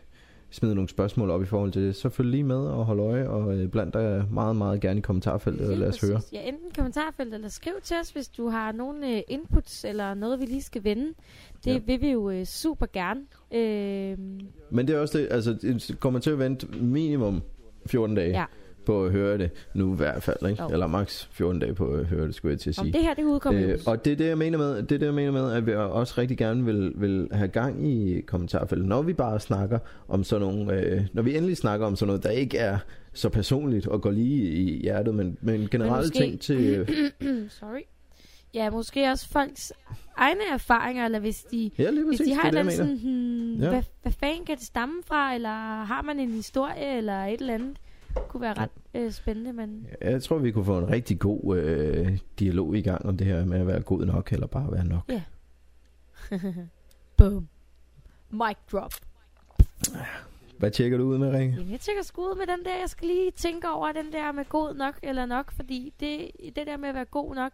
smider 0.51 0.75
nogle 0.75 0.89
spørgsmål 0.89 1.31
op 1.31 1.43
i 1.43 1.45
forhold 1.45 1.73
til 1.73 1.83
det, 1.83 1.97
så 1.97 2.09
følg 2.09 2.29
lige 2.31 2.43
med 2.45 2.57
og 2.57 2.85
hold 2.85 3.01
øje, 3.01 3.29
og 3.29 3.55
øh, 3.59 3.69
blandt 3.69 3.95
dig 3.95 4.25
meget, 4.31 4.57
meget 4.57 4.81
gerne 4.81 4.99
i 4.99 5.03
kommentarfeltet, 5.03 5.63
og 5.63 5.69
Lige 5.69 5.81
lad 5.81 5.89
os 5.89 5.95
præcis. 5.99 6.09
høre. 6.09 6.21
Ja, 6.33 6.49
enten 6.49 6.71
kommentarfelt, 6.77 7.35
eller 7.35 7.49
skriv 7.49 7.73
til 7.83 7.97
os, 8.03 8.11
hvis 8.11 8.29
du 8.29 8.49
har 8.49 8.73
nogle 8.73 9.07
uh, 9.07 9.21
inputs, 9.29 9.85
eller 9.85 10.15
noget, 10.15 10.41
vi 10.41 10.45
lige 10.47 10.63
skal 10.63 10.85
vende. 10.85 11.07
Det 11.65 11.73
Ja. 11.75 11.79
vil 11.87 12.01
vi 12.01 12.11
jo 12.11 12.31
uh, 12.39 12.45
super 12.45 12.87
gerne. 12.93 13.21
Øh, 13.55 14.19
Men 14.71 14.87
det 14.89 14.95
er 14.97 15.01
også 15.01 15.19
det, 15.19 15.29
altså 15.31 15.53
det 15.53 15.97
kommer 16.01 16.21
til 16.21 16.31
at 16.31 16.39
vente 16.39 16.67
minimum 16.67 17.43
14 17.87 18.17
dage 18.17 18.31
Ja. 18.31 18.45
På 18.91 19.05
at 19.05 19.13
høre 19.13 19.39
det 19.39 19.51
nu 19.75 19.93
i 19.93 19.97
hvert 19.97 20.23
fald, 20.23 20.51
ikke? 20.51 20.63
Jo. 20.63 20.69
Eller 20.69 20.87
max 20.87 21.27
14 21.31 21.61
dage 21.61 21.75
på 21.75 21.87
at 21.87 22.07
høre 22.07 22.27
det, 22.27 22.35
skulle 22.35 22.53
jeg 22.53 22.61
til 22.61 22.71
at 22.71 22.79
Om 22.79 22.85
sige. 22.85 22.93
det 22.93 23.01
her, 23.03 23.09
det 23.09 23.17
kan 23.17 23.27
udkomme 23.27 23.61
Øh, 23.61 23.79
og 23.87 24.05
det 24.05 24.13
er 24.13 24.17
det, 24.17 24.27
jeg 24.27 24.39
mener 24.39 24.59
med, 24.59 24.77
det 24.83 24.93
er 24.93 24.99
det, 24.99 25.07
jeg 25.07 25.15
mener 25.15 25.33
med, 25.33 25.53
at 25.53 25.67
vi 25.67 25.75
også 25.75 26.15
rigtig 26.19 26.39
gerne 26.39 26.65
vil, 26.65 26.93
vil 26.97 27.29
have 27.33 27.49
gang 27.49 27.87
i 27.89 28.21
kommentarfeltet, 28.21 28.89
når 28.89 29.03
vi 29.03 29.13
bare 29.13 29.41
snakker 29.41 29.79
om 30.09 30.25
sådan 30.25 30.47
nogle, 30.47 30.81
øh, 30.81 31.03
når 31.13 31.23
vi 31.23 31.37
endelig 31.37 31.57
snakker 31.57 31.87
om 31.87 31.97
sådan 31.97 32.07
noget, 32.07 32.23
der 32.23 32.31
ikke 32.31 32.59
er 32.59 32.79
så 33.13 33.29
personligt 33.29 33.87
og 33.87 34.03
går 34.03 34.11
lige 34.11 34.43
i 34.51 34.81
hjertet, 34.83 35.15
men, 35.15 35.37
men 35.41 35.69
generelle 35.71 35.97
måske- 36.09 36.19
ting 36.19 36.41
til, 36.41 36.87
Sorry. 37.61 37.81
Ja, 38.55 38.71
måske 38.71 39.09
også 39.09 39.29
folks 39.29 39.73
egne 40.17 40.41
erfaringer, 40.53 41.05
eller 41.05 41.19
hvis 41.19 41.43
de, 41.51 41.71
ja, 41.79 41.91
hvis 42.09 42.21
de 42.21 42.35
har 42.35 42.41
et 42.41 42.45
er 42.45 42.49
eller 42.49 42.61
andet 42.61 42.75
sådan, 42.75 42.99
hmm, 42.99 43.55
ja. 43.55 43.69
hvad, 43.69 43.83
hvad 44.03 44.13
fanden 44.13 44.45
kan 44.45 44.57
det 44.57 44.65
stamme 44.65 44.95
fra, 45.07 45.35
eller 45.35 45.85
har 45.85 46.03
man 46.03 46.21
en 46.21 46.31
historie, 46.31 46.97
eller 46.97 47.25
et 47.25 47.41
eller 47.41 47.55
andet, 47.55 47.77
kunne 48.29 48.41
være 48.41 48.55
ret 48.55 48.71
øh, 48.95 49.13
spændende, 49.13 49.53
men 49.53 49.87
Jeg 50.01 50.23
tror, 50.23 50.39
vi 50.39 50.51
kunne 50.51 50.65
få 50.65 50.79
en 50.79 50.89
rigtig 50.91 51.19
god 51.19 51.59
øh, 51.59 52.19
dialog 52.39 52.77
i 52.77 52.83
gang 52.83 53.07
om 53.07 53.17
det 53.17 53.27
her 53.27 53.45
med 53.45 53.61
at 53.61 53.67
være 53.67 53.81
god 53.83 54.05
nok, 54.07 54.33
eller 54.33 54.47
bare 54.47 54.73
være 54.73 54.85
nok. 54.85 55.11
boom. 57.17 57.49
Mic 58.31 58.57
drop. 58.73 58.93
Hvad 60.59 60.71
tjekker 60.71 60.99
du 60.99 61.05
ud 61.05 61.19
med, 61.19 61.31
Rikke? 61.31 61.55
Jamen, 61.55 61.71
jeg 61.71 61.81
tænker 61.81 62.03
sgu 62.03 62.23
ud 62.23 62.37
med 62.37 62.47
den 62.47 62.65
der, 62.65 62.79
jeg 62.79 62.89
skal 62.91 63.09
lige 63.09 63.31
tænke 63.31 63.69
over 63.71 63.93
den 63.93 64.13
der 64.13 64.33
med 64.33 64.45
god 64.49 64.75
nok 64.75 64.99
eller 65.03 65.27
nok, 65.27 65.53
fordi 65.53 65.93
det, 66.01 66.31
det 66.57 66.67
der 66.67 66.77
med 66.77 66.89
at 66.89 66.95
være 66.95 67.05
god 67.05 67.35
nok, 67.35 67.53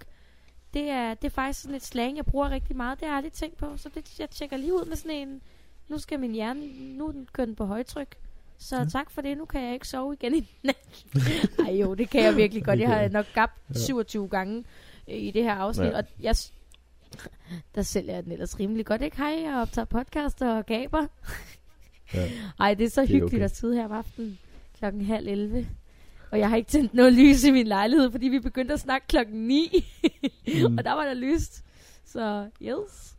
det 0.75 0.91
er, 0.91 1.15
det 1.15 1.25
er 1.25 1.31
faktisk 1.31 1.63
sådan 1.63 1.75
et 1.75 1.83
slang, 1.83 2.17
jeg 2.17 2.27
bruger 2.27 2.51
rigtig 2.51 2.77
meget. 2.77 3.01
Det 3.01 3.09
har 3.09 3.15
jeg 3.15 3.17
aldrig 3.17 3.33
tænkt 3.33 3.57
på, 3.57 3.77
så 3.77 3.89
det, 3.95 4.19
jeg 4.21 4.31
tjekker 4.31 4.57
lige 4.57 4.75
ud 4.75 4.85
med 4.85 4.97
sådan 4.97 5.17
en, 5.17 5.43
nu 5.89 5.99
skal 5.99 6.21
min 6.21 6.33
hjerne, 6.33 6.97
nu 6.97 7.11
den 7.13 7.29
kørt 7.33 7.49
den 7.49 7.57
på 7.57 7.65
højtryk. 7.65 8.17
Så 8.59 8.77
Ja. 8.77 8.85
tak 8.85 9.11
for 9.11 9.21
det, 9.23 9.39
nu 9.39 9.45
kan 9.45 9.63
jeg 9.65 9.75
ikke 9.75 9.89
sove 9.89 10.15
igen 10.15 10.35
i 10.35 10.51
nat. 10.63 11.05
Ej 11.67 11.73
jo, 11.75 11.95
det 11.95 12.11
kan 12.11 12.23
jeg 12.23 12.37
virkelig 12.37 12.65
godt. 12.65 12.81
Jeg 12.81 12.89
har 12.89 13.09
nok 13.09 13.27
gabt 13.35 13.53
Ja. 13.75 13.79
27 13.79 14.29
gange 14.29 14.65
øh, 15.11 15.17
i 15.17 15.31
det 15.31 15.43
her 15.43 15.55
afsnit, 15.55 15.87
Ja. 15.87 15.97
og 15.99 16.05
jeg, 16.21 16.35
der 17.75 17.83
sælger 17.83 18.15
jeg 18.15 18.25
den 18.25 18.33
ellers 18.33 18.61
rimelig 18.61 18.87
godt, 18.87 19.03
ikke? 19.03 19.17
Hej, 19.17 19.43
jeg 19.45 19.55
optager 19.55 19.87
podcast 19.87 20.43
og 20.43 20.67
gaber. 20.67 21.07
Ja. 22.15 22.31
Ej, 22.61 22.75
det 22.75 22.85
er 22.87 22.91
så 22.91 23.01
Det 23.03 23.09
er 23.11 23.13
hyggeligt 23.13 23.35
okay. 23.35 23.45
at 23.45 23.57
sidde 23.57 23.75
her 23.75 23.85
om 23.85 23.93
aftenen 23.93 24.39
klokken 24.79 25.05
halv 25.05 25.29
11. 25.29 25.69
Og 26.31 26.39
jeg 26.39 26.49
har 26.49 26.57
ikke 26.57 26.71
tændt 26.71 26.95
noget 26.95 27.13
lys 27.13 27.45
i 27.45 27.51
min 27.51 27.67
lejlighed, 27.67 28.11
fordi 28.11 28.29
vi 28.29 28.39
begyndte 28.39 28.75
at 28.75 28.81
snakke 28.81 29.07
klokken 29.07 29.47
9. 29.47 29.69
Mm. 30.69 30.79
og 30.79 30.85
der 30.85 30.93
var 30.93 31.05
der 31.05 31.15
lyst. 31.15 31.65
Så 32.05 32.49
yes. 32.63 33.16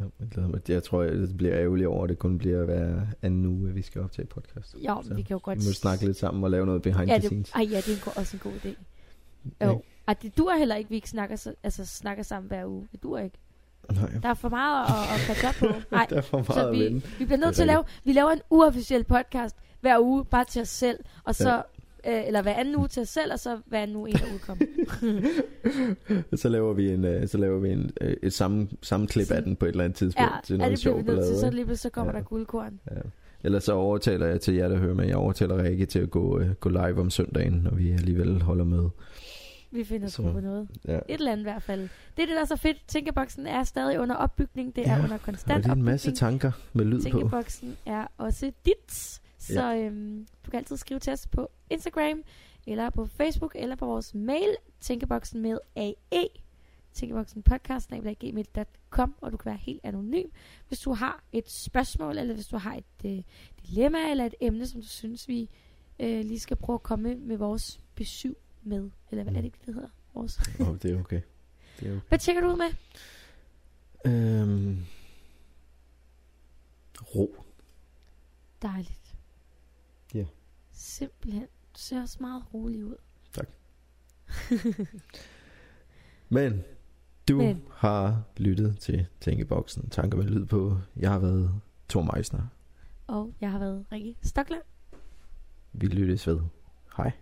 Ja, 0.00 0.04
jeg, 0.20 0.28
glæder 0.30 0.48
mig. 0.48 0.60
jeg 0.68 0.82
tror, 0.82 1.02
jeg 1.02 1.28
bliver 1.36 1.54
ærgerlig 1.54 1.88
over, 1.88 2.02
at 2.04 2.08
det 2.10 2.18
kun 2.18 2.38
bliver 2.38 2.64
hver 2.64 3.00
anden 3.22 3.46
uge, 3.46 3.68
at 3.68 3.74
vi 3.74 3.82
skal 3.82 4.00
optage 4.00 4.26
podcast. 4.26 4.76
Jo, 4.86 5.02
Så 5.02 5.14
vi 5.14 5.22
kan 5.22 5.34
jo 5.34 5.40
godt... 5.42 5.58
Vi 5.58 5.64
må 5.68 5.72
snakke 5.72 6.04
lidt 6.04 6.16
sammen 6.16 6.44
og 6.44 6.50
lave 6.50 6.66
noget 6.66 6.82
behind 6.82 7.08
ja, 7.10 7.14
the 7.14 7.20
det, 7.20 7.26
scenes. 7.28 7.50
ej, 7.52 7.62
ja, 7.70 7.76
det 7.76 8.02
er 8.06 8.10
også 8.16 8.36
en 8.36 8.40
god 8.52 8.52
idé. 8.64 8.74
Ja. 9.60 9.66
Jo. 9.66 9.82
Og 10.06 10.22
det 10.22 10.38
dur 10.38 10.52
heller 10.58 10.76
ikke, 10.76 10.90
vi 10.90 10.96
ikke 10.96 11.08
snakker, 11.08 11.36
så, 11.36 11.54
altså, 11.62 11.86
snakker 11.86 12.22
sammen 12.22 12.48
hver 12.48 12.66
uge. 12.66 12.88
Det 12.92 13.02
dur 13.02 13.18
ikke. 13.18 13.38
Nej, 13.92 14.10
Der 14.22 14.28
er 14.28 14.34
for 14.34 14.48
meget 14.48 14.84
at, 14.86 15.14
at 15.14 15.20
catch 15.26 15.48
up 15.48 15.68
på. 15.70 15.76
Nej, 15.96 16.06
der 16.10 16.16
er 16.16 16.20
for 16.20 16.36
meget 16.36 16.54
så 16.54 16.68
at 16.68 16.74
vi, 16.74 17.02
vi 17.18 17.24
bliver 17.24 17.36
nødt 17.36 17.46
Det 17.48 17.54
til 17.54 17.62
at 17.62 17.66
lave... 17.66 17.84
Vi 18.04 18.12
laver 18.12 18.30
en 18.30 18.40
uofficiel 18.50 19.04
podcast 19.04 19.56
hver 19.80 19.98
uge, 20.00 20.24
bare 20.24 20.44
til 20.44 20.62
os 20.62 20.68
selv. 20.68 20.98
Og 21.24 21.34
så... 21.34 21.62
Øh, 22.06 22.26
eller 22.26 22.42
hver 22.42 22.54
anden 22.54 22.76
uge 22.76 22.88
til 22.88 23.02
os 23.02 23.08
selv, 23.08 23.32
og 23.32 23.38
så 23.38 23.58
hver 23.66 23.82
anden 23.82 23.96
uge 23.96 24.10
en, 24.10 24.16
der 24.16 24.34
udkommer. 24.34 24.66
så 26.36 26.48
laver 26.48 26.72
vi 26.72 26.90
en, 26.90 27.04
øh, 27.04 27.28
så 27.28 27.38
laver 27.38 27.58
vi 27.58 27.68
en, 27.70 27.90
øh, 28.00 28.16
et 28.22 28.32
samme, 28.32 28.68
samme 28.82 29.06
klip 29.06 29.30
af 29.30 29.42
den 29.42 29.56
på 29.56 29.64
et 29.64 29.68
eller 29.68 29.84
andet 29.84 29.96
tidspunkt 29.96 30.30
ja, 30.32 30.38
til 30.44 30.54
ja, 30.54 30.58
noget 30.58 30.72
det 30.78 30.84
bliver 30.84 30.96
vi 30.96 31.02
nødt 31.02 31.26
til. 31.26 31.38
Så 31.38 31.50
lige 31.50 31.76
så 31.76 31.90
kommer 31.90 32.12
Ja. 32.12 32.18
der 32.18 32.24
guldkorn. 32.24 32.80
Ja. 32.90 32.96
Ellers 33.44 33.64
så 33.64 33.72
overtaler 33.72 34.26
jeg 34.26 34.40
til 34.40 34.54
jer, 34.54 34.68
der 34.68 34.76
hører 34.76 34.94
med. 34.94 35.06
Jeg 35.06 35.16
overtaler 35.16 35.62
Rikke 35.62 35.86
til 35.86 35.98
at 35.98 36.10
gå, 36.10 36.38
øh, 36.40 36.50
gå 36.54 36.68
live 36.68 37.00
om 37.00 37.10
søndagen, 37.10 37.52
når 37.52 37.70
vi 37.74 37.90
alligevel 37.90 38.42
holder 38.42 38.64
med. 38.64 38.88
Vi 39.70 39.84
finder 39.84 40.08
Så- 40.08 40.22
på 40.22 40.40
noget. 40.40 40.68
Ja. 40.88 40.96
Et 40.96 41.02
eller 41.08 41.32
andet 41.32 41.42
i 41.42 41.48
hvert 41.50 41.62
fald. 41.62 41.80
Det 42.16 42.22
er 42.22 42.26
det, 42.26 42.34
der 42.36 42.40
er 42.40 42.44
så 42.46 42.56
fedt. 42.56 42.76
Tænkeboksen 42.88 43.46
er 43.46 43.64
stadig 43.64 44.00
under 44.00 44.14
opbygning. 44.14 44.76
Det 44.76 44.88
er 44.88 44.96
Ja, 44.96 45.04
under 45.04 45.18
konstant 45.18 45.64
det 45.64 45.70
er 45.70 45.74
en 45.74 45.82
masse 45.82 46.08
opbygning. 46.08 46.18
tanker 46.18 46.52
med 46.72 46.84
lyd 46.84 46.98
på. 46.98 47.02
Tænkeboksen 47.02 47.76
er 47.86 48.06
også 48.18 48.52
dit. 48.66 49.19
Så 49.54 49.74
øhm, 49.74 50.26
du 50.46 50.50
kan 50.50 50.58
altid 50.58 50.76
skrive 50.76 51.00
til 51.00 51.12
os 51.12 51.26
på 51.26 51.50
Instagram, 51.70 52.22
eller 52.66 52.90
på 52.90 53.06
Facebook, 53.06 53.52
eller 53.54 53.76
på 53.76 53.86
vores 53.86 54.14
mail, 54.14 54.56
tænkeboksen 54.80 55.40
med 55.40 55.58
AE. 55.76 56.28
Tænkeboksen 56.92 57.42
podcast, 57.42 57.92
og 59.20 59.32
du 59.32 59.36
kan 59.36 59.50
være 59.50 59.56
helt 59.56 59.80
anonym. 59.82 60.28
Hvis 60.68 60.80
du 60.80 60.92
har 60.92 61.24
et 61.32 61.50
spørgsmål, 61.50 62.18
eller 62.18 62.34
hvis 62.34 62.46
du 62.46 62.56
har 62.56 62.74
et 62.74 62.84
øh, 63.18 63.22
dilemma, 63.66 64.10
eller 64.10 64.26
et 64.26 64.34
emne, 64.40 64.66
som 64.66 64.80
du 64.80 64.86
synes, 64.88 65.28
vi 65.28 65.48
øh, 65.98 66.24
lige 66.24 66.40
skal 66.40 66.56
prøve 66.56 66.74
at 66.74 66.82
komme 66.82 67.14
med 67.14 67.36
vores 67.36 67.80
besøg 67.94 68.36
med. 68.62 68.90
Eller 69.10 69.22
hvad 69.22 69.32
Mm. 69.32 69.36
er 69.36 69.40
det 69.40 69.46
ikke, 69.46 69.58
det 69.66 69.74
hedder? 69.74 69.88
Vores. 70.14 70.40
Oh, 70.60 70.78
det 70.82 70.90
er 70.90 71.00
okay. 71.00 71.20
Det 71.80 71.88
er 71.88 71.92
okay. 71.96 72.00
Hvad 72.08 72.18
tjekker 72.18 72.42
du 72.42 72.48
ud 72.52 72.56
med? 72.56 72.70
Øhm, 74.06 74.78
ro. 77.14 77.34
Dejligt. 78.62 78.99
Simpelthen. 80.80 81.42
Du 81.42 81.78
ser 81.78 82.00
også 82.00 82.16
meget 82.20 82.44
rolig 82.54 82.84
ud. 82.84 82.96
Men 86.28 86.62
du 87.28 87.36
Men. 87.38 87.62
Har 87.70 88.22
lyttet 88.36 88.78
til 88.78 89.06
Tænkeboksen. 89.20 89.90
Tanker 89.90 90.18
med 90.18 90.24
lyd 90.24 90.46
på. 90.46 90.78
Jeg 90.96 91.10
har 91.10 91.18
været 91.18 91.60
Thor 91.88 92.02
Meisner. 92.14 92.46
Og 93.06 93.34
jeg 93.40 93.50
har 93.50 93.58
været 93.58 93.84
Rikke 93.92 94.16
Stokland. 94.22 94.62
Vi 95.72 95.86
lyttes 95.86 96.26
ved. 96.26 96.40
Hej. 96.96 97.12